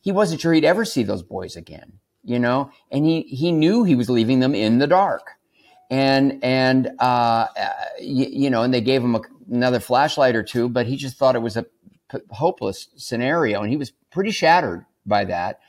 he 0.00 0.12
wasn't 0.12 0.40
sure 0.40 0.52
he'd 0.52 0.64
ever 0.64 0.84
see 0.84 1.02
those 1.02 1.22
boys 1.22 1.56
again, 1.56 1.98
you 2.24 2.38
know, 2.38 2.70
and 2.90 3.04
he 3.04 3.22
he 3.22 3.52
knew 3.52 3.84
he 3.84 3.94
was 3.94 4.10
leaving 4.10 4.40
them 4.40 4.54
in 4.54 4.78
the 4.78 4.86
dark. 4.86 5.32
And 5.90 6.38
and 6.42 6.90
uh, 6.98 7.46
you, 7.98 8.26
you, 8.26 8.50
know, 8.50 8.62
and 8.62 8.74
they 8.74 8.82
gave 8.82 9.02
him 9.02 9.14
a, 9.14 9.22
another 9.50 9.80
flashlight 9.80 10.36
or 10.36 10.42
two, 10.42 10.68
but 10.68 10.86
he 10.86 10.96
just 10.96 11.16
thought 11.16 11.34
it 11.34 11.40
was 11.40 11.56
a 11.56 11.64
p- 12.10 12.18
hopeless 12.30 12.88
scenario, 12.96 13.60
and 13.60 13.70
he 13.70 13.76
was 13.76 13.92
pretty 14.10 14.30
shattered 14.30 14.84
by 15.06 15.24
that. 15.24 15.60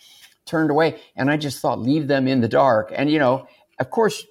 Turned 0.46 0.72
away, 0.72 1.00
and 1.16 1.30
I 1.30 1.38
just 1.38 1.60
thought, 1.60 1.80
leave 1.80 2.08
them 2.08 2.28
in 2.28 2.42
the 2.42 2.48
dark. 2.48 2.92
And 2.96 3.10
you 3.12 3.20
know, 3.20 3.48
of 3.80 3.90
course, 3.92 4.26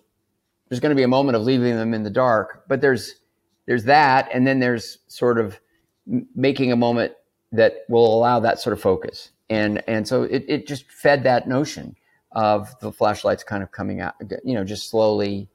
there's 0.68 0.80
going 0.80 0.90
to 0.90 0.96
be 0.96 1.04
a 1.04 1.08
moment 1.08 1.36
of 1.36 1.42
leaving 1.42 1.76
them 1.76 1.94
in 1.94 2.02
the 2.02 2.10
dark, 2.10 2.64
but 2.68 2.80
there's 2.80 3.14
there's 3.66 3.84
that, 3.84 4.28
and 4.32 4.46
then 4.46 4.60
there's 4.60 4.98
sort 5.06 5.38
of 5.38 5.60
making 6.34 6.72
a 6.72 6.76
moment 6.76 7.12
that 7.52 7.84
will 7.88 8.14
allow 8.14 8.40
that 8.40 8.58
sort 8.60 8.72
of 8.72 8.80
focus, 8.80 9.30
and 9.48 9.82
and 9.88 10.08
so 10.08 10.24
it, 10.24 10.44
it 10.48 10.66
just 10.66 10.90
fed 10.90 11.22
that 11.22 11.46
notion 11.48 11.96
of 12.32 12.78
the 12.80 12.92
flashlights 12.92 13.42
kind 13.42 13.62
of 13.62 13.70
coming 13.72 14.00
out, 14.00 14.14
you 14.44 14.54
know, 14.54 14.64
just 14.64 14.90
slowly 14.90 15.48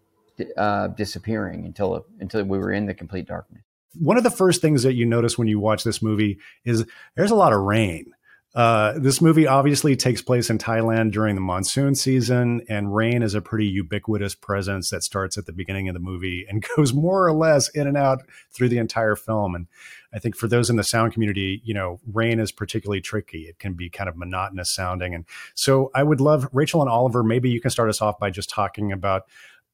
uh, 0.57 0.87
disappearing 0.87 1.65
until 1.65 2.05
until 2.19 2.43
we 2.43 2.57
were 2.57 2.71
in 2.71 2.85
the 2.85 2.93
complete 2.93 3.27
darkness. 3.27 3.63
One 3.99 4.17
of 4.17 4.23
the 4.23 4.31
first 4.31 4.61
things 4.61 4.83
that 4.83 4.93
you 4.93 5.05
notice 5.05 5.37
when 5.37 5.47
you 5.47 5.59
watch 5.59 5.83
this 5.83 6.01
movie 6.01 6.39
is 6.65 6.85
there's 7.15 7.31
a 7.31 7.35
lot 7.35 7.53
of 7.53 7.61
rain. 7.61 8.13
Uh, 8.55 8.93
this 8.99 9.19
movie 9.19 9.47
obviously 9.47 9.95
takes 9.95 10.21
place 10.21 10.49
in 10.51 10.59
Thailand 10.59 11.11
during 11.11 11.33
the 11.33 11.41
monsoon 11.41 11.95
season, 11.95 12.61
and 12.69 12.93
rain 12.93 13.23
is 13.23 13.33
a 13.33 13.41
pretty 13.41 13.65
ubiquitous 13.65 14.35
presence 14.35 14.91
that 14.91 15.01
starts 15.03 15.39
at 15.39 15.47
the 15.47 15.51
beginning 15.51 15.89
of 15.89 15.95
the 15.95 15.99
movie 15.99 16.45
and 16.47 16.63
goes 16.75 16.93
more 16.93 17.25
or 17.25 17.33
less 17.33 17.67
in 17.69 17.87
and 17.87 17.97
out 17.97 18.21
through 18.51 18.69
the 18.69 18.77
entire 18.77 19.15
film. 19.15 19.55
And 19.55 19.67
I 20.13 20.19
think 20.19 20.35
for 20.35 20.47
those 20.47 20.69
in 20.69 20.75
the 20.75 20.83
sound 20.83 21.13
community, 21.13 21.61
you 21.65 21.73
know, 21.73 21.99
rain 22.11 22.39
is 22.39 22.51
particularly 22.51 23.01
tricky. 23.01 23.43
It 23.43 23.57
can 23.57 23.73
be 23.73 23.89
kind 23.89 24.07
of 24.07 24.15
monotonous 24.15 24.69
sounding. 24.69 25.15
And 25.15 25.25
so 25.55 25.89
I 25.95 26.03
would 26.03 26.21
love, 26.21 26.47
Rachel 26.51 26.81
and 26.81 26.89
Oliver, 26.89 27.23
maybe 27.23 27.49
you 27.49 27.59
can 27.59 27.71
start 27.71 27.89
us 27.89 28.01
off 28.01 28.19
by 28.19 28.29
just 28.29 28.49
talking 28.49 28.91
about 28.91 29.23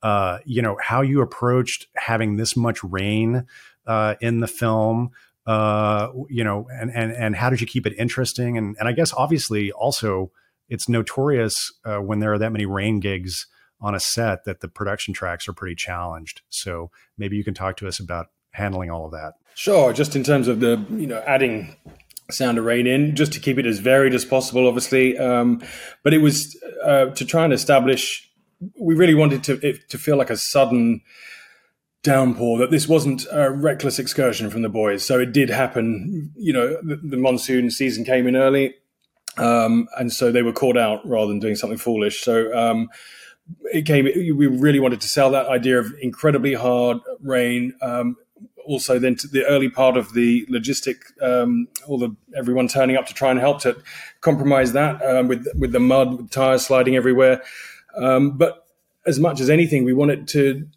uh, 0.01 0.38
you 0.45 0.61
know, 0.61 0.78
how 0.82 1.01
you 1.01 1.22
approached 1.22 1.88
having 1.95 2.38
this 2.38 2.55
much 2.55 2.82
rain 2.84 3.45
uh, 3.89 4.15
in 4.21 4.39
the 4.39 4.47
film, 4.47 5.09
uh, 5.47 6.09
you 6.29 6.43
know, 6.43 6.67
and, 6.71 6.91
and, 6.93 7.11
and 7.11 7.35
how 7.35 7.49
did 7.49 7.59
you 7.59 7.65
keep 7.65 7.87
it 7.87 7.93
interesting? 7.97 8.55
And, 8.57 8.75
and 8.79 8.87
I 8.87 8.91
guess 8.91 9.11
obviously 9.13 9.71
also 9.71 10.31
it's 10.69 10.87
notorious 10.87 11.55
uh, 11.83 11.97
when 11.97 12.19
there 12.19 12.31
are 12.31 12.37
that 12.37 12.51
many 12.51 12.67
rain 12.67 12.99
gigs 12.99 13.47
on 13.81 13.95
a 13.95 13.99
set 13.99 14.43
that 14.45 14.59
the 14.59 14.67
production 14.67 15.13
tracks 15.13 15.47
are 15.47 15.53
pretty 15.53 15.73
challenged. 15.73 16.43
So 16.49 16.91
maybe 17.17 17.35
you 17.35 17.43
can 17.43 17.55
talk 17.55 17.77
to 17.77 17.87
us 17.87 17.99
about 17.99 18.27
handling 18.51 18.91
all 18.91 19.05
of 19.05 19.11
that. 19.13 19.33
Sure. 19.55 19.91
Just 19.91 20.15
in 20.15 20.23
terms 20.23 20.47
of 20.47 20.59
the, 20.59 20.85
you 20.91 21.07
know, 21.07 21.23
adding 21.25 21.75
sound 22.29 22.59
of 22.59 22.65
rain 22.65 22.85
in 22.85 23.15
just 23.15 23.33
to 23.33 23.39
keep 23.39 23.57
it 23.57 23.65
as 23.65 23.79
varied 23.79 24.13
as 24.13 24.23
possible, 24.23 24.67
obviously. 24.67 25.17
Um, 25.17 25.63
but 26.03 26.13
it 26.13 26.19
was 26.19 26.55
uh, 26.83 27.07
to 27.07 27.25
try 27.25 27.43
and 27.43 27.53
establish 27.53 28.29
we 28.79 28.93
really 28.93 29.15
wanted 29.15 29.43
to 29.45 29.53
it 29.65 29.89
to 29.89 29.97
feel 29.97 30.17
like 30.17 30.29
a 30.29 30.37
sudden 30.37 31.01
downpour 32.02 32.58
that 32.60 32.72
this 32.72 32.88
wasn't 32.88 33.26
a 33.32 33.52
reckless 33.52 34.00
excursion 34.00 34.50
from 34.50 34.62
the 34.62 34.70
boys. 34.70 35.06
So 35.06 35.20
it 35.20 35.34
did 35.34 35.50
happen 35.50 36.32
you 36.36 36.54
know 36.54 36.78
the, 36.82 36.95
the 36.97 37.18
monsoon 37.18 37.72
season 37.72 38.06
came 38.06 38.28
in 38.28 38.36
early 38.36 38.76
um, 39.38 39.88
and 39.97 40.12
so 40.12 40.32
they 40.32 40.41
were 40.41 40.54
caught 40.54 40.78
out 40.78 41.06
rather 41.08 41.28
than 41.28 41.39
doing 41.39 41.56
something 41.56 41.78
foolish. 41.78 42.22
So 42.22 42.56
um, 42.58 42.89
it 43.66 43.86
came 43.86 44.06
we 44.06 44.47
really 44.47 44.80
wanted 44.80 45.02
to 45.02 45.08
sell 45.08 45.32
that 45.32 45.47
idea 45.47 45.80
of 45.80 45.93
incredibly 46.02 46.54
hard 46.54 47.00
rain 47.22 47.74
um, 47.82 48.16
also 48.70 49.00
then 49.00 49.18
the 49.32 49.43
early 49.45 49.68
part 49.68 49.97
of 49.97 50.14
the 50.14 50.45
logistic 50.45 50.97
um, 51.22 51.68
all 51.88 51.97
the 51.97 52.16
everyone 52.38 52.68
turning 52.68 52.95
up 52.95 53.08
to 53.08 53.14
try 53.14 53.32
and 53.32 53.39
help 53.39 53.60
to 53.60 53.76
compromise 54.22 54.74
that 54.74 55.02
um, 55.02 55.28
with 55.28 55.47
with 55.58 55.72
the 55.72 55.80
mud 55.80 56.18
with 56.18 56.30
tires 56.30 56.66
sliding 56.66 56.95
everywhere. 56.95 57.41
Um, 57.95 58.38
but 58.38 58.68
as 59.08 59.20
much 59.20 59.39
as 59.39 59.50
anything, 59.50 59.84
we 59.86 59.93
wanted 59.93 60.28
to 60.30 60.68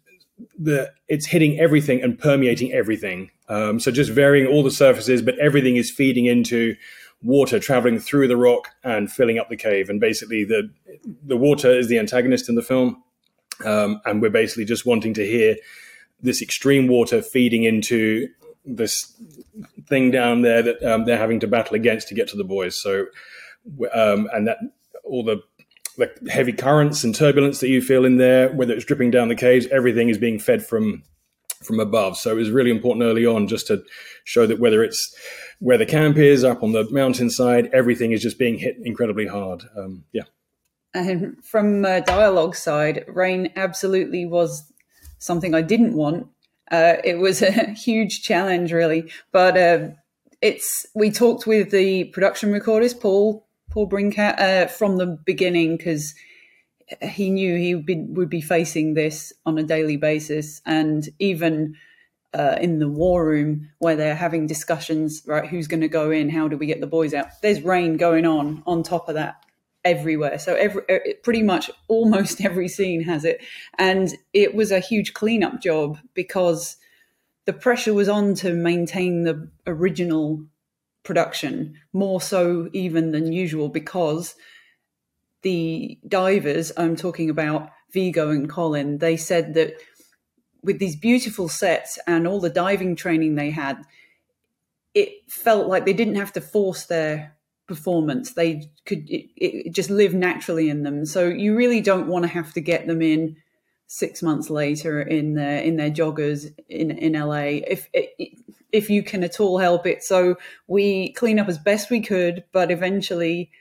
the 0.57 0.91
it's 1.07 1.25
hitting 1.25 1.59
everything 1.59 2.01
and 2.01 2.17
permeating 2.17 2.71
everything. 2.71 3.31
Um, 3.49 3.79
so 3.79 3.91
just 3.91 4.11
varying 4.11 4.47
all 4.47 4.63
the 4.63 4.71
surfaces, 4.71 5.21
but 5.21 5.37
everything 5.39 5.75
is 5.75 5.91
feeding 5.91 6.25
into 6.25 6.75
water 7.21 7.59
traveling 7.59 7.99
through 7.99 8.27
the 8.27 8.37
rock 8.37 8.69
and 8.83 9.11
filling 9.11 9.39
up 9.39 9.49
the 9.49 9.57
cave. 9.57 9.89
And 9.89 9.99
basically, 9.99 10.43
the 10.43 10.69
the 11.25 11.37
water 11.37 11.71
is 11.71 11.87
the 11.87 11.99
antagonist 11.99 12.49
in 12.49 12.55
the 12.55 12.61
film, 12.61 13.03
um, 13.65 14.01
and 14.05 14.21
we're 14.21 14.29
basically 14.29 14.65
just 14.65 14.85
wanting 14.85 15.13
to 15.15 15.25
hear 15.25 15.55
this 16.21 16.41
extreme 16.41 16.87
water 16.87 17.21
feeding 17.21 17.63
into 17.63 18.27
this 18.65 19.13
thing 19.87 20.09
down 20.09 20.41
there 20.41 20.61
that 20.61 20.81
um, 20.83 21.05
they're 21.05 21.17
having 21.17 21.39
to 21.41 21.47
battle 21.47 21.75
against 21.75 22.07
to 22.07 22.15
get 22.15 22.29
to 22.29 22.37
the 22.37 22.45
boys. 22.45 22.81
So, 22.81 23.07
um, 23.93 24.29
and 24.33 24.47
that 24.47 24.57
all 25.03 25.23
the 25.23 25.41
the 25.97 26.11
heavy 26.29 26.53
currents 26.53 27.03
and 27.03 27.13
turbulence 27.13 27.59
that 27.59 27.69
you 27.69 27.81
feel 27.81 28.05
in 28.05 28.17
there, 28.17 28.49
whether 28.49 28.73
it's 28.73 28.85
dripping 28.85 29.11
down 29.11 29.27
the 29.27 29.35
caves, 29.35 29.67
everything 29.67 30.09
is 30.09 30.17
being 30.17 30.39
fed 30.39 30.65
from 30.65 31.03
from 31.63 31.79
above. 31.79 32.17
So 32.17 32.31
it 32.31 32.35
was 32.35 32.49
really 32.49 32.71
important 32.71 33.03
early 33.03 33.25
on 33.25 33.47
just 33.47 33.67
to 33.67 33.83
show 34.25 34.45
that 34.45 34.59
whether 34.59 34.83
it's 34.83 35.15
where 35.59 35.77
the 35.77 35.85
camp 35.85 36.17
is, 36.17 36.43
up 36.43 36.61
on 36.61 36.73
the 36.73 36.87
mountainside, 36.91 37.69
everything 37.73 38.11
is 38.11 38.21
just 38.21 38.37
being 38.37 38.57
hit 38.57 38.75
incredibly 38.83 39.27
hard. 39.27 39.63
Um, 39.77 40.03
yeah. 40.11 40.23
And 40.93 41.43
from 41.43 41.85
a 41.85 42.01
dialogue 42.01 42.55
side, 42.55 43.05
rain 43.07 43.51
absolutely 43.55 44.25
was 44.25 44.71
something 45.19 45.55
I 45.55 45.61
didn't 45.61 45.95
want. 45.95 46.27
Uh, 46.69 46.95
it 47.03 47.15
was 47.15 47.41
a 47.41 47.71
huge 47.71 48.23
challenge, 48.23 48.71
really. 48.71 49.09
But 49.31 49.57
uh, 49.57 49.89
it's 50.41 50.85
we 50.93 51.11
talked 51.11 51.47
with 51.47 51.71
the 51.71 52.05
production 52.05 52.51
recordist, 52.51 52.99
Paul 52.99 53.47
Paul 53.73 53.89
Brinkat 53.89 54.39
uh, 54.39 54.67
from 54.67 54.97
the 54.97 55.07
beginning 55.07 55.77
because 55.77 56.13
he 57.01 57.31
knew 57.31 57.57
he 57.57 57.73
would 57.73 57.87
be, 57.87 58.05
would 58.09 58.29
be, 58.29 58.39
facing 58.39 58.93
this 58.93 59.33
on 59.47 59.57
a 59.57 59.63
daily 59.63 59.97
basis, 59.97 60.61
and 60.63 61.09
even 61.17 61.75
uh, 62.35 62.55
in 62.61 62.77
the 62.77 62.87
war 62.87 63.25
room 63.25 63.71
where 63.79 63.95
they're 63.95 64.13
having 64.13 64.45
discussions, 64.45 65.23
right? 65.25 65.49
Who's 65.49 65.67
going 65.67 65.81
to 65.81 65.87
go 65.87 66.11
in? 66.11 66.29
How 66.29 66.47
do 66.47 66.55
we 66.55 66.67
get 66.67 66.81
the 66.81 66.87
boys 66.87 67.15
out? 67.15 67.29
There's 67.41 67.61
rain 67.61 67.97
going 67.97 68.27
on 68.27 68.61
on 68.67 68.83
top 68.83 69.09
of 69.09 69.15
that 69.15 69.43
everywhere. 69.83 70.37
So 70.37 70.53
every 70.53 70.83
pretty 71.23 71.41
much 71.41 71.71
almost 71.87 72.41
every 72.45 72.67
scene 72.67 73.01
has 73.01 73.25
it, 73.25 73.41
and 73.79 74.13
it 74.33 74.53
was 74.53 74.71
a 74.71 74.79
huge 74.79 75.15
cleanup 75.15 75.61
job 75.61 75.97
because 76.13 76.77
the 77.45 77.53
pressure 77.53 77.95
was 77.95 78.07
on 78.07 78.35
to 78.35 78.53
maintain 78.53 79.23
the 79.23 79.49
original 79.65 80.45
production, 81.03 81.75
more 81.91 82.21
so 82.21 82.69
even 82.73 83.11
than 83.11 83.31
usual, 83.31 83.69
because 83.69 84.35
the 85.41 85.99
divers, 86.07 86.71
I'm 86.77 86.95
talking 86.95 87.29
about 87.29 87.69
Viggo 87.91 88.29
and 88.29 88.49
Colin, 88.49 88.97
they 88.97 89.17
said 89.17 89.53
that 89.53 89.75
with 90.63 90.79
these 90.79 90.95
beautiful 90.95 91.49
sets 91.49 91.99
and 92.07 92.25
all 92.27 92.39
the 92.39 92.49
diving 92.49 92.95
training 92.95 93.35
they 93.35 93.51
had, 93.51 93.83
it 94.93 95.29
felt 95.29 95.67
like 95.67 95.85
they 95.85 95.93
didn't 95.93 96.15
have 96.15 96.33
to 96.33 96.41
force 96.41 96.85
their 96.85 97.35
performance. 97.67 98.33
They 98.33 98.69
could 98.85 99.09
it, 99.09 99.29
it 99.35 99.73
just 99.73 99.89
live 99.89 100.13
naturally 100.13 100.69
in 100.69 100.83
them. 100.83 101.05
So 101.05 101.27
you 101.27 101.55
really 101.55 101.81
don't 101.81 102.07
want 102.07 102.23
to 102.23 102.29
have 102.29 102.53
to 102.53 102.61
get 102.61 102.87
them 102.87 103.01
in 103.01 103.37
six 103.87 104.23
months 104.23 104.49
later 104.49 105.01
in 105.01 105.35
their 105.35 105.59
in 105.59 105.75
their 105.75 105.91
joggers 105.91 106.53
in 106.69 106.91
in 106.91 107.13
LA 107.13 107.61
if 107.67 107.89
if 108.73 108.89
you 108.89 109.03
can 109.03 109.23
at 109.23 109.39
all 109.39 109.59
help 109.59 109.85
it. 109.85 110.03
So 110.03 110.35
we 110.67 111.13
clean 111.13 111.39
up 111.39 111.47
as 111.47 111.57
best 111.57 111.89
we 111.89 112.01
could, 112.01 112.43
but 112.51 112.71
eventually 112.71 113.51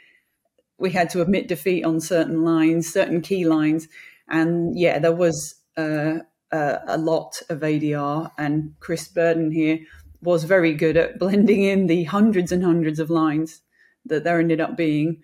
we 0.78 0.90
had 0.90 1.10
to 1.10 1.22
admit 1.22 1.46
defeat 1.46 1.84
on 1.84 2.00
certain 2.00 2.42
lines, 2.42 2.92
certain 2.92 3.20
key 3.20 3.44
lines, 3.44 3.86
and 4.28 4.76
yeah, 4.76 4.98
there 4.98 5.14
was 5.14 5.54
uh, 5.76 6.18
uh, 6.50 6.78
a 6.86 6.98
lot 6.98 7.40
of 7.48 7.60
ADR. 7.60 8.32
And 8.36 8.74
Chris 8.80 9.06
Burdon 9.08 9.52
here 9.52 9.78
was 10.22 10.44
very 10.44 10.74
good 10.74 10.96
at 10.96 11.18
blending 11.18 11.62
in 11.62 11.86
the 11.86 12.04
hundreds 12.04 12.50
and 12.50 12.64
hundreds 12.64 12.98
of 12.98 13.10
lines 13.10 13.62
that 14.06 14.24
there 14.24 14.40
ended 14.40 14.60
up 14.60 14.76
being 14.76 15.22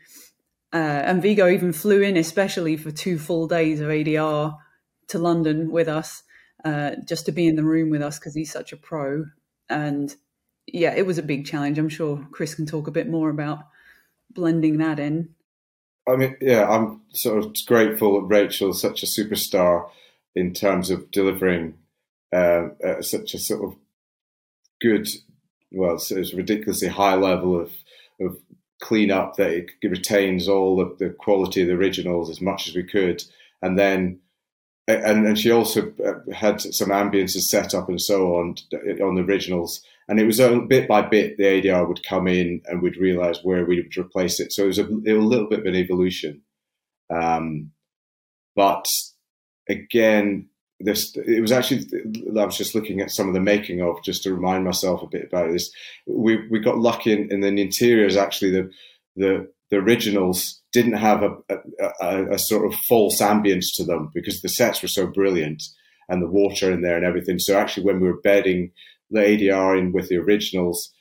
uh, 0.72 0.76
and 0.76 1.22
Viggo 1.22 1.48
even 1.48 1.72
flew 1.72 2.02
in 2.02 2.16
especially 2.16 2.76
for 2.76 2.90
two 2.90 3.18
full 3.18 3.46
days 3.46 3.80
of 3.80 3.88
ADR 3.88 4.56
to 5.08 5.18
London 5.18 5.70
with 5.70 5.88
us, 5.88 6.22
uh, 6.64 6.92
just 7.06 7.24
to 7.26 7.32
be 7.32 7.46
in 7.46 7.56
the 7.56 7.64
room 7.64 7.88
with 7.90 8.02
us 8.02 8.18
because 8.18 8.34
he's 8.34 8.52
such 8.52 8.72
a 8.72 8.76
pro. 8.76 9.24
And 9.68 10.14
yeah, 10.66 10.94
it 10.94 11.06
was 11.06 11.18
a 11.18 11.22
big 11.22 11.46
challenge. 11.46 11.78
I'm 11.78 11.88
sure 11.88 12.26
Chris 12.30 12.54
can 12.54 12.66
talk 12.66 12.86
a 12.86 12.92
bit 12.92 13.08
more 13.08 13.30
about 13.30 13.60
blending 14.30 14.78
that 14.78 14.98
in. 14.98 15.34
I 16.08 16.16
mean, 16.16 16.36
yeah, 16.40 16.68
I'm 16.68 17.02
sort 17.10 17.44
of 17.44 17.54
grateful 17.66 18.14
that 18.14 18.26
Rachel's 18.26 18.80
such 18.80 19.02
a 19.02 19.06
superstar 19.06 19.90
in 20.34 20.54
terms 20.54 20.90
of 20.90 21.10
delivering 21.10 21.74
uh, 22.32 22.68
uh, 22.84 23.02
such 23.02 23.34
a 23.34 23.38
sort 23.38 23.64
of 23.64 23.76
good, 24.80 25.08
well, 25.70 25.94
it's 25.94 26.10
a 26.10 26.36
ridiculously 26.36 26.88
high 26.88 27.14
level 27.14 27.60
of 27.60 27.72
of 28.20 28.36
cleanup 28.80 29.36
that 29.36 29.50
it 29.52 29.70
retains 29.82 30.48
all 30.48 30.76
the, 30.76 30.96
the 30.98 31.10
quality 31.10 31.62
of 31.62 31.68
the 31.68 31.74
originals 31.74 32.30
as 32.30 32.40
much 32.40 32.68
as 32.68 32.74
we 32.74 32.82
could, 32.82 33.22
and 33.62 33.78
then 33.78 34.20
and, 34.88 35.26
and 35.26 35.38
she 35.38 35.50
also 35.50 35.92
uh, 36.04 36.32
had 36.32 36.60
some 36.60 36.88
ambiences 36.88 37.42
set 37.42 37.74
up 37.74 37.88
and 37.88 38.00
so 38.00 38.36
on 38.36 38.56
on 39.02 39.14
the 39.14 39.22
originals. 39.22 39.82
And 40.08 40.18
it 40.18 40.24
was 40.24 40.40
bit 40.68 40.88
by 40.88 41.02
bit 41.02 41.36
the 41.36 41.44
ADR 41.44 41.86
would 41.86 42.02
come 42.02 42.26
in 42.26 42.62
and 42.64 42.80
we'd 42.80 42.96
realize 42.96 43.44
where 43.44 43.66
we 43.66 43.76
would 43.76 43.96
replace 43.96 44.40
it. 44.40 44.52
So 44.52 44.64
it 44.64 44.68
was 44.68 44.78
a, 44.78 44.86
a 44.86 45.20
little 45.20 45.46
bit 45.46 45.60
of 45.60 45.66
an 45.66 45.74
evolution. 45.74 46.40
Um, 47.10 47.72
but 48.56 48.86
again, 49.68 50.48
this 50.80 51.14
it 51.16 51.40
was 51.40 51.52
actually 51.52 51.84
I 52.38 52.46
was 52.46 52.56
just 52.56 52.74
looking 52.74 53.00
at 53.00 53.10
some 53.10 53.28
of 53.28 53.34
the 53.34 53.40
making 53.40 53.82
of 53.82 54.02
just 54.02 54.22
to 54.22 54.32
remind 54.32 54.64
myself 54.64 55.02
a 55.02 55.06
bit 55.06 55.26
about 55.26 55.52
this. 55.52 55.70
We 56.06 56.48
we 56.48 56.60
got 56.60 56.78
lucky 56.78 57.12
in, 57.12 57.30
in 57.30 57.40
the 57.40 57.48
interiors 57.60 58.16
actually 58.16 58.52
the 58.52 58.70
the 59.16 59.52
the 59.70 59.76
originals 59.76 60.57
didn't 60.72 60.94
have 60.94 61.22
a, 61.22 61.30
a, 62.02 62.32
a, 62.32 62.38
sort 62.38 62.70
of 62.70 62.78
false 62.88 63.20
ambience 63.20 63.66
to 63.74 63.84
them 63.84 64.10
because 64.14 64.40
the 64.40 64.48
sets 64.48 64.82
were 64.82 64.88
so 64.88 65.06
brilliant 65.06 65.62
and 66.08 66.22
the 66.22 66.28
water 66.28 66.70
in 66.70 66.82
there 66.82 66.96
and 66.96 67.06
everything. 67.06 67.38
So 67.38 67.58
actually, 67.58 67.84
when 67.84 68.00
we 68.00 68.08
were 68.08 68.20
bedding 68.20 68.72
the 69.10 69.20
ADR 69.20 69.78
in 69.78 69.92
with 69.92 70.08
the 70.08 70.16
originals, 70.16 70.92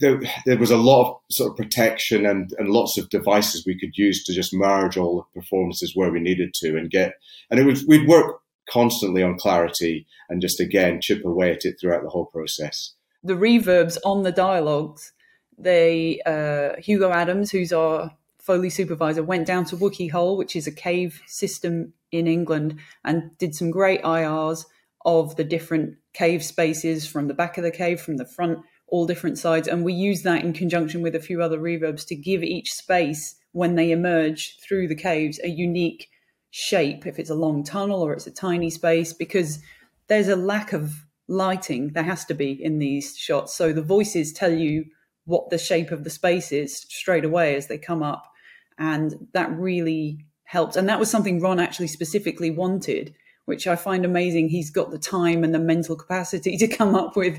there, 0.00 0.20
there 0.44 0.58
was 0.58 0.70
a 0.70 0.76
lot 0.76 1.10
of 1.10 1.16
sort 1.30 1.52
of 1.52 1.56
protection 1.56 2.26
and, 2.26 2.52
and 2.58 2.68
lots 2.68 2.98
of 2.98 3.08
devices 3.08 3.64
we 3.66 3.78
could 3.78 3.96
use 3.96 4.22
to 4.24 4.34
just 4.34 4.52
merge 4.52 4.96
all 4.96 5.16
the 5.16 5.40
performances 5.40 5.92
where 5.94 6.10
we 6.10 6.20
needed 6.20 6.52
to 6.54 6.76
and 6.76 6.90
get. 6.90 7.14
And 7.50 7.58
it 7.58 7.64
was 7.64 7.86
we'd 7.86 8.08
work 8.08 8.40
constantly 8.68 9.22
on 9.22 9.38
clarity 9.38 10.06
and 10.28 10.40
just 10.40 10.60
again 10.60 11.00
chip 11.02 11.24
away 11.24 11.52
at 11.52 11.64
it 11.64 11.76
throughout 11.80 12.02
the 12.02 12.10
whole 12.10 12.26
process. 12.26 12.94
The 13.22 13.34
reverbs 13.34 13.98
on 14.04 14.24
the 14.24 14.32
dialogues, 14.32 15.12
they 15.56 16.20
uh, 16.26 16.80
Hugo 16.80 17.10
Adams, 17.10 17.50
who's 17.50 17.72
our 17.72 18.12
Foley 18.42 18.70
supervisor, 18.70 19.22
went 19.22 19.46
down 19.46 19.64
to 19.64 19.76
Wookey 19.76 20.10
Hole, 20.10 20.36
which 20.36 20.56
is 20.56 20.66
a 20.66 20.72
cave 20.72 21.22
system 21.26 21.92
in 22.10 22.26
England, 22.26 22.78
and 23.04 23.30
did 23.38 23.54
some 23.54 23.70
great 23.70 24.02
IRs 24.02 24.64
of 25.04 25.36
the 25.36 25.44
different 25.44 25.94
cave 26.12 26.44
spaces 26.44 27.06
from 27.06 27.28
the 27.28 27.34
back 27.34 27.56
of 27.56 27.62
the 27.62 27.70
cave, 27.70 28.00
from 28.00 28.16
the 28.16 28.26
front, 28.26 28.58
all 28.88 29.06
different 29.06 29.38
sides. 29.38 29.68
And 29.68 29.84
we 29.84 29.92
use 29.92 30.22
that 30.22 30.44
in 30.44 30.52
conjunction 30.52 31.02
with 31.02 31.14
a 31.14 31.20
few 31.20 31.40
other 31.40 31.58
reverbs 31.58 32.04
to 32.08 32.16
give 32.16 32.42
each 32.42 32.72
space, 32.72 33.36
when 33.52 33.76
they 33.76 33.92
emerge 33.92 34.58
through 34.58 34.88
the 34.88 34.96
caves, 34.96 35.38
a 35.44 35.48
unique 35.48 36.08
shape, 36.50 37.06
if 37.06 37.18
it's 37.18 37.30
a 37.30 37.34
long 37.34 37.62
tunnel 37.62 38.02
or 38.02 38.12
it's 38.12 38.26
a 38.26 38.32
tiny 38.32 38.70
space, 38.70 39.12
because 39.12 39.60
there's 40.08 40.28
a 40.28 40.36
lack 40.36 40.72
of 40.72 41.04
lighting. 41.28 41.92
There 41.92 42.02
has 42.02 42.24
to 42.24 42.34
be 42.34 42.52
in 42.52 42.78
these 42.78 43.16
shots. 43.16 43.54
So 43.54 43.72
the 43.72 43.82
voices 43.82 44.32
tell 44.32 44.52
you 44.52 44.86
what 45.24 45.50
the 45.50 45.58
shape 45.58 45.92
of 45.92 46.02
the 46.02 46.10
space 46.10 46.50
is 46.50 46.80
straight 46.88 47.24
away 47.24 47.54
as 47.54 47.68
they 47.68 47.78
come 47.78 48.02
up. 48.02 48.31
And 48.78 49.28
that 49.32 49.50
really 49.52 50.24
helped. 50.44 50.76
And 50.76 50.88
that 50.88 51.00
was 51.00 51.10
something 51.10 51.40
Ron 51.40 51.60
actually 51.60 51.86
specifically 51.86 52.50
wanted, 52.50 53.14
which 53.46 53.66
I 53.66 53.76
find 53.76 54.04
amazing. 54.04 54.48
He's 54.48 54.70
got 54.70 54.90
the 54.90 54.98
time 54.98 55.44
and 55.44 55.54
the 55.54 55.58
mental 55.58 55.96
capacity 55.96 56.56
to 56.58 56.68
come 56.68 56.94
up 56.94 57.16
with 57.16 57.38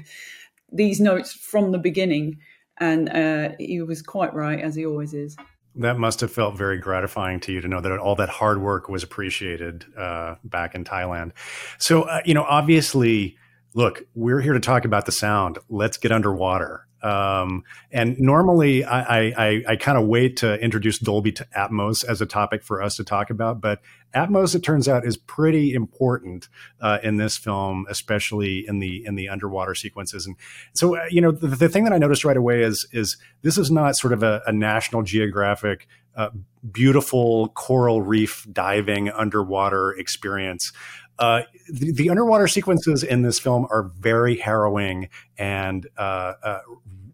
these 0.72 1.00
notes 1.00 1.32
from 1.34 1.72
the 1.72 1.78
beginning. 1.78 2.40
And 2.80 3.10
uh, 3.10 3.50
he 3.60 3.82
was 3.82 4.02
quite 4.02 4.34
right, 4.34 4.60
as 4.60 4.76
he 4.76 4.86
always 4.86 5.14
is. 5.14 5.38
That 5.76 5.98
must 5.98 6.22
have 6.22 6.32
felt 6.32 6.58
very 6.58 6.78
gratifying 6.78 7.40
to 7.42 7.52
you 7.52 7.62
to 7.62 7.68
know 7.68 7.82
that 7.82 7.92
all 7.98 8.16
that 8.16 8.30
hard 8.30 8.62
work 8.62 8.90
was 8.90 9.04
appreciated 9.04 9.86
uh, 9.98 10.36
back 10.44 10.76
in 10.76 10.84
Thailand. 10.84 11.32
So, 11.80 12.04
uh, 12.04 12.22
you 12.26 12.34
know, 12.34 12.44
obviously, 12.44 13.38
look, 13.74 14.04
we're 14.14 14.42
here 14.42 14.54
to 14.54 14.60
talk 14.60 14.86
about 14.86 15.06
the 15.06 15.12
sound. 15.12 15.58
Let's 15.70 15.98
get 15.98 16.12
underwater. 16.12 16.88
Um, 17.04 17.64
and 17.92 18.18
normally, 18.20 18.86
I, 18.86 19.28
I, 19.28 19.64
I 19.68 19.76
kind 19.76 19.98
of 19.98 20.08
wait 20.08 20.38
to 20.38 20.58
introduce 20.60 20.98
Dolby 20.98 21.34
to 21.34 21.48
Atmos 21.56 22.06
as 22.06 22.22
a 22.22 22.26
topic 22.26 22.64
for 22.64 22.82
us 22.82 22.96
to 22.96 23.04
talk 23.04 23.30
about. 23.30 23.60
But 23.60 23.82
Atmos, 24.16 24.56
it 24.56 24.64
turns 24.64 24.88
out, 24.88 25.06
is 25.06 25.18
pretty 25.18 25.74
important 25.74 26.48
uh, 26.80 27.00
in 27.04 27.18
this 27.18 27.36
film, 27.36 27.86
especially 27.90 28.66
in 28.68 28.80
the 28.80 29.06
in 29.06 29.16
the 29.16 29.28
underwater 29.28 29.76
sequences. 29.76 30.26
And 30.26 30.38
so, 30.74 30.96
uh, 30.96 31.06
you 31.10 31.20
know, 31.20 31.32
the, 31.32 31.48
the, 31.48 31.70
thing 31.70 31.84
that 31.84 31.94
I 31.94 31.98
noticed 31.98 32.24
right 32.24 32.38
away 32.38 32.62
is 32.62 32.88
is 32.94 33.18
this 33.42 33.58
is 33.58 33.70
not 33.70 33.98
sort 33.98 34.14
of 34.14 34.24
a, 34.24 34.42
a 34.48 34.54
National 34.54 35.04
Geographic. 35.04 35.88
Uh, 36.16 36.30
beautiful 36.72 37.48
coral 37.50 38.04
reef 38.04 38.46
diving 38.52 39.10
underwater 39.10 39.92
experience. 39.94 40.72
Uh, 41.20 41.42
the, 41.70 41.92
the, 41.92 42.10
underwater 42.10 42.48
sequences 42.48 43.04
in 43.04 43.22
this 43.22 43.40
film 43.40 43.68
are 43.70 43.84
very 44.00 44.38
harrowing 44.38 45.10
and 45.38 45.88
uh, 45.98 46.34
uh, 46.44 46.60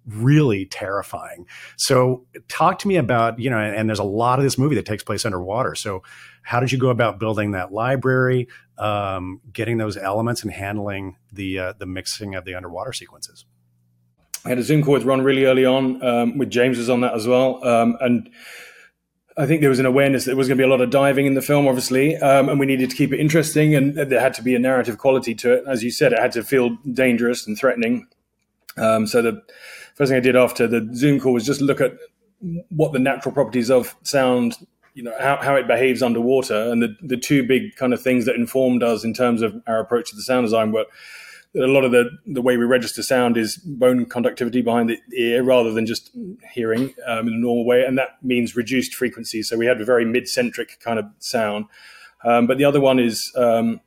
really 0.10 0.66
terrifying. 0.66 1.46
So, 1.78 2.26
talk 2.48 2.80
to 2.80 2.88
me 2.88 2.98
about 2.98 3.40
you 3.40 3.50
know, 3.50 3.58
and, 3.58 3.90
there's 3.90 4.00
a 4.00 4.04
lot 4.04 4.40
of 4.40 4.44
this 4.44 4.58
movie 4.58 4.76
that 4.76 4.86
takes 4.86 5.04
place 5.04 5.26
underwater. 5.26 5.76
So, 5.76 6.04
how 6.44 6.60
did 6.60 6.72
you 6.72 6.78
go 6.78 6.90
about 6.90 7.20
building 7.20 7.52
that 7.52 7.72
library, 7.72 8.48
um, 8.78 9.42
getting 9.52 9.78
those 9.78 9.98
elements, 9.98 10.44
and 10.44 10.52
handling 10.52 11.18
the 11.32 11.60
uh, 11.60 11.74
the 11.78 11.86
mixing 11.86 12.36
of 12.36 12.46
the 12.46 12.56
underwater 12.56 12.94
sequences? 12.94 13.46
I 14.46 14.50
had 14.50 14.58
a 14.58 14.64
Zoom 14.64 14.84
call 14.84 14.94
with 14.94 15.04
Ron 15.04 15.22
really 15.22 15.46
early 15.46 15.66
on. 15.66 16.04
Um, 16.04 16.38
with 16.38 16.50
James 16.50 16.78
was 16.78 16.90
on 16.90 17.02
that 17.02 17.14
as 17.14 17.28
well, 17.28 17.66
um, 17.68 17.98
and 18.00 18.30
I 19.40 19.46
think 19.46 19.62
there 19.62 19.70
was 19.70 19.80
an 19.80 19.86
awareness 19.86 20.26
that 20.26 20.32
there 20.32 20.38
was 20.38 20.50
going 20.50 20.58
to 20.58 20.62
be 20.62 20.68
a 20.68 20.70
lot 20.70 20.82
of 20.82 20.90
diving 20.90 21.26
in 21.26 21.34
the 21.34 21.42
film, 21.42 21.66
obviously, 21.66 22.18
um, 22.18 22.50
and 22.50 22.60
we 22.60 22.66
needed 22.66 22.90
to 22.90 22.96
keep 22.96 23.14
it 23.14 23.22
interesting, 23.22 23.74
and 23.74 23.96
there 23.96 24.20
had 24.20 24.34
to 24.34 24.44
be 24.44 24.54
a 24.54 24.60
narrative 24.60 24.98
quality 24.98 25.34
to 25.36 25.54
it. 25.54 25.64
As 25.66 25.82
you 25.82 25.92
said, 25.92 26.12
it 26.12 26.20
had 26.20 26.34
to 26.34 26.44
feel 26.44 26.78
dangerous 26.92 27.48
and 27.48 27.58
threatening. 27.58 28.08
Um, 28.76 29.08
so 29.08 29.22
the 29.22 29.42
first 30.00 30.10
thing 30.10 30.18
I 30.18 30.22
did 30.22 30.36
after 30.36 30.66
the 30.66 30.90
Zoom 30.96 31.20
call 31.20 31.34
was 31.34 31.46
just 31.46 31.62
look 31.62 31.82
at 31.82 31.94
what 32.70 32.94
the 32.94 33.00
natural 33.00 33.34
properties 33.34 33.70
of 33.70 33.96
sound, 34.02 34.56
you 34.96 35.04
know, 35.04 35.14
how, 35.20 35.38
how 35.38 35.56
it 35.56 35.68
behaves 35.68 36.02
underwater, 36.02 36.72
and 36.72 36.82
the 36.82 36.96
the 37.02 37.18
two 37.18 37.46
big 37.46 37.76
kind 37.76 37.94
of 37.94 38.02
things 38.02 38.26
that 38.26 38.36
informed 38.36 38.82
us 38.82 39.04
in 39.04 39.14
terms 39.14 39.42
of 39.44 39.62
our 39.68 39.80
approach 39.80 40.10
to 40.10 40.16
the 40.16 40.24
sound 40.24 40.46
design 40.46 40.72
were 40.72 40.86
that 41.54 41.66
a 41.66 41.72
lot 41.72 41.84
of 41.84 41.92
the, 41.92 42.10
the 42.28 42.42
way 42.42 42.58
we 42.58 42.64
register 42.64 43.02
sound 43.02 43.36
is 43.36 43.58
bone 43.58 44.06
conductivity 44.06 44.62
behind 44.62 44.90
the 44.90 45.00
ear 45.18 45.44
rather 45.44 45.74
than 45.74 45.86
just 45.86 46.12
hearing 46.54 46.94
um, 47.08 47.28
in 47.28 47.34
a 47.34 47.38
normal 47.38 47.66
way. 47.66 47.84
And 47.84 47.98
that 47.98 48.24
means 48.24 48.56
reduced 48.56 48.94
frequency. 48.94 49.42
So 49.42 49.58
we 49.58 49.66
had 49.66 49.82
a 49.82 49.86
very 49.86 50.06
mid 50.06 50.28
centric 50.28 50.80
kind 50.80 51.00
of 51.00 51.06
sound. 51.18 51.66
Um, 52.24 52.46
but 52.46 52.60
the 52.60 52.66
other 52.66 52.80
one 52.80 53.00
is 53.00 53.34
um, 53.36 53.82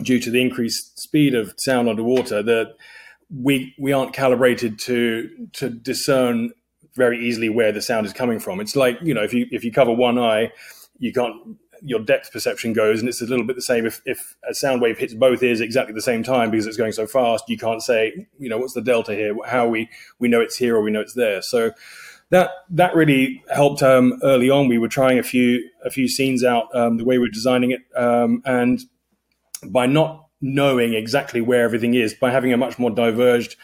due 0.00 0.18
to 0.20 0.30
the 0.30 0.40
increased 0.40 0.98
speed 0.98 1.34
of 1.34 1.52
sound 1.58 1.88
underwater 1.88 2.42
that 2.42 2.76
we, 3.34 3.74
we 3.78 3.92
aren't 3.92 4.12
calibrated 4.12 4.78
to, 4.80 5.48
to 5.54 5.70
discern 5.70 6.50
very 6.94 7.18
easily 7.18 7.48
where 7.48 7.72
the 7.72 7.82
sound 7.82 8.06
is 8.06 8.12
coming 8.12 8.38
from. 8.38 8.60
It's 8.60 8.76
like, 8.76 8.98
you 9.02 9.14
know, 9.14 9.22
if 9.22 9.32
you, 9.32 9.46
if 9.50 9.64
you 9.64 9.72
cover 9.72 9.92
one 9.92 10.18
eye, 10.18 10.52
you 10.98 11.12
can't 11.12 11.56
your 11.84 12.00
depth 12.00 12.32
perception 12.32 12.72
goes. 12.72 13.00
And 13.00 13.08
it's 13.08 13.20
a 13.20 13.26
little 13.26 13.44
bit 13.44 13.56
the 13.56 13.62
same 13.62 13.84
if, 13.86 14.00
if 14.04 14.36
a 14.48 14.54
sound 14.54 14.80
wave 14.80 14.98
hits 14.98 15.14
both 15.14 15.42
ears 15.42 15.60
exactly 15.60 15.92
the 15.94 16.00
same 16.00 16.22
time 16.22 16.50
because 16.50 16.66
it's 16.66 16.76
going 16.76 16.92
so 16.92 17.06
fast. 17.06 17.48
You 17.48 17.58
can't 17.58 17.82
say, 17.82 18.26
you 18.38 18.48
know, 18.48 18.58
what's 18.58 18.74
the 18.74 18.82
delta 18.82 19.14
here? 19.14 19.34
How 19.46 19.66
we 19.66 19.88
we 20.18 20.28
know 20.28 20.40
it's 20.40 20.56
here 20.56 20.76
or 20.76 20.82
we 20.82 20.90
know 20.90 21.00
it's 21.00 21.14
there. 21.14 21.42
So 21.42 21.72
that 22.30 22.50
that 22.70 22.94
really 22.94 23.42
helped 23.52 23.82
um, 23.82 24.18
early 24.22 24.48
on. 24.48 24.68
We 24.68 24.78
were 24.78 24.88
trying 24.88 25.18
a 25.18 25.22
few 25.22 25.68
a 25.84 25.90
few 25.90 26.08
scenes 26.08 26.44
out 26.44 26.74
um, 26.74 26.98
the 26.98 27.04
way 27.04 27.18
we 27.18 27.26
are 27.26 27.32
designing 27.32 27.72
it, 27.72 27.80
um, 27.96 28.42
and 28.44 28.80
by 29.66 29.86
not 29.86 30.28
knowing 30.42 30.92
exactly 30.92 31.40
where 31.40 31.62
everything 31.62 31.94
is, 31.94 32.12
by 32.12 32.30
having 32.30 32.52
a 32.52 32.56
much 32.58 32.78
more 32.78 32.90
diverged 32.90 33.56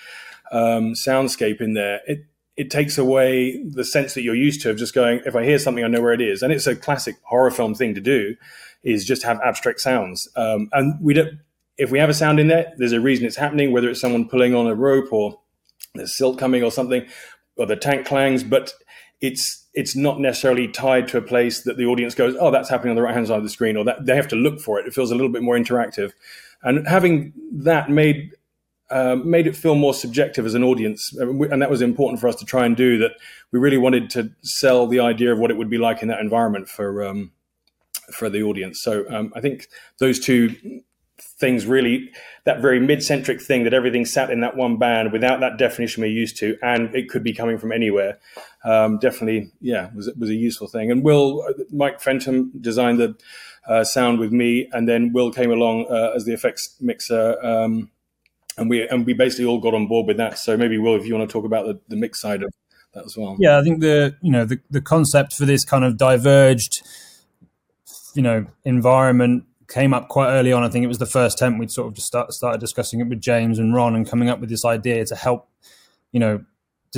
um, 0.51 0.95
soundscape 0.95 1.61
in 1.61 1.75
there, 1.75 2.01
it 2.07 2.25
it 2.57 2.71
takes 2.71 2.99
away 2.99 3.63
the 3.63 3.85
sense 3.85 4.15
that 4.15 4.23
you're 4.23 4.35
used 4.35 4.63
to 4.63 4.71
of 4.71 4.77
just 4.77 4.93
going, 4.93 5.21
if 5.25 5.37
I 5.37 5.45
hear 5.45 5.61
something, 5.61 5.85
I 5.85 5.89
know 5.89 6.01
where 6.01 6.13
it 6.13 6.21
is. 6.21 6.43
And 6.43 6.53
it's 6.53 6.67
a 6.67 6.75
classic 6.75 7.15
horror 7.23 7.53
film 7.53 7.75
thing 7.75 7.95
to 7.95 8.01
do, 8.01 8.35
is 8.83 9.05
just 9.05 9.23
have 9.23 9.41
abstract 9.45 9.81
sounds. 9.81 10.29
Um, 10.35 10.69
and 10.73 11.01
we 11.01 11.15
don't, 11.15 11.39
if 11.77 11.93
we 11.93 12.01
have 12.01 12.11
a 12.11 12.15
sound 12.15 12.41
in 12.41 12.49
there, 12.49 12.73
there's 12.77 12.91
a 12.91 13.01
reason 13.01 13.27
it's 13.27 13.37
happening, 13.37 13.71
whether 13.71 13.89
it's 13.89 14.01
someone 14.01 14.29
pulling 14.29 14.57
on 14.57 14.67
a 14.67 14.75
rope 14.75 15.13
or 15.13 15.39
there's 15.95 16.17
silt 16.17 16.37
coming 16.37 16.65
or 16.65 16.73
something, 16.73 17.07
or 17.57 17.67
the 17.67 17.77
tank 17.77 18.07
clangs, 18.07 18.43
but 18.43 18.73
it's 19.21 19.67
it's 19.75 19.95
not 19.95 20.19
necessarily 20.19 20.67
tied 20.67 21.07
to 21.09 21.19
a 21.19 21.23
place 21.23 21.63
that 21.63 21.77
the 21.77 21.87
audience 21.87 22.17
goes, 22.17 22.35
oh, 22.41 22.51
that's 22.51 22.69
happening 22.69 22.91
on 22.91 22.97
the 22.97 23.03
right 23.03 23.15
hand 23.15 23.29
side 23.29 23.39
of 23.39 23.45
the 23.45 23.49
screen, 23.49 23.77
or 23.77 23.85
that 23.85 24.05
they 24.05 24.17
have 24.17 24.29
to 24.29 24.37
look 24.37 24.61
for 24.61 24.81
it. 24.81 24.87
It 24.87 24.95
feels 24.95 25.13
a 25.13 25.15
little 25.15 25.31
bit 25.31 25.43
more 25.43 25.57
interactive. 25.57 26.13
And 26.63 26.87
having 26.87 27.33
that 27.53 27.91
made 27.91 28.33
um, 28.91 29.31
made 29.31 29.47
it 29.47 29.55
feel 29.55 29.75
more 29.75 29.93
subjective 29.93 30.47
as 30.47 30.55
an 30.55 30.65
audience, 30.65 31.15
and 31.15 31.61
that 31.61 31.71
was 31.71 31.83
important 31.83 32.21
for 32.21 32.29
us 32.29 32.37
to 32.37 32.47
try 32.47 32.65
and 32.65 32.75
do. 32.77 32.97
That 32.99 33.13
we 33.53 33.59
really 33.59 33.77
wanted 33.77 34.09
to 34.11 34.31
sell 34.43 34.87
the 34.87 35.01
idea 35.01 35.33
of 35.33 35.39
what 35.39 35.51
it 35.51 35.59
would 35.59 35.69
be 35.69 35.79
like 35.79 36.01
in 36.01 36.09
that 36.09 36.21
environment 36.21 36.69
for 36.69 37.05
um, 37.05 37.33
for 38.13 38.31
the 38.31 38.43
audience. 38.43 38.81
So 38.81 39.05
um, 39.11 39.33
I 39.37 39.41
think 39.41 39.69
those 39.99 40.19
two 40.19 40.83
things 41.21 41.67
really 41.67 42.11
that 42.45 42.61
very 42.61 42.79
mid-centric 42.79 43.41
thing 43.41 43.65
that 43.65 43.75
everything 43.75 44.05
sat 44.05 44.31
in 44.31 44.41
that 44.41 44.57
one 44.57 44.77
band 44.77 45.13
without 45.13 45.41
that 45.41 45.59
definition 45.59 46.01
we're 46.01 46.07
used 46.07 46.37
to 46.37 46.57
and 46.63 46.95
it 46.95 47.09
could 47.09 47.25
be 47.25 47.33
coming 47.33 47.59
from 47.59 47.73
anywhere 47.73 48.19
um, 48.65 48.99
definitely 48.99 49.51
yeah 49.61 49.91
was 49.95 50.11
was 50.17 50.31
a 50.31 50.35
useful 50.35 50.69
thing 50.69 50.91
and 50.91 51.03
will 51.03 51.45
mike 51.71 52.01
fenton 52.01 52.53
designed 52.61 53.01
the 53.01 53.17
uh, 53.69 53.85
sound 53.85 54.19
with 54.19 54.33
me 54.33 54.69
and 54.73 54.89
then 54.89 55.13
will 55.13 55.31
came 55.31 55.51
along 55.51 55.87
uh, 55.91 56.13
as 56.15 56.25
the 56.25 56.33
effects 56.33 56.77
mixer 56.81 57.37
um, 57.45 57.91
and 58.57 58.69
we 58.69 58.89
and 58.89 59.07
we 59.07 59.13
basically 59.13 59.45
all 59.45 59.61
got 59.61 59.75
on 59.75 59.87
board 59.87 60.07
with 60.07 60.17
that 60.17 60.39
so 60.39 60.57
maybe 60.57 60.79
will 60.79 60.97
if 60.97 61.07
you 61.07 61.15
want 61.15 61.29
to 61.29 61.33
talk 61.33 61.45
about 61.45 61.67
the, 61.67 61.79
the 61.89 61.97
mix 61.97 62.21
side 62.21 62.43
of 62.43 62.51
that 62.95 63.05
as 63.05 63.17
well 63.17 63.37
yeah 63.39 63.59
i 63.59 63.63
think 63.63 63.81
the 63.81 64.17
you 64.23 64.33
know 64.33 64.45
the, 64.45 64.59
the 64.71 64.81
concept 64.81 65.35
for 65.35 65.45
this 65.45 65.65
kind 65.65 65.85
of 65.85 65.97
diverged 65.97 66.83
you 68.15 68.23
know 68.23 68.47
environment 68.65 69.45
came 69.69 69.93
up 69.93 70.09
quite 70.09 70.31
early 70.31 70.53
on. 70.53 70.63
I 70.65 70.69
think 70.69 70.85
it 70.85 70.89
was 70.89 70.99
the 70.99 71.07
first 71.07 71.39
attempt 71.39 71.61
we'd 71.61 71.71
sort 71.71 71.89
of 71.89 71.95
just 71.95 72.07
start, 72.07 72.33
started 72.33 72.59
discussing 72.61 73.01
it 73.01 73.09
with 73.09 73.21
James 73.21 73.59
and 73.59 73.75
Ron 73.75 73.95
and 73.95 74.09
coming 74.09 74.29
up 74.29 74.41
with 74.41 74.49
this 74.49 74.65
idea 74.65 75.05
to 75.05 75.15
help, 75.15 75.49
you 76.11 76.21
know, 76.21 76.45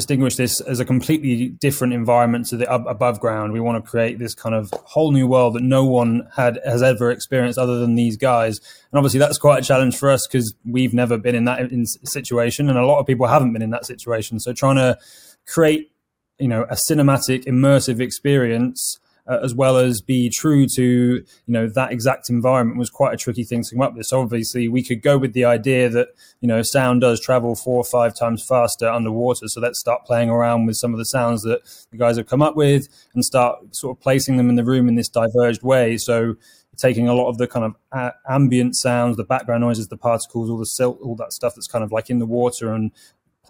distinguish 0.01 0.37
this 0.37 0.63
as 0.63 0.81
a 0.81 0.85
completely 0.85 1.49
different 1.49 1.93
environment 1.93 2.47
to 2.47 2.57
the 2.57 2.73
above 2.73 3.21
ground. 3.21 3.53
We 3.53 3.61
want 3.61 3.85
to 3.85 3.91
create 3.91 4.19
this 4.19 4.35
kind 4.35 4.55
of 4.55 4.73
whole 4.85 5.13
new 5.13 5.27
world 5.27 5.55
that 5.55 5.63
no 5.63 5.85
one 5.85 6.27
had 6.35 6.59
has 6.65 6.83
ever 6.83 7.11
experienced 7.11 7.59
other 7.59 7.79
than 7.79 7.97
these 7.97 8.17
guys. 8.17 8.61
And 8.91 8.99
obviously, 8.99 9.21
that's 9.21 9.37
quite 9.37 9.63
a 9.63 9.67
challenge 9.67 9.97
for 9.99 10.11
us 10.11 10.27
because 10.27 10.55
we've 10.65 10.95
never 10.95 11.19
been 11.19 11.35
in 11.35 11.45
that 11.45 11.61
in 11.61 11.85
situation, 11.85 12.71
and 12.71 12.79
a 12.79 12.87
lot 12.87 12.99
of 12.99 13.07
people 13.07 13.27
haven't 13.27 13.53
been 13.53 13.63
in 13.63 13.71
that 13.71 13.85
situation. 13.85 14.41
So 14.41 14.55
trying 14.55 14.77
to 14.77 14.99
create, 15.47 15.93
you 16.39 16.49
know, 16.49 16.63
a 16.63 16.77
cinematic, 16.89 17.45
immersive 17.45 18.01
experience 18.01 18.99
uh, 19.29 19.39
as 19.43 19.55
well 19.55 19.77
as 19.77 20.01
be 20.01 20.29
true 20.29 20.67
to 20.67 20.83
you 20.83 21.25
know 21.47 21.69
that 21.69 21.93
exact 21.93 22.31
environment 22.31 22.79
was 22.79 22.91
quite 22.91 23.15
a 23.15 23.17
tricky 23.17 23.45
thing 23.45 23.63
to 23.63 23.75
come 23.75 23.83
up 23.83 23.95
with. 23.95 24.07
So 24.07 24.21
obviously 24.21 24.69
we 24.69 24.83
could 24.83 25.03
go 25.03 25.19
with 25.19 25.33
the 25.33 25.45
idea 25.45 25.89
that 25.89 26.09
you 26.41 26.49
know 26.49 26.63
sound 26.63 27.01
does 27.01 27.21
travel 27.21 27.55
four 27.55 27.77
or 27.77 27.85
five 27.85 28.15
times 28.15 28.45
faster 28.45 28.89
underwater. 28.89 29.49
So 29.49 29.61
let's 29.61 29.79
start 29.79 30.05
playing 30.05 30.31
around 30.31 30.67
with 30.67 30.77
some 30.77 30.93
of 30.93 30.99
the 30.99 31.05
sounds 31.05 31.43
that 31.43 31.61
the 31.91 31.97
guys 31.97 32.17
have 32.17 32.27
come 32.27 32.43
up 32.43 32.57
with 32.57 32.89
and 33.15 33.25
start 33.25 33.75
sort 33.75 33.97
of 33.97 34.03
placing 34.03 34.37
them 34.37 34.49
in 34.49 34.57
the 34.57 34.65
room 34.65 34.89
in 34.89 34.95
this 34.95 35.09
diverged 35.09 35.63
way. 35.63 35.97
So 35.97 36.37
taking 36.81 37.09
a 37.09 37.15
lot 37.15 37.29
of 37.29 37.39
the 37.39 37.47
kind 37.47 37.65
of 37.65 37.77
a- 37.93 38.15
ambient 38.29 38.75
sounds, 38.75 39.17
the 39.17 39.25
background 39.25 39.61
noises, 39.61 39.89
the 39.89 39.97
particles, 39.97 40.49
all 40.49 40.59
the 40.59 40.67
silt, 40.67 40.99
all 41.03 41.15
that 41.17 41.33
stuff 41.33 41.55
that's 41.55 41.67
kind 41.67 41.85
of 41.85 41.93
like 41.93 42.11
in 42.11 42.19
the 42.19 42.27
water 42.27 42.73
and 42.73 42.91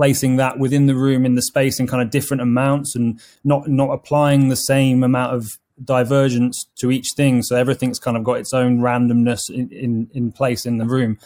placing 0.01 0.37
that 0.37 0.59
within 0.59 0.87
the 0.87 0.95
room 0.95 1.27
in 1.27 1.35
the 1.35 1.43
space 1.43 1.79
in 1.79 1.87
kind 1.87 2.03
of 2.03 2.09
different 2.09 2.41
amounts 2.41 2.97
and 2.97 3.21
not 3.45 3.69
not 3.69 3.91
applying 3.91 4.49
the 4.49 4.57
same 4.57 5.05
amount 5.05 5.35
of 5.35 5.59
divergence 5.85 6.65
to 6.75 6.91
each 6.91 7.09
thing. 7.15 7.43
So 7.43 7.55
everything's 7.55 7.99
kind 7.99 8.17
of 8.17 8.25
got 8.25 8.39
its 8.39 8.55
own 8.55 8.79
randomness 8.79 9.51
in, 9.51 9.69
in, 9.69 10.11
in 10.15 10.33
place 10.33 10.65
in 10.65 10.79
the 10.79 10.87
room. 10.87 11.19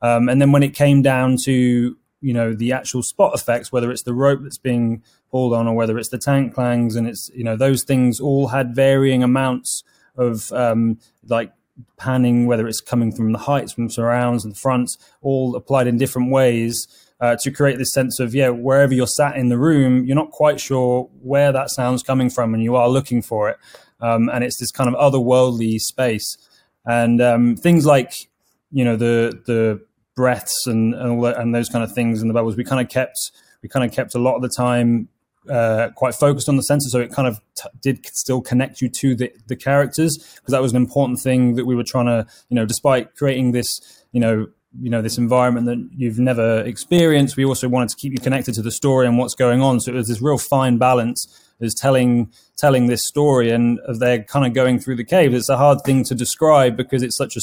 Um, 0.00 0.30
and 0.30 0.40
then 0.40 0.50
when 0.50 0.62
it 0.62 0.74
came 0.74 1.02
down 1.02 1.36
to, 1.44 1.94
you 2.22 2.32
know, 2.32 2.54
the 2.54 2.72
actual 2.72 3.02
spot 3.02 3.34
effects, 3.34 3.70
whether 3.70 3.90
it's 3.90 4.04
the 4.04 4.14
rope 4.14 4.40
that's 4.42 4.56
being 4.56 5.02
pulled 5.30 5.52
on 5.52 5.68
or 5.68 5.74
whether 5.74 5.98
it's 5.98 6.08
the 6.08 6.16
tank 6.16 6.54
clangs 6.54 6.96
and 6.96 7.06
it's, 7.06 7.30
you 7.34 7.44
know, 7.44 7.56
those 7.56 7.84
things 7.84 8.18
all 8.18 8.48
had 8.48 8.74
varying 8.74 9.22
amounts 9.22 9.84
of 10.16 10.50
um, 10.52 10.98
like 11.28 11.52
panning, 11.98 12.46
whether 12.46 12.66
it's 12.66 12.80
coming 12.80 13.12
from 13.12 13.32
the 13.32 13.40
heights, 13.40 13.72
from 13.72 13.90
surrounds 13.90 14.42
and 14.42 14.56
fronts, 14.56 14.96
all 15.20 15.54
applied 15.54 15.86
in 15.86 15.98
different 15.98 16.30
ways. 16.30 16.88
Uh, 17.22 17.36
to 17.40 17.52
create 17.52 17.78
this 17.78 17.92
sense 17.92 18.18
of 18.18 18.34
yeah 18.34 18.48
wherever 18.48 18.92
you're 18.92 19.06
sat 19.06 19.36
in 19.36 19.48
the 19.48 19.56
room 19.56 20.04
you're 20.04 20.16
not 20.16 20.32
quite 20.32 20.58
sure 20.58 21.08
where 21.22 21.52
that 21.52 21.70
sound's 21.70 22.02
coming 22.02 22.28
from 22.28 22.52
and 22.52 22.64
you 22.64 22.74
are 22.74 22.88
looking 22.88 23.22
for 23.22 23.48
it 23.48 23.56
um, 24.02 24.28
and 24.28 24.44
it's 24.44 24.58
this 24.58 24.70
kind 24.70 24.92
of 24.92 25.00
otherworldly 25.00 25.78
space. 25.78 26.36
And 26.84 27.22
um, 27.22 27.56
things 27.56 27.86
like 27.86 28.28
you 28.72 28.84
know 28.84 28.96
the 28.96 29.40
the 29.46 29.80
breaths 30.14 30.66
and 30.66 30.94
and, 30.94 31.22
that, 31.24 31.38
and 31.38 31.54
those 31.54 31.68
kind 31.68 31.84
of 31.84 31.92
things 31.92 32.20
in 32.20 32.28
the 32.28 32.34
bubbles, 32.34 32.56
we 32.56 32.64
kind 32.64 32.84
of 32.84 32.90
kept 32.90 33.16
we 33.62 33.68
kind 33.68 33.88
of 33.88 33.94
kept 33.94 34.14
a 34.14 34.18
lot 34.18 34.34
of 34.34 34.42
the 34.42 34.50
time 34.54 35.08
uh, 35.48 35.90
quite 35.94 36.14
focused 36.14 36.48
on 36.48 36.56
the 36.56 36.62
sensor, 36.62 36.90
so 36.90 37.00
it 37.00 37.12
kind 37.12 37.28
of 37.28 37.40
t- 37.56 37.68
did 37.80 38.04
still 38.06 38.40
connect 38.40 38.80
you 38.80 38.88
to 38.88 39.14
the, 39.14 39.32
the 39.46 39.56
characters 39.56 40.18
because 40.36 40.52
that 40.52 40.62
was 40.62 40.72
an 40.72 40.76
important 40.76 41.20
thing 41.20 41.54
that 41.54 41.64
we 41.64 41.74
were 41.76 41.84
trying 41.84 42.06
to, 42.06 42.26
you 42.48 42.54
know, 42.56 42.64
despite 42.64 43.14
creating 43.14 43.52
this, 43.52 44.04
you 44.12 44.20
know, 44.20 44.48
you 44.80 44.90
know, 44.90 45.02
this 45.02 45.18
environment 45.18 45.66
that 45.66 45.88
you've 45.96 46.18
never 46.18 46.60
experienced, 46.60 47.36
we 47.36 47.44
also 47.44 47.68
wanted 47.68 47.90
to 47.90 47.96
keep 47.96 48.12
you 48.12 48.18
connected 48.18 48.54
to 48.54 48.62
the 48.62 48.70
story 48.70 49.06
and 49.06 49.18
what's 49.18 49.34
going 49.34 49.60
on. 49.60 49.80
So 49.80 49.92
it 49.92 49.96
was 49.96 50.08
this 50.08 50.22
real 50.22 50.38
fine 50.38 50.78
balance 50.78 51.26
is 51.60 51.74
telling 51.74 52.32
telling 52.56 52.86
this 52.86 53.04
story 53.04 53.50
and 53.50 53.80
they're 53.98 54.22
kind 54.24 54.46
of 54.46 54.54
going 54.54 54.78
through 54.78 54.96
the 54.96 55.04
cave. 55.04 55.34
It's 55.34 55.48
a 55.48 55.56
hard 55.56 55.82
thing 55.84 56.04
to 56.04 56.14
describe 56.14 56.76
because 56.76 57.02
it's 57.02 57.16
such 57.16 57.36
a 57.36 57.40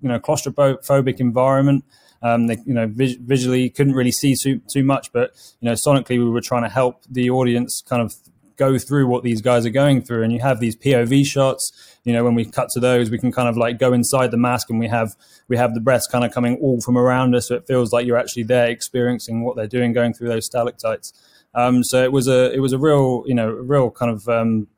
you 0.00 0.08
know 0.08 0.18
claustrophobic 0.18 1.20
environment. 1.20 1.84
Um, 2.22 2.48
they, 2.48 2.58
you 2.66 2.74
know, 2.74 2.86
vis- 2.86 3.16
visually 3.16 3.70
couldn't 3.70 3.94
really 3.94 4.12
see 4.12 4.34
too, 4.34 4.60
too 4.68 4.84
much, 4.84 5.10
but 5.12 5.32
you 5.60 5.66
know, 5.66 5.72
sonically 5.72 6.18
we 6.18 6.28
were 6.28 6.42
trying 6.42 6.64
to 6.64 6.68
help 6.68 7.02
the 7.08 7.30
audience 7.30 7.82
kind 7.86 8.02
of 8.02 8.14
go 8.60 8.78
through 8.78 9.06
what 9.06 9.24
these 9.24 9.40
guys 9.40 9.64
are 9.64 9.70
going 9.70 10.02
through. 10.02 10.22
And 10.22 10.32
you 10.32 10.40
have 10.40 10.60
these 10.60 10.76
POV 10.76 11.24
shots. 11.26 11.72
You 12.04 12.12
know, 12.12 12.22
when 12.22 12.34
we 12.34 12.44
cut 12.44 12.68
to 12.74 12.80
those, 12.80 13.10
we 13.10 13.18
can 13.18 13.32
kind 13.32 13.48
of 13.48 13.56
like 13.56 13.78
go 13.78 13.92
inside 13.92 14.30
the 14.30 14.36
mask, 14.36 14.70
and 14.70 14.78
we 14.78 14.86
have 14.88 15.16
we 15.48 15.56
have 15.56 15.74
the 15.74 15.80
breaths 15.80 16.06
kind 16.06 16.24
of 16.24 16.32
coming 16.32 16.56
all 16.60 16.80
from 16.80 16.96
around 16.96 17.34
us, 17.34 17.48
so 17.48 17.56
it 17.56 17.66
feels 17.66 17.92
like 17.92 18.06
you're 18.06 18.18
actually 18.18 18.44
there 18.44 18.68
experiencing 18.68 19.42
what 19.42 19.56
they're 19.56 19.66
doing, 19.66 19.92
going 19.92 20.12
through 20.14 20.28
those 20.28 20.46
stalactites. 20.46 21.12
Um, 21.54 21.82
so 21.82 22.04
it 22.04 22.12
was 22.12 22.28
a 22.28 22.52
it 22.52 22.60
was 22.60 22.72
a 22.72 22.78
real 22.78 23.24
you 23.26 23.34
know 23.34 23.48
a 23.48 23.62
real 23.62 23.90
kind 23.90 24.12
of 24.12 24.28
um, 24.28 24.68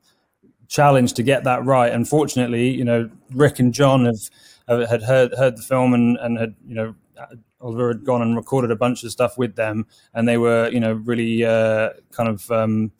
challenge 0.67 1.13
to 1.13 1.23
get 1.23 1.43
that 1.43 1.63
right. 1.65 1.91
Unfortunately, 1.91 2.69
you 2.69 2.85
know 2.85 3.09
Rick 3.31 3.59
and 3.59 3.73
John 3.73 4.05
have, 4.05 4.23
have 4.67 4.89
had 4.89 5.03
heard 5.03 5.33
heard 5.37 5.57
the 5.57 5.61
film 5.61 5.93
and, 5.93 6.17
and 6.17 6.39
had 6.39 6.55
you 6.65 6.75
know 6.75 6.95
Oliver 7.61 7.89
had 7.89 8.03
gone 8.03 8.21
and 8.21 8.35
recorded 8.35 8.71
a 8.71 8.75
bunch 8.75 9.03
of 9.03 9.11
stuff 9.11 9.37
with 9.37 9.55
them, 9.55 9.87
and 10.13 10.27
they 10.27 10.37
were 10.37 10.69
you 10.69 10.79
know 10.79 10.93
really 10.93 11.45
uh, 11.45 11.89
kind 12.11 12.29
of 12.29 12.49
um, 12.51 12.91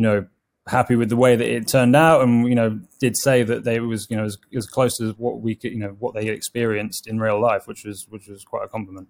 you 0.00 0.06
know 0.06 0.26
happy 0.66 0.96
with 0.96 1.10
the 1.10 1.16
way 1.16 1.36
that 1.36 1.46
it 1.46 1.68
turned 1.68 1.94
out, 1.94 2.22
and 2.22 2.48
you 2.48 2.54
know 2.54 2.80
did 3.00 3.16
say 3.18 3.42
that 3.42 3.64
they 3.64 3.80
was 3.80 4.06
you 4.08 4.16
know 4.16 4.24
as, 4.24 4.38
as 4.56 4.66
close 4.66 4.98
as 5.00 5.12
what 5.18 5.42
we 5.42 5.54
could 5.54 5.72
you 5.72 5.78
know 5.78 5.94
what 5.98 6.14
they 6.14 6.28
experienced 6.28 7.06
in 7.06 7.20
real 7.20 7.40
life, 7.40 7.66
which 7.66 7.84
was 7.84 8.06
which 8.08 8.26
was 8.26 8.44
quite 8.44 8.64
a 8.64 8.68
compliment 8.68 9.08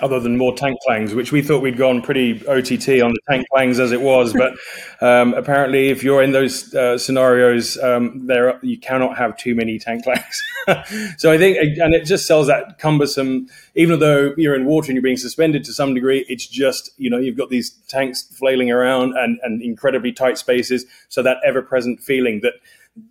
other 0.00 0.20
than 0.20 0.36
more 0.36 0.54
tank 0.54 0.78
clangs, 0.84 1.14
which 1.14 1.32
we 1.32 1.40
thought 1.40 1.62
we'd 1.62 1.78
gone 1.78 2.02
pretty 2.02 2.46
OTT 2.46 3.00
on 3.02 3.12
the 3.12 3.20
tank 3.28 3.46
clangs 3.50 3.80
as 3.80 3.92
it 3.92 4.00
was. 4.00 4.34
But 4.34 4.54
um, 5.00 5.32
apparently, 5.34 5.88
if 5.88 6.02
you're 6.02 6.22
in 6.22 6.32
those 6.32 6.74
uh, 6.74 6.98
scenarios, 6.98 7.78
um, 7.78 8.26
there 8.26 8.58
you 8.62 8.78
cannot 8.78 9.16
have 9.16 9.36
too 9.38 9.54
many 9.54 9.78
tank 9.78 10.04
clangs. 10.04 10.42
so 11.16 11.32
I 11.32 11.38
think, 11.38 11.56
and 11.78 11.94
it 11.94 12.04
just 12.04 12.26
sells 12.26 12.46
that 12.48 12.78
cumbersome. 12.78 13.48
Even 13.74 13.98
though 14.00 14.34
you're 14.36 14.54
in 14.54 14.66
water 14.66 14.90
and 14.90 14.96
you're 14.96 15.02
being 15.02 15.16
suspended 15.16 15.64
to 15.64 15.72
some 15.72 15.94
degree, 15.94 16.26
it's 16.28 16.46
just 16.46 16.90
you 16.98 17.08
know 17.08 17.18
you've 17.18 17.36
got 17.36 17.48
these 17.48 17.70
tanks 17.88 18.22
flailing 18.22 18.70
around 18.70 19.16
and, 19.16 19.38
and 19.42 19.62
incredibly 19.62 20.12
tight 20.12 20.36
spaces. 20.36 20.84
So 21.08 21.22
that 21.22 21.38
ever-present 21.44 22.00
feeling 22.00 22.40
that 22.42 22.54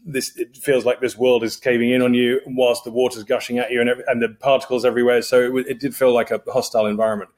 this 0.05 0.35
it 0.37 0.57
feels 0.57 0.85
like 0.85 0.99
this 0.99 1.17
world 1.17 1.43
is 1.43 1.57
caving 1.57 1.91
in 1.91 2.01
on 2.01 2.13
you 2.13 2.41
whilst 2.47 2.83
the 2.83 2.91
water's 2.91 3.23
gushing 3.23 3.59
at 3.59 3.71
you 3.71 3.81
and, 3.81 3.89
and 3.89 4.21
the 4.21 4.29
particles 4.29 4.85
everywhere. 4.85 5.21
So 5.21 5.57
it, 5.57 5.67
it, 5.67 5.79
did 5.79 5.95
feel 5.95 6.13
like 6.13 6.31
a 6.31 6.41
hostile 6.51 6.85
environment. 6.85 7.29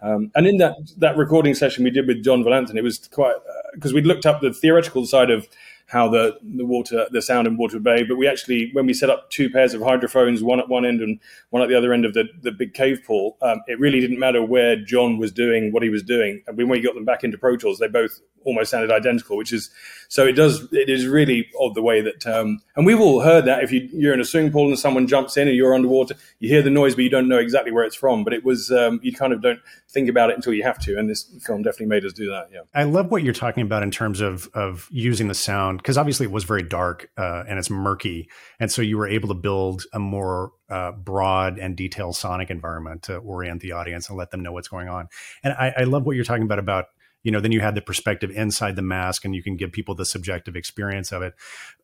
Um, 0.00 0.30
and 0.36 0.46
in 0.46 0.58
that 0.58 0.76
that 0.98 1.16
recording 1.16 1.54
session 1.54 1.84
we 1.84 1.90
did 1.90 2.06
with 2.06 2.22
John 2.22 2.44
Volanthen, 2.44 2.76
it 2.76 2.82
was 2.82 2.98
quite 3.08 3.34
because 3.74 3.92
uh, 3.92 3.96
we'd 3.96 4.06
looked 4.06 4.26
up 4.26 4.40
the 4.40 4.52
theoretical 4.52 5.06
side 5.06 5.30
of 5.30 5.48
how 5.88 6.06
the, 6.06 6.38
the 6.42 6.66
water, 6.66 7.06
the 7.10 7.22
sound 7.22 7.46
in 7.46 7.56
Water 7.56 7.80
Bay. 7.80 8.04
But 8.04 8.16
we 8.16 8.28
actually, 8.28 8.70
when 8.74 8.84
we 8.84 8.92
set 8.92 9.08
up 9.08 9.30
two 9.30 9.48
pairs 9.48 9.72
of 9.72 9.80
hydrophones, 9.80 10.42
one 10.42 10.60
at 10.60 10.68
one 10.68 10.84
end 10.84 11.00
and 11.00 11.18
one 11.48 11.62
at 11.62 11.70
the 11.70 11.76
other 11.76 11.94
end 11.94 12.04
of 12.04 12.12
the, 12.12 12.24
the 12.42 12.52
big 12.52 12.74
cave 12.74 13.00
pool, 13.06 13.38
um, 13.40 13.62
it 13.66 13.80
really 13.80 13.98
didn't 13.98 14.18
matter 14.18 14.42
where 14.42 14.76
John 14.76 15.16
was 15.16 15.32
doing 15.32 15.72
what 15.72 15.82
he 15.82 15.88
was 15.88 16.02
doing. 16.02 16.42
And 16.46 16.58
when 16.58 16.68
we 16.68 16.82
got 16.82 16.94
them 16.94 17.06
back 17.06 17.24
into 17.24 17.38
Pro 17.38 17.56
Tools, 17.56 17.78
they 17.78 17.88
both 17.88 18.20
almost 18.44 18.70
sounded 18.70 18.90
identical, 18.90 19.36
which 19.36 19.52
is 19.52 19.70
so 20.08 20.26
it 20.26 20.32
does 20.32 20.66
it 20.72 20.88
is 20.88 21.06
really 21.06 21.48
odd 21.60 21.74
the 21.74 21.82
way 21.82 22.00
that 22.00 22.26
um, 22.26 22.60
and 22.76 22.86
we've 22.86 23.00
all 23.00 23.20
heard 23.20 23.44
that 23.44 23.62
if 23.62 23.70
you, 23.70 23.88
you're 23.92 24.14
in 24.14 24.20
a 24.20 24.24
swimming 24.24 24.50
pool 24.50 24.66
and 24.68 24.78
someone 24.78 25.06
jumps 25.06 25.36
in 25.36 25.48
and 25.48 25.56
you're 25.56 25.74
underwater, 25.74 26.14
you 26.38 26.48
hear 26.48 26.62
the 26.62 26.70
noise 26.70 26.94
but 26.94 27.04
you 27.04 27.10
don't 27.10 27.28
know 27.28 27.38
exactly 27.38 27.72
where 27.72 27.84
it's 27.84 27.96
from. 27.96 28.24
But 28.24 28.32
it 28.32 28.44
was 28.44 28.70
um, 28.70 29.00
you 29.02 29.12
kind 29.12 29.32
of 29.32 29.42
don't 29.42 29.60
think 29.88 30.08
about 30.08 30.30
it 30.30 30.36
until 30.36 30.54
you 30.54 30.62
have 30.62 30.78
to, 30.80 30.98
and 30.98 31.08
this 31.08 31.24
film 31.44 31.62
definitely 31.62 31.86
made 31.86 32.04
us 32.04 32.12
do 32.12 32.28
that. 32.30 32.48
Yeah, 32.52 32.60
I 32.74 32.84
love 32.84 33.10
what 33.10 33.22
you're 33.22 33.34
talking 33.34 33.62
about 33.62 33.82
in 33.82 33.90
terms 33.90 34.20
of 34.20 34.48
of 34.54 34.88
using 34.90 35.28
the 35.28 35.34
sound 35.34 35.78
because 35.78 35.98
obviously 35.98 36.26
it 36.26 36.32
was 36.32 36.44
very 36.44 36.62
dark 36.62 37.10
uh, 37.16 37.44
and 37.46 37.58
it's 37.58 37.70
murky, 37.70 38.28
and 38.58 38.72
so 38.72 38.82
you 38.82 38.96
were 38.96 39.08
able 39.08 39.28
to 39.28 39.34
build 39.34 39.84
a 39.92 39.98
more 39.98 40.52
uh, 40.70 40.92
broad 40.92 41.58
and 41.58 41.76
detailed 41.76 42.16
sonic 42.16 42.50
environment 42.50 43.02
to 43.04 43.16
orient 43.16 43.60
the 43.62 43.72
audience 43.72 44.08
and 44.08 44.18
let 44.18 44.30
them 44.30 44.42
know 44.42 44.52
what's 44.52 44.68
going 44.68 44.88
on. 44.88 45.08
And 45.42 45.54
I, 45.54 45.72
I 45.78 45.84
love 45.84 46.04
what 46.06 46.16
you're 46.16 46.24
talking 46.24 46.42
about 46.42 46.58
about 46.58 46.86
you 47.22 47.32
know 47.32 47.40
then 47.40 47.52
you 47.52 47.60
have 47.60 47.74
the 47.74 47.82
perspective 47.82 48.30
inside 48.30 48.76
the 48.76 48.82
mask 48.82 49.24
and 49.24 49.34
you 49.34 49.42
can 49.42 49.56
give 49.56 49.72
people 49.72 49.94
the 49.94 50.06
subjective 50.06 50.56
experience 50.56 51.12
of 51.12 51.22
it 51.22 51.34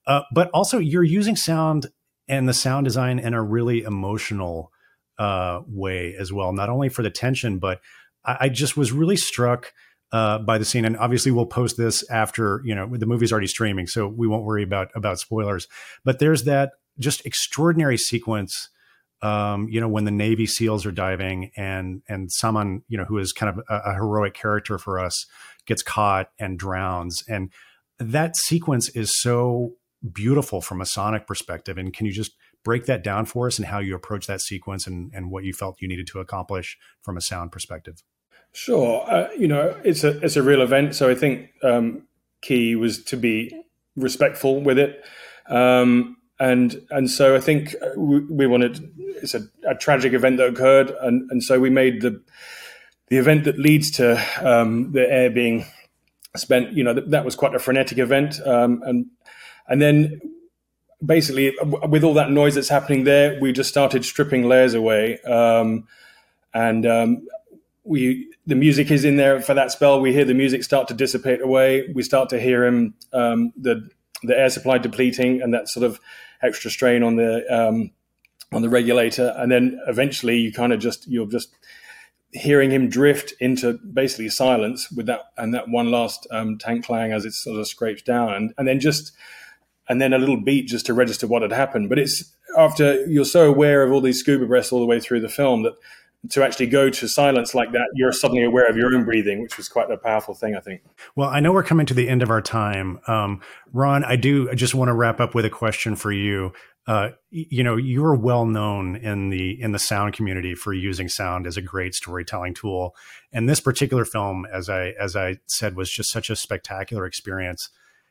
uh, 0.07 0.23
but 0.33 0.51
also 0.51 0.79
you're 0.79 1.03
using 1.03 1.37
sound 1.37 1.87
and 2.29 2.49
the 2.49 2.55
sound 2.55 2.85
design 2.85 3.19
in 3.19 3.35
a 3.35 3.43
really 3.43 3.83
emotional 3.83 4.73
uh, 5.19 5.61
way 5.67 6.15
as 6.19 6.33
well. 6.33 6.53
Not 6.53 6.69
only 6.69 6.89
for 6.89 7.03
the 7.03 7.11
tension, 7.11 7.59
but 7.59 7.81
I, 8.25 8.37
I 8.43 8.49
just 8.49 8.77
was 8.77 8.93
really 8.93 9.17
struck 9.17 9.73
uh, 10.13 10.39
by 10.39 10.59
the 10.59 10.65
scene. 10.65 10.85
And 10.85 10.97
obviously, 10.97 11.33
we'll 11.33 11.47
post 11.47 11.77
this 11.77 12.09
after 12.11 12.63
you 12.65 12.75
know 12.75 12.89
the 12.91 13.07
movie's 13.07 13.33
already 13.33 13.47
streaming, 13.47 13.87
so 13.87 14.07
we 14.07 14.27
won't 14.27 14.45
worry 14.45 14.63
about 14.63 14.91
about 14.95 15.19
spoilers. 15.19 15.69
But 16.05 16.19
there's 16.19 16.45
that 16.45 16.73
just 16.99 17.25
extraordinary 17.27 17.99
sequence. 17.99 18.71
Um, 19.23 19.69
you 19.71 19.81
know, 19.81 19.89
when 19.89 20.05
the 20.05 20.11
Navy 20.11 20.47
SEALs 20.47 20.85
are 20.85 20.93
diving 20.93 21.51
and 21.57 22.03
and 22.09 22.31
someone, 22.31 22.83
you 22.89 22.99
know, 22.99 23.05
who 23.05 23.19
is 23.19 23.33
kind 23.33 23.51
of 23.51 23.65
a, 23.69 23.91
a 23.91 23.95
heroic 23.95 24.35
character 24.35 24.79
for 24.79 24.99
us 24.99 25.27
gets 25.67 25.83
caught 25.83 26.31
and 26.39 26.59
drowns. 26.59 27.23
And 27.29 27.51
that 27.99 28.37
sequence 28.37 28.89
is 28.91 29.19
so 29.19 29.75
beautiful 30.13 30.61
from 30.61 30.81
a 30.81 30.87
sonic 30.87 31.27
perspective. 31.27 31.79
And 31.79 31.95
can 31.95 32.07
you 32.07 32.13
just 32.13 32.33
break 32.65 32.87
that 32.87 33.03
down 33.03 33.27
for 33.27 33.47
us 33.47 33.59
and 33.59 33.67
how 33.67 33.79
you 33.79 33.95
approach 33.95 34.27
that 34.27 34.41
sequence 34.41 34.87
and, 34.87 35.11
and 35.15 35.31
what 35.31 35.45
you 35.45 35.53
felt 35.53 35.81
you 35.81 35.89
needed 35.89 36.07
to 36.09 36.19
accomplish 36.19 36.77
from 37.03 37.17
a 37.17 37.21
sound 37.21 37.53
perspective? 37.53 38.03
Sure. 38.53 39.05
Uh, 39.11 39.29
you 39.37 39.49
know, 39.49 39.79
it's 39.85 40.05
a 40.05 40.19
it's 40.21 40.37
a 40.37 40.43
real 40.43 40.63
event, 40.63 40.95
so 40.95 41.11
I 41.11 41.15
think 41.17 41.51
um, 41.65 42.07
key 42.41 42.77
was 42.77 43.03
to 43.05 43.17
be 43.17 43.53
respectful 43.97 44.61
with 44.61 44.79
it, 44.79 45.05
um, 45.49 46.17
and 46.45 46.87
and 46.91 47.11
so 47.11 47.35
I 47.35 47.41
think 47.41 47.75
we, 47.97 48.21
we 48.21 48.47
wanted 48.47 48.93
it's 49.23 49.35
a, 49.35 49.43
a, 49.67 49.75
tragic 49.75 50.13
event 50.13 50.37
that 50.37 50.49
occurred, 50.49 50.91
and 51.01 51.31
and 51.31 51.43
so 51.43 51.59
we 51.59 51.71
made 51.71 52.03
the 52.03 52.23
the 53.09 53.17
event 53.17 53.45
that 53.45 53.59
leads 53.59 53.91
to 53.93 54.23
um, 54.41 54.93
the 54.93 55.11
air 55.11 55.31
being 55.31 55.65
spent. 56.37 56.73
You 56.73 56.85
know, 56.85 56.93
that, 56.93 57.11
that 57.11 57.25
was 57.25 57.35
quite 57.35 57.55
a 57.55 57.59
frenetic 57.59 57.99
event, 57.99 58.41
um, 58.47 58.83
and 58.85 59.07
and 59.69 59.81
then 59.81 60.21
basically 61.05 61.55
with 61.89 62.05
all 62.05 62.15
that 62.15 62.31
noise 62.31 62.57
that's 62.57 62.69
happening 62.69 63.05
there, 63.05 63.39
we 63.41 63.53
just 63.53 63.71
started 63.71 64.05
stripping 64.05 64.45
layers 64.45 64.75
away, 64.75 65.21
um, 65.23 65.89
and 66.53 66.85
um, 66.85 67.27
we 67.85 68.29
the 68.47 68.55
music 68.55 68.91
is 68.91 69.07
in 69.07 69.17
there 69.17 69.41
for 69.41 69.55
that 69.55 69.73
spell. 69.73 69.99
We 69.99 70.13
hear 70.13 70.27
the 70.27 70.35
music 70.35 70.63
start 70.63 70.89
to 70.89 70.95
dissipate 70.95 71.41
away. 71.41 71.89
We 71.95 72.03
start 72.03 72.29
to 72.31 72.39
hear 72.39 72.67
him 72.67 72.95
um, 73.15 73.55
the 73.57 73.89
the 74.23 74.39
air 74.39 74.51
supply 74.51 74.77
depleting, 74.77 75.41
and 75.41 75.55
that 75.55 75.71
sort 75.71 75.85
of 75.85 75.99
extra 76.45 76.71
strain 76.71 77.03
on 77.03 77.17
the 77.17 77.45
um, 77.51 77.91
on 78.53 78.63
the 78.63 78.69
regulator. 78.69 79.35
And 79.37 79.51
then 79.51 79.81
eventually, 79.87 80.39
you 80.39 80.53
kind 80.53 80.73
of 80.73 80.81
just 80.81 81.09
you're 81.09 81.27
just 81.27 81.55
hearing 82.33 82.71
him 82.71 82.89
drift 82.89 83.33
into 83.41 83.79
basically 83.93 84.29
silence 84.29 84.91
with 84.91 85.07
that 85.07 85.21
and 85.37 85.55
that 85.55 85.69
one 85.69 85.91
last 85.91 86.27
um, 86.33 86.59
tank 86.59 86.85
clang 86.85 87.13
as 87.13 87.25
it 87.25 87.33
sort 87.33 87.59
of 87.59 87.67
scrapes 87.69 88.03
down, 88.03 88.35
and 88.35 88.55
and 88.59 88.69
then 88.69 88.81
just 88.81 89.13
and 89.89 90.01
then 90.01 90.13
a 90.13 90.19
little 90.19 90.41
beat 90.41 90.67
just 90.67 90.87
to 90.87 90.95
register 90.95 91.27
what 91.27 91.43
had 91.43 91.53
happened. 91.53 91.89
But 91.89 91.99
it's 91.99 92.33
after 92.57 93.05
you're 93.07 93.25
so 93.25 93.49
aware 93.49 93.83
of 93.83 93.93
all 93.93 94.01
these 94.01 94.21
scuba 94.21 94.47
breaths 94.47 94.73
all 94.73 94.81
the 94.81 94.87
way 94.87 95.01
through 95.01 95.21
the 95.21 95.29
film 95.29 95.63
that 95.63 95.75
to 96.31 96.43
actually 96.43 96.67
go 96.67 96.91
to 96.91 97.09
silence 97.09 97.55
like 97.55 97.73
that, 97.73 97.89
you're 97.95 98.13
suddenly 98.13 98.45
aware 98.45 98.67
of 98.67 98.77
your 98.77 98.95
own 98.95 99.05
breathing, 99.05 99.43
which 99.43 99.57
was 99.57 99.69
quite 99.69 99.91
a 99.91 99.97
powerful 99.97 100.35
thing, 100.35 100.55
I 100.57 100.61
think. 100.61 100.83
Well, 101.17 101.29
I 101.29 101.41
know 101.41 101.53
we're 101.53 101.63
coming 101.63 101.87
to 101.87 101.95
the 101.95 102.09
end 102.09 102.23
of 102.23 102.31
our 102.31 102.41
time. 102.41 102.99
Um, 103.07 103.41
Ron, 103.73 104.05
I 104.05 104.17
do 104.17 104.51
I 104.51 104.55
just 104.55 104.75
want 104.75 104.89
to 104.89 104.95
wrap 104.95 105.21
up 105.21 105.35
with 105.35 105.45
a 105.45 105.51
question 105.51 105.97
for 105.97 106.13
you. 106.13 106.53
Uh, 106.87 107.11
you 107.31 107.63
know, 107.63 107.77
you're 107.77 108.15
well 108.15 108.45
known 108.45 108.97
in 108.97 109.31
the 109.31 109.61
in 109.61 109.73
the 109.73 109.79
sound 109.79 110.15
community 110.15 110.55
for 110.55 110.73
using 110.73 111.09
sound 111.09 111.47
as 111.47 111.57
a 111.57 111.63
great 111.63 111.95
storytelling 111.95 112.55
tool, 112.55 112.95
and 113.33 113.49
this 113.49 113.61
particular 113.61 114.05
film, 114.05 114.47
as 114.53 114.69
I 114.69 114.95
as 115.01 115.17
I 115.17 115.39
said, 115.47 115.77
was 115.77 115.91
just 115.91 116.11
such 116.11 116.31
a 116.31 116.37
spectacular 116.37 117.07
experience 117.07 117.71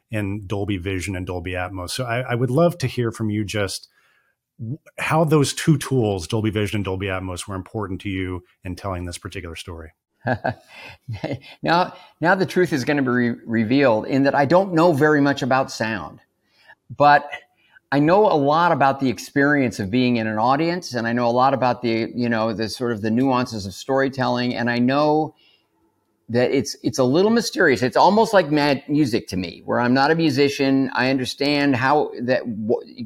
in 0.09 0.45
Dolby 0.45 0.78
Vision 0.78 1.16
and 1.16 1.26
Dolby 1.26 1.51
Atmos. 1.51 1.91
So 1.91 2.05
I, 2.05 2.20
I 2.20 2.36
would 2.36 2.51
love 2.51 2.78
to 2.80 2.88
hear 2.88 3.11
from 3.11 3.30
you 3.30 3.43
just 3.43 3.89
how 4.99 5.24
those 5.24 5.54
two 5.54 5.78
tools, 5.78 6.28
Dolby 6.28 6.49
Vision 6.49 6.78
and 6.78 6.86
Dolby 6.86 7.08
Atmos, 7.08 7.47
were 7.47 7.56
important 7.56 8.01
to 8.01 8.10
you 8.10 8.43
in 8.64 8.76
telling 8.76 9.06
this 9.06 9.18
particular 9.18 9.56
story. 9.56 9.91
now, 11.64 11.93
now 12.22 12.36
the 12.36 12.45
truth 12.45 12.72
is 12.72 12.86
going 12.86 12.97
to 12.97 13.04
be 13.04 13.10
re- 13.10 13.36
revealed 13.45 14.06
in 14.06 14.24
that 14.24 14.36
I 14.36 14.45
don't 14.45 14.74
know 14.74 14.93
very 14.93 15.20
much 15.20 15.41
about 15.41 15.72
sound, 15.72 16.20
but 16.95 17.30
I 17.91 17.99
know 17.99 18.26
a 18.26 18.34
lot 18.34 18.72
about 18.72 18.99
the 18.99 19.10
experience 19.10 19.80
of 19.80 19.91
being 19.91 20.18
in 20.18 20.28
an 20.28 20.38
audience, 20.38 20.93
and 20.93 21.08
I 21.08 21.14
know 21.14 21.28
a 21.28 21.32
lot 21.32 21.54
about 21.54 21.82
the 21.82 22.12
you 22.16 22.30
know 22.30 22.54
the 22.54 22.70
sort 22.70 22.91
of 22.91 23.01
the 23.01 23.12
nuances 23.12 23.66
of 23.66 23.74
storytelling, 23.74 24.56
and 24.56 24.70
I 24.70 24.80
know 24.80 25.36
that 26.30 26.51
it's 26.51 26.76
it's 26.84 26.99
a 26.99 27.04
little 27.04 27.30
mysterious. 27.30 27.84
It's 27.84 27.97
almost 27.97 28.34
like 28.34 28.49
mad 28.49 28.84
music 28.88 29.28
to 29.28 29.38
me, 29.38 29.62
where 29.66 29.80
I'm 29.80 29.93
not 29.93 30.10
a 30.10 30.16
musician. 30.16 30.89
I 30.95 31.10
understand 31.10 31.76
how 31.76 32.12
that 32.22 32.43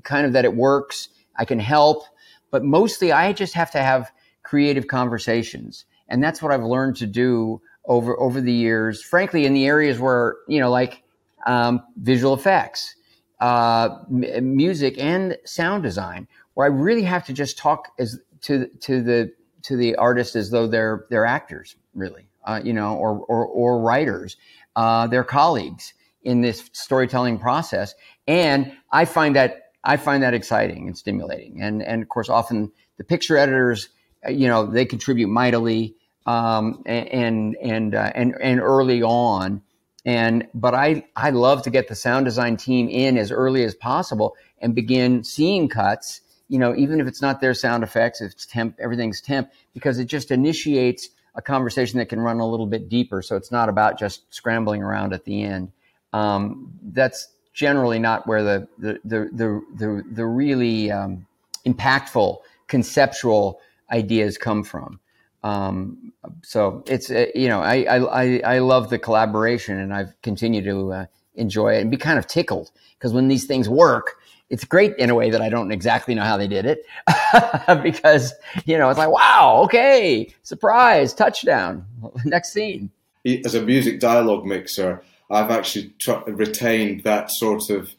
kind 0.03 0.25
of 0.25 0.33
that 0.33 0.45
it 0.45 0.55
works 0.55 1.09
I 1.37 1.45
can 1.45 1.59
help, 1.59 2.03
but 2.51 2.63
mostly 2.63 3.11
I 3.11 3.33
just 3.33 3.53
have 3.53 3.71
to 3.71 3.79
have 3.79 4.11
creative 4.43 4.87
conversations. 4.87 5.85
And 6.09 6.23
that's 6.23 6.41
what 6.41 6.51
I've 6.51 6.63
learned 6.63 6.95
to 6.97 7.07
do 7.07 7.61
over, 7.85 8.19
over 8.19 8.41
the 8.41 8.53
years, 8.53 9.03
frankly, 9.03 9.45
in 9.45 9.53
the 9.53 9.65
areas 9.65 9.99
where, 9.99 10.35
you 10.47 10.59
know, 10.59 10.69
like, 10.69 11.03
um, 11.45 11.81
visual 11.97 12.33
effects, 12.33 12.95
uh, 13.39 13.89
m- 14.09 14.55
music 14.55 14.97
and 14.97 15.37
sound 15.45 15.83
design, 15.83 16.27
where 16.53 16.65
I 16.65 16.69
really 16.69 17.03
have 17.03 17.25
to 17.25 17.33
just 17.33 17.57
talk 17.57 17.91
as 17.99 18.19
to, 18.41 18.67
to 18.81 19.01
the, 19.01 19.33
to 19.63 19.75
the 19.75 19.95
artist 19.95 20.35
as 20.35 20.49
though 20.49 20.67
they're, 20.67 21.05
they're 21.09 21.25
actors, 21.25 21.75
really, 21.93 22.29
uh, 22.45 22.61
you 22.63 22.73
know, 22.73 22.95
or, 22.95 23.19
or, 23.27 23.45
or 23.45 23.81
writers, 23.81 24.37
uh, 24.75 25.07
their 25.07 25.23
colleagues 25.23 25.93
in 26.23 26.41
this 26.41 26.69
storytelling 26.73 27.39
process. 27.39 27.95
And 28.27 28.73
I 28.91 29.05
find 29.05 29.35
that 29.35 29.66
I 29.87 29.95
find 29.95 30.21
that 30.21 30.33
exciting 30.33 30.87
and 30.87 30.97
stimulating. 30.97 31.61
And 31.61 31.81
and 31.81 32.03
of 32.03 32.09
course, 32.09 32.29
often 32.29 32.71
the 32.97 33.05
picture 33.05 33.37
editors, 33.37 33.87
uh, 34.27 34.31
you 34.31 34.47
know, 34.47 34.65
they 34.65 34.85
contribute 34.85 35.29
mightily 35.29 35.95
um, 36.25 36.83
and 36.85 37.55
and 37.55 37.95
uh, 37.95 38.11
and 38.13 38.35
and 38.41 38.59
early 38.59 39.01
on. 39.01 39.61
And 40.05 40.47
but 40.53 40.75
I 40.75 41.05
I 41.15 41.29
love 41.29 41.63
to 41.63 41.69
get 41.69 41.87
the 41.87 41.95
sound 41.95 42.25
design 42.25 42.57
team 42.57 42.89
in 42.89 43.17
as 43.17 43.31
early 43.31 43.63
as 43.63 43.75
possible 43.75 44.35
and 44.59 44.75
begin 44.75 45.23
seeing 45.23 45.69
cuts. 45.69 46.19
You 46.49 46.59
know, 46.59 46.75
even 46.75 46.99
if 46.99 47.07
it's 47.07 47.21
not 47.21 47.39
their 47.39 47.53
sound 47.53 47.83
effects, 47.83 48.19
if 48.21 48.33
it's 48.33 48.45
temp, 48.45 48.75
everything's 48.79 49.21
temp, 49.21 49.51
because 49.73 49.99
it 49.99 50.05
just 50.05 50.31
initiates 50.31 51.09
a 51.35 51.41
conversation 51.41 51.99
that 51.99 52.09
can 52.09 52.19
run 52.19 52.39
a 52.39 52.47
little 52.47 52.65
bit 52.65 52.89
deeper. 52.89 53.21
So 53.21 53.37
it's 53.37 53.51
not 53.51 53.69
about 53.69 53.97
just 53.97 54.33
scrambling 54.33 54.83
around 54.83 55.13
at 55.13 55.23
the 55.23 55.43
end. 55.43 55.71
Um, 56.11 56.73
that's 56.81 57.29
generally 57.57 57.97
not 57.97 58.27
where 58.27 58.43
the 58.43 58.67
the 58.77 58.99
the 59.03 59.29
the 59.33 59.61
the, 59.75 60.03
the 60.11 60.25
really 60.25 60.91
um, 60.91 61.25
impactful 61.65 62.37
conceptual 62.67 63.59
ideas 63.91 64.37
come 64.37 64.63
from. 64.63 64.99
Um, 65.43 66.13
so 66.43 66.83
it's 66.85 67.09
uh, 67.09 67.25
you 67.33 67.47
know 67.47 67.61
I, 67.61 67.97
I 67.97 68.39
I 68.41 68.59
love 68.59 68.91
the 68.91 68.99
collaboration 68.99 69.79
and 69.79 69.91
I've 69.91 70.13
continued 70.21 70.65
to 70.65 70.93
uh, 70.93 71.05
enjoy 71.33 71.73
it 71.73 71.81
and 71.81 71.89
be 71.89 71.97
kind 71.97 72.19
of 72.19 72.27
tickled 72.27 72.69
because 72.93 73.11
when 73.11 73.27
these 73.27 73.45
things 73.45 73.67
work, 73.67 74.17
it's 74.51 74.63
great 74.63 74.95
in 74.97 75.09
a 75.09 75.15
way 75.15 75.31
that 75.31 75.41
I 75.41 75.49
don't 75.49 75.71
exactly 75.71 76.13
know 76.13 76.23
how 76.23 76.37
they 76.37 76.47
did 76.47 76.65
it 76.65 76.85
because 77.81 78.35
you 78.65 78.77
know 78.77 78.87
it's 78.89 78.99
like 78.99 79.09
wow 79.09 79.61
okay 79.65 80.31
surprise 80.43 81.11
touchdown 81.11 81.85
next 82.23 82.53
scene. 82.53 82.91
As 83.25 83.55
a 83.55 83.61
music 83.63 83.99
dialogue 83.99 84.45
mixer, 84.45 85.03
I've 85.29 85.51
actually 85.51 85.93
retained 86.27 87.03
that 87.03 87.31
sort 87.31 87.69
of 87.69 87.89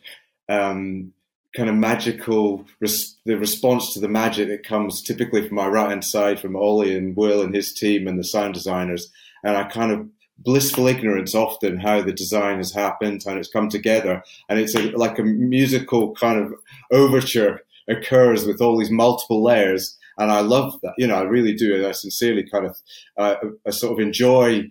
um, 0.48 1.12
kind 1.54 1.68
of 1.68 1.74
magical 1.74 2.64
res- 2.80 3.16
the 3.24 3.36
response 3.36 3.92
to 3.92 4.00
the 4.00 4.08
magic 4.08 4.48
that 4.48 4.66
comes 4.66 5.02
typically 5.02 5.46
from 5.46 5.56
my 5.56 5.66
right 5.66 5.90
hand 5.90 6.04
side 6.04 6.40
from 6.40 6.56
Ollie 6.56 6.96
and 6.96 7.16
Will 7.16 7.42
and 7.42 7.54
his 7.54 7.72
team 7.72 8.06
and 8.06 8.18
the 8.18 8.24
sound 8.24 8.54
designers, 8.54 9.10
and 9.44 9.56
I 9.56 9.64
kind 9.64 9.92
of 9.92 10.08
blissful 10.38 10.86
ignorance 10.86 11.34
often 11.34 11.80
how 11.80 12.00
the 12.00 12.12
design 12.12 12.58
has 12.58 12.72
happened 12.72 13.24
and 13.26 13.38
it's 13.38 13.50
come 13.50 13.68
together, 13.68 14.22
and 14.48 14.58
it's 14.58 14.74
a, 14.74 14.90
like 14.92 15.18
a 15.18 15.24
musical 15.24 16.14
kind 16.14 16.38
of 16.38 16.54
overture 16.92 17.60
occurs 17.88 18.46
with 18.46 18.60
all 18.60 18.78
these 18.78 18.90
multiple 18.90 19.42
layers. 19.42 19.96
And 20.18 20.30
I 20.30 20.40
love 20.40 20.78
that, 20.82 20.94
you 20.98 21.06
know, 21.06 21.14
I 21.14 21.22
really 21.22 21.54
do. 21.54 21.76
And 21.76 21.86
I 21.86 21.92
sincerely 21.92 22.42
kind 22.42 22.66
of, 22.66 22.76
uh, 23.16 23.36
I 23.66 23.70
sort 23.70 23.92
of 23.92 23.98
enjoy 24.00 24.70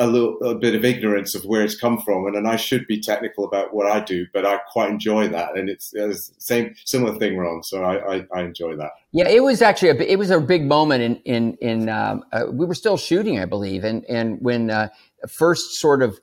a 0.00 0.06
little 0.06 0.38
a 0.42 0.54
bit 0.54 0.74
of 0.74 0.82
ignorance 0.82 1.34
of 1.34 1.44
where 1.44 1.62
it's 1.62 1.76
come 1.76 2.00
from, 2.00 2.26
and, 2.26 2.34
and 2.34 2.48
I 2.48 2.56
should 2.56 2.86
be 2.86 2.98
technical 3.00 3.44
about 3.44 3.74
what 3.74 3.86
I 3.86 4.00
do, 4.00 4.26
but 4.32 4.46
I 4.46 4.56
quite 4.72 4.90
enjoy 4.90 5.28
that, 5.28 5.56
and 5.56 5.68
it's, 5.68 5.92
it's 5.94 6.32
same 6.38 6.74
similar 6.86 7.16
thing, 7.18 7.36
Ron. 7.36 7.62
So 7.62 7.84
I, 7.84 8.16
I, 8.16 8.26
I, 8.34 8.42
enjoy 8.42 8.76
that. 8.76 8.92
Yeah, 9.12 9.28
it 9.28 9.42
was 9.42 9.60
actually 9.60 9.90
a 9.90 9.96
it 9.96 10.18
was 10.18 10.30
a 10.30 10.40
big 10.40 10.64
moment 10.64 11.02
in 11.02 11.16
in 11.26 11.54
in 11.60 11.88
um, 11.90 12.24
uh, 12.32 12.44
we 12.50 12.64
were 12.64 12.74
still 12.74 12.96
shooting, 12.96 13.38
I 13.38 13.44
believe, 13.44 13.84
and 13.84 14.04
and 14.06 14.40
when 14.40 14.70
uh, 14.70 14.88
first 15.28 15.78
sort 15.78 16.02
of 16.02 16.18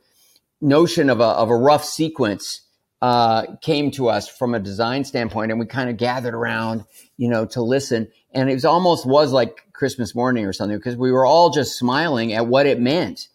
notion 0.59 1.11
of 1.11 1.19
a 1.19 1.25
of 1.25 1.51
a 1.51 1.55
rough 1.55 1.85
sequence 1.85 2.61
uh, 3.03 3.45
came 3.61 3.91
to 3.91 4.09
us 4.09 4.27
from 4.27 4.55
a 4.55 4.59
design 4.59 5.03
standpoint, 5.03 5.51
and 5.51 5.59
we 5.59 5.67
kind 5.67 5.91
of 5.91 5.97
gathered 5.97 6.33
around, 6.33 6.83
you 7.17 7.29
know, 7.29 7.45
to 7.45 7.61
listen, 7.61 8.07
and 8.31 8.49
it 8.49 8.55
was 8.55 8.65
almost 8.65 9.05
was 9.05 9.31
like 9.31 9.71
Christmas 9.73 10.15
morning 10.15 10.45
or 10.45 10.53
something 10.53 10.77
because 10.77 10.97
we 10.97 11.11
were 11.11 11.27
all 11.27 11.51
just 11.51 11.77
smiling 11.77 12.33
at 12.33 12.47
what 12.47 12.65
it 12.65 12.79
meant 12.79 13.27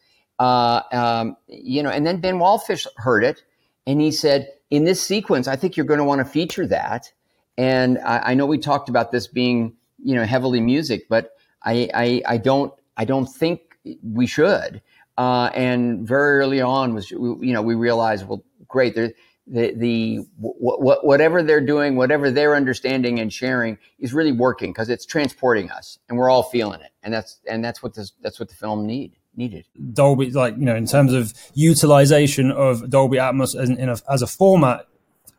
uh, 0.43 0.82
um, 0.90 1.36
you 1.47 1.84
know, 1.84 1.90
and 1.90 2.05
then 2.05 2.20
Ben 2.20 2.38
Wallfisch 2.38 2.88
heard 2.97 3.22
it 3.22 3.45
and 3.86 4.01
he 4.01 4.11
said, 4.11 4.49
in 4.70 4.82
this 4.82 5.01
sequence, 5.01 5.47
I 5.47 5.55
think 5.55 5.76
you're 5.76 5.86
going 5.86 5.99
to 5.99 6.05
want 6.05 6.18
to 6.18 6.24
feature 6.24 6.66
that. 6.66 7.12
And 7.57 7.99
I, 7.99 8.18
I 8.30 8.34
know 8.34 8.47
we 8.47 8.59
talked 8.59 8.88
about 8.88 9.12
this 9.12 9.28
being 9.28 9.76
you 10.03 10.16
know, 10.16 10.24
heavily 10.24 10.61
music, 10.61 11.07
but 11.09 11.36
I, 11.62 11.88
I, 11.95 12.22
I 12.26 12.36
don't, 12.38 12.74
I 12.97 13.05
don't 13.05 13.26
think 13.26 13.61
we 14.03 14.26
should. 14.26 14.82
Uh, 15.16 15.51
and 15.55 16.09
very 16.09 16.40
early 16.40 16.61
on 16.61 16.93
was, 16.93 17.12
you 17.12 17.38
know, 17.40 17.62
we 17.62 17.76
realized, 17.76 18.26
well, 18.26 18.43
great, 18.66 18.97
the, 18.97 19.14
the 19.47 20.26
whatever 20.38 21.45
they're 21.45 21.61
doing, 21.64 21.95
whatever 21.95 22.32
they're 22.32 22.57
understanding 22.57 23.20
and 23.20 23.32
sharing 23.32 23.78
is 24.01 24.12
really 24.12 24.32
working 24.32 24.72
because 24.72 24.88
it's 24.88 25.07
transporting 25.07 25.70
us, 25.70 25.99
and 26.09 26.16
we're 26.16 26.30
all 26.30 26.45
feeling 26.45 26.80
it, 26.80 26.93
and 27.03 27.12
that's 27.12 27.40
and 27.51 27.62
that's 27.64 27.82
what 27.82 27.93
this 27.95 28.12
that's 28.22 28.38
what 28.38 28.49
the 28.49 28.55
film 28.55 28.86
need 28.86 29.16
needed. 29.37 29.66
Dolby, 29.93 30.30
like 30.30 30.57
you 30.57 30.64
know, 30.64 30.76
in 30.76 30.87
terms 30.87 31.12
of 31.12 31.33
utilization 31.55 32.51
of 32.51 32.89
Dolby 32.91 33.18
Atmos 33.18 33.55
as, 33.55 33.70
a, 33.70 34.12
as 34.12 34.22
a 34.22 34.26
format 34.26 34.87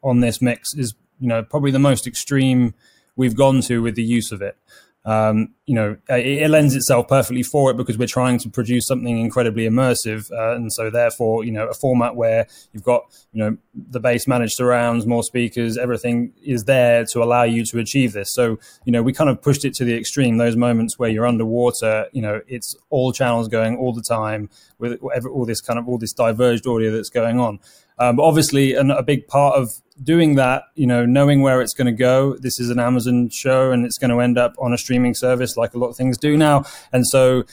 on 0.04 0.20
this 0.20 0.42
mix, 0.42 0.74
is 0.74 0.96
you 1.20 1.28
know 1.28 1.44
probably 1.44 1.72
the 1.72 1.80
most 1.80 2.08
extreme 2.08 2.74
we've 3.16 3.36
gone 3.36 3.62
to 3.62 3.82
with 3.82 3.96
the 3.96 4.04
use 4.04 4.32
of 4.32 4.42
it 4.42 4.58
um, 5.06 5.54
you 5.66 5.76
know, 5.76 5.98
it, 6.08 6.44
it, 6.44 6.50
lends 6.50 6.76
itself 6.76 7.10
perfectly 7.10 7.44
for 7.44 7.70
it 7.70 7.76
because 7.76 7.98
we're 7.98 8.08
trying 8.08 8.38
to 8.40 8.50
produce 8.50 8.88
something 8.88 9.20
incredibly 9.20 9.68
immersive, 9.68 10.32
uh, 10.32 10.56
and 10.56 10.72
so 10.72 10.90
therefore, 10.90 11.44
you 11.44 11.52
know, 11.52 11.68
a 11.68 11.74
format 11.74 12.16
where 12.16 12.48
you've 12.72 12.84
got, 12.84 13.04
you 13.34 13.40
know, 13.44 13.58
the 13.74 14.00
bass 14.00 14.28
managed 14.28 14.54
surrounds, 14.54 15.06
more 15.06 15.22
speakers, 15.22 15.78
everything 15.78 16.32
is 16.42 16.64
there 16.64 17.04
to 17.06 17.22
allow 17.22 17.44
you 17.44 17.66
to 17.66 17.80
achieve 17.80 18.14
this. 18.14 18.34
So, 18.34 18.60
you 18.86 18.94
know, 18.94 19.04
we 19.04 19.12
kind 19.12 19.30
of 19.30 19.42
pushed 19.42 19.66
it 19.66 19.74
to 19.76 19.86
the 19.86 19.98
extreme. 19.98 20.38
Those 20.38 20.56
moments 20.56 20.98
where 20.98 21.10
you're 21.10 21.28
underwater, 21.28 22.06
you 22.14 22.22
know, 22.22 22.40
it's 22.48 22.74
all 22.90 23.12
channels 23.12 23.50
going 23.50 23.76
all 23.76 23.92
the 23.94 24.04
time 24.04 24.50
with 24.80 25.02
all 25.02 25.46
this 25.46 25.60
kind 25.60 25.78
of 25.78 25.88
all 25.88 25.98
this 25.98 26.14
diverged 26.14 26.66
audio 26.66 26.92
that's 26.92 27.10
going 27.10 27.40
on. 27.40 27.60
Um, 28.00 28.16
but 28.16 28.24
obviously, 28.24 28.74
an, 28.74 28.90
a 28.90 29.04
big 29.04 29.28
part 29.28 29.56
of 29.56 29.70
doing 30.02 30.36
that, 30.36 30.64
you 30.76 30.88
know, 30.88 31.06
knowing 31.06 31.42
where 31.42 31.62
it's 31.62 31.74
going 31.74 31.88
to 31.88 31.98
go. 31.98 32.36
This 32.38 32.60
is 32.60 32.70
an 32.70 32.80
Amazon 32.80 33.30
show, 33.30 33.72
and 33.72 33.86
it's 33.86 33.98
going 33.98 34.12
to 34.12 34.20
end 34.20 34.38
up 34.38 34.56
on 34.60 34.74
a 34.74 34.78
streaming 34.78 35.14
service, 35.14 35.58
like 35.58 35.74
a 35.74 35.78
lot 35.78 35.90
of 35.90 35.96
things 35.98 36.18
do 36.18 36.38
now. 36.38 36.64
And 36.92 37.06
so, 37.08 37.44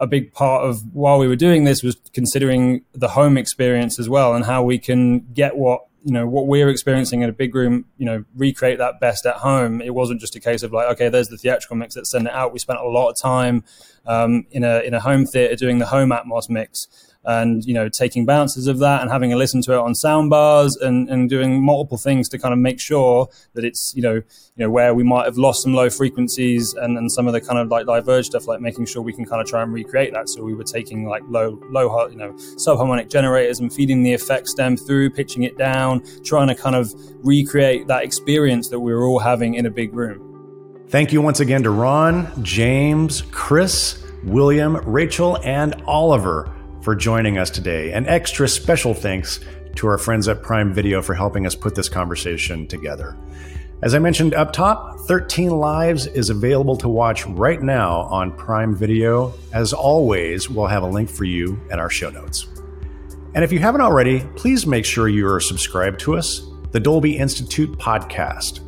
a 0.00 0.06
big 0.06 0.32
part 0.32 0.64
of 0.64 0.82
while 0.92 1.18
we 1.18 1.28
were 1.28 1.36
doing 1.36 1.64
this 1.64 1.82
was 1.82 1.96
considering 2.12 2.84
the 2.92 3.08
home 3.08 3.36
experience 3.36 3.98
as 3.98 4.08
well, 4.08 4.34
and 4.34 4.44
how 4.44 4.62
we 4.62 4.78
can 4.78 5.20
get 5.32 5.56
what 5.56 5.82
you 6.04 6.12
know 6.12 6.26
what 6.26 6.46
we're 6.46 6.68
experiencing 6.68 7.22
in 7.22 7.30
a 7.30 7.32
big 7.32 7.54
room 7.54 7.86
you 7.96 8.04
know 8.04 8.24
recreate 8.36 8.78
that 8.78 9.00
best 9.00 9.24
at 9.24 9.36
home 9.36 9.80
it 9.80 9.94
wasn't 9.94 10.20
just 10.20 10.36
a 10.36 10.40
case 10.40 10.62
of 10.62 10.70
like 10.70 10.86
okay 10.86 11.08
there's 11.08 11.28
the 11.28 11.38
theatrical 11.38 11.76
mix 11.76 11.96
let's 11.96 12.10
send 12.10 12.26
it 12.26 12.32
out 12.34 12.52
we 12.52 12.58
spent 12.58 12.78
a 12.78 12.86
lot 12.86 13.08
of 13.08 13.16
time 13.16 13.64
um, 14.06 14.44
in 14.50 14.62
a 14.64 14.80
in 14.80 14.92
a 14.92 15.00
home 15.00 15.24
theater 15.24 15.56
doing 15.56 15.78
the 15.78 15.86
home 15.86 16.10
atmos 16.10 16.50
mix 16.50 16.88
and 17.26 17.64
you 17.64 17.74
know 17.74 17.88
taking 17.88 18.26
bounces 18.26 18.66
of 18.66 18.78
that 18.78 19.02
and 19.02 19.10
having 19.10 19.32
a 19.32 19.36
listen 19.36 19.62
to 19.62 19.72
it 19.72 19.78
on 19.78 19.94
sound 19.94 20.30
bars 20.30 20.76
and, 20.76 21.08
and 21.08 21.28
doing 21.28 21.64
multiple 21.64 21.98
things 21.98 22.28
to 22.28 22.38
kind 22.38 22.52
of 22.52 22.58
make 22.58 22.80
sure 22.80 23.28
that 23.54 23.64
it's 23.64 23.92
you 23.96 24.02
know 24.02 24.14
you 24.14 24.64
know 24.64 24.70
where 24.70 24.94
we 24.94 25.02
might 25.02 25.24
have 25.24 25.36
lost 25.36 25.62
some 25.62 25.74
low 25.74 25.90
frequencies 25.90 26.74
and, 26.74 26.96
and 26.96 27.10
some 27.10 27.26
of 27.26 27.32
the 27.32 27.40
kind 27.40 27.58
of 27.58 27.68
like 27.68 27.86
diverged 27.86 28.26
stuff 28.26 28.46
like 28.46 28.60
making 28.60 28.86
sure 28.86 29.02
we 29.02 29.12
can 29.12 29.24
kind 29.24 29.40
of 29.40 29.48
try 29.48 29.62
and 29.62 29.72
recreate 29.72 30.12
that. 30.12 30.28
So 30.28 30.42
we 30.42 30.54
were 30.54 30.64
taking 30.64 31.06
like 31.06 31.22
low 31.26 31.58
low 31.70 32.08
you 32.08 32.16
know 32.16 32.32
subharmonic 32.56 33.10
generators 33.10 33.60
and 33.60 33.72
feeding 33.72 34.02
the 34.02 34.12
effect 34.12 34.48
stem 34.48 34.76
through 34.76 35.10
pitching 35.10 35.42
it 35.42 35.58
down 35.58 36.02
trying 36.24 36.48
to 36.48 36.54
kind 36.54 36.76
of 36.76 36.92
recreate 37.22 37.86
that 37.88 38.04
experience 38.04 38.68
that 38.68 38.80
we 38.80 38.92
were 38.92 39.06
all 39.06 39.18
having 39.18 39.54
in 39.54 39.66
a 39.66 39.70
big 39.70 39.94
room. 39.94 40.30
Thank 40.88 41.12
you 41.12 41.20
once 41.22 41.40
again 41.40 41.62
to 41.62 41.70
ron 41.70 42.44
james 42.44 43.22
chris 43.32 44.04
william 44.22 44.76
rachel 44.84 45.38
and 45.42 45.74
oliver 45.86 46.54
for 46.84 46.94
joining 46.94 47.38
us 47.38 47.48
today. 47.48 47.92
An 47.92 48.06
extra 48.06 48.46
special 48.46 48.92
thanks 48.92 49.40
to 49.76 49.86
our 49.86 49.96
friends 49.96 50.28
at 50.28 50.42
Prime 50.42 50.70
Video 50.70 51.00
for 51.00 51.14
helping 51.14 51.46
us 51.46 51.54
put 51.54 51.74
this 51.74 51.88
conversation 51.88 52.66
together. 52.66 53.16
As 53.80 53.94
I 53.94 53.98
mentioned 53.98 54.34
up 54.34 54.52
top, 54.52 55.00
13 55.00 55.50
Lives 55.50 56.06
is 56.06 56.28
available 56.28 56.76
to 56.76 56.88
watch 56.90 57.24
right 57.26 57.60
now 57.60 58.02
on 58.02 58.32
Prime 58.32 58.76
Video. 58.76 59.32
As 59.54 59.72
always, 59.72 60.50
we'll 60.50 60.66
have 60.66 60.82
a 60.82 60.86
link 60.86 61.08
for 61.08 61.24
you 61.24 61.58
in 61.70 61.80
our 61.80 61.88
show 61.88 62.10
notes. 62.10 62.48
And 63.34 63.42
if 63.42 63.50
you 63.50 63.60
haven't 63.60 63.80
already, 63.80 64.20
please 64.36 64.66
make 64.66 64.84
sure 64.84 65.08
you 65.08 65.26
are 65.26 65.40
subscribed 65.40 66.00
to 66.00 66.16
us, 66.16 66.46
the 66.72 66.80
Dolby 66.80 67.16
Institute 67.16 67.72
podcast. 67.78 68.60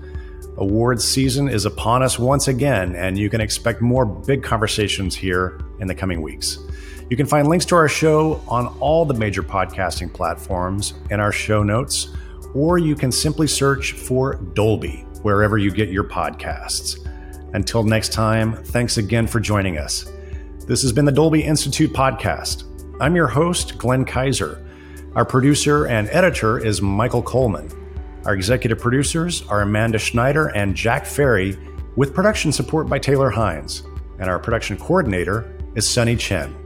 Awards 0.57 1.05
season 1.05 1.49
is 1.49 1.67
upon 1.67 2.03
us 2.03 2.19
once 2.19 2.49
again, 2.49 2.97
and 2.97 3.19
you 3.19 3.29
can 3.29 3.43
expect 3.43 3.83
more 3.83 4.07
big 4.07 4.43
conversations 4.43 5.15
here 5.15 5.61
in 5.81 5.87
the 5.87 5.95
coming 5.95 6.23
weeks. 6.23 6.66
You 7.09 7.17
can 7.17 7.27
find 7.27 7.47
links 7.47 7.65
to 7.67 7.77
our 7.77 7.89
show 7.89 8.43
on 8.49 8.67
all 8.81 9.05
the 9.05 9.15
major 9.15 9.43
podcasting 9.43 10.13
platforms 10.13 10.95
in 11.11 11.21
our 11.21 11.31
show 11.31 11.63
notes, 11.63 12.09
or 12.53 12.79
you 12.79 12.97
can 12.97 13.13
simply 13.13 13.47
search 13.47 13.93
for 13.93 14.35
Dolby 14.55 15.07
wherever 15.23 15.57
you 15.57 15.71
get 15.71 15.89
your 15.89 16.03
podcasts. 16.03 17.07
Until 17.55 17.85
next 17.85 18.13
time, 18.13 18.55
thanks 18.65 18.97
again 18.97 19.29
for 19.29 19.39
joining 19.39 19.79
us. 19.79 20.11
This 20.67 20.83
has 20.83 20.93
been 20.93 21.05
the 21.05 21.13
Dolby 21.13 21.45
Institute 21.45 21.93
podcast. 21.93 22.65
I'm 23.01 23.15
your 23.15 23.29
host, 23.29 23.79
Glenn 23.79 24.05
Kiser. 24.05 24.67
Our 25.15 25.25
producer 25.25 25.87
and 25.87 26.09
editor 26.09 26.59
is 26.59 26.83
Michael 26.83 27.23
Coleman. 27.23 27.71
Our 28.25 28.35
executive 28.35 28.81
producers 28.81 29.47
are 29.47 29.63
Amanda 29.63 30.01
Schneider 30.01 30.49
and 30.49 30.75
Jack 30.75 31.07
Ferry, 31.07 31.57
with 31.95 32.15
production 32.15 32.51
support 32.51 32.89
by 32.89 32.99
Taylor 32.99 33.31
Hines. 33.31 33.85
And 34.19 34.29
our 34.29 34.41
production 34.41 34.77
coordinator 34.77 35.57
is 35.77 35.89
Sunny 35.89 36.17
Chen. 36.17 36.66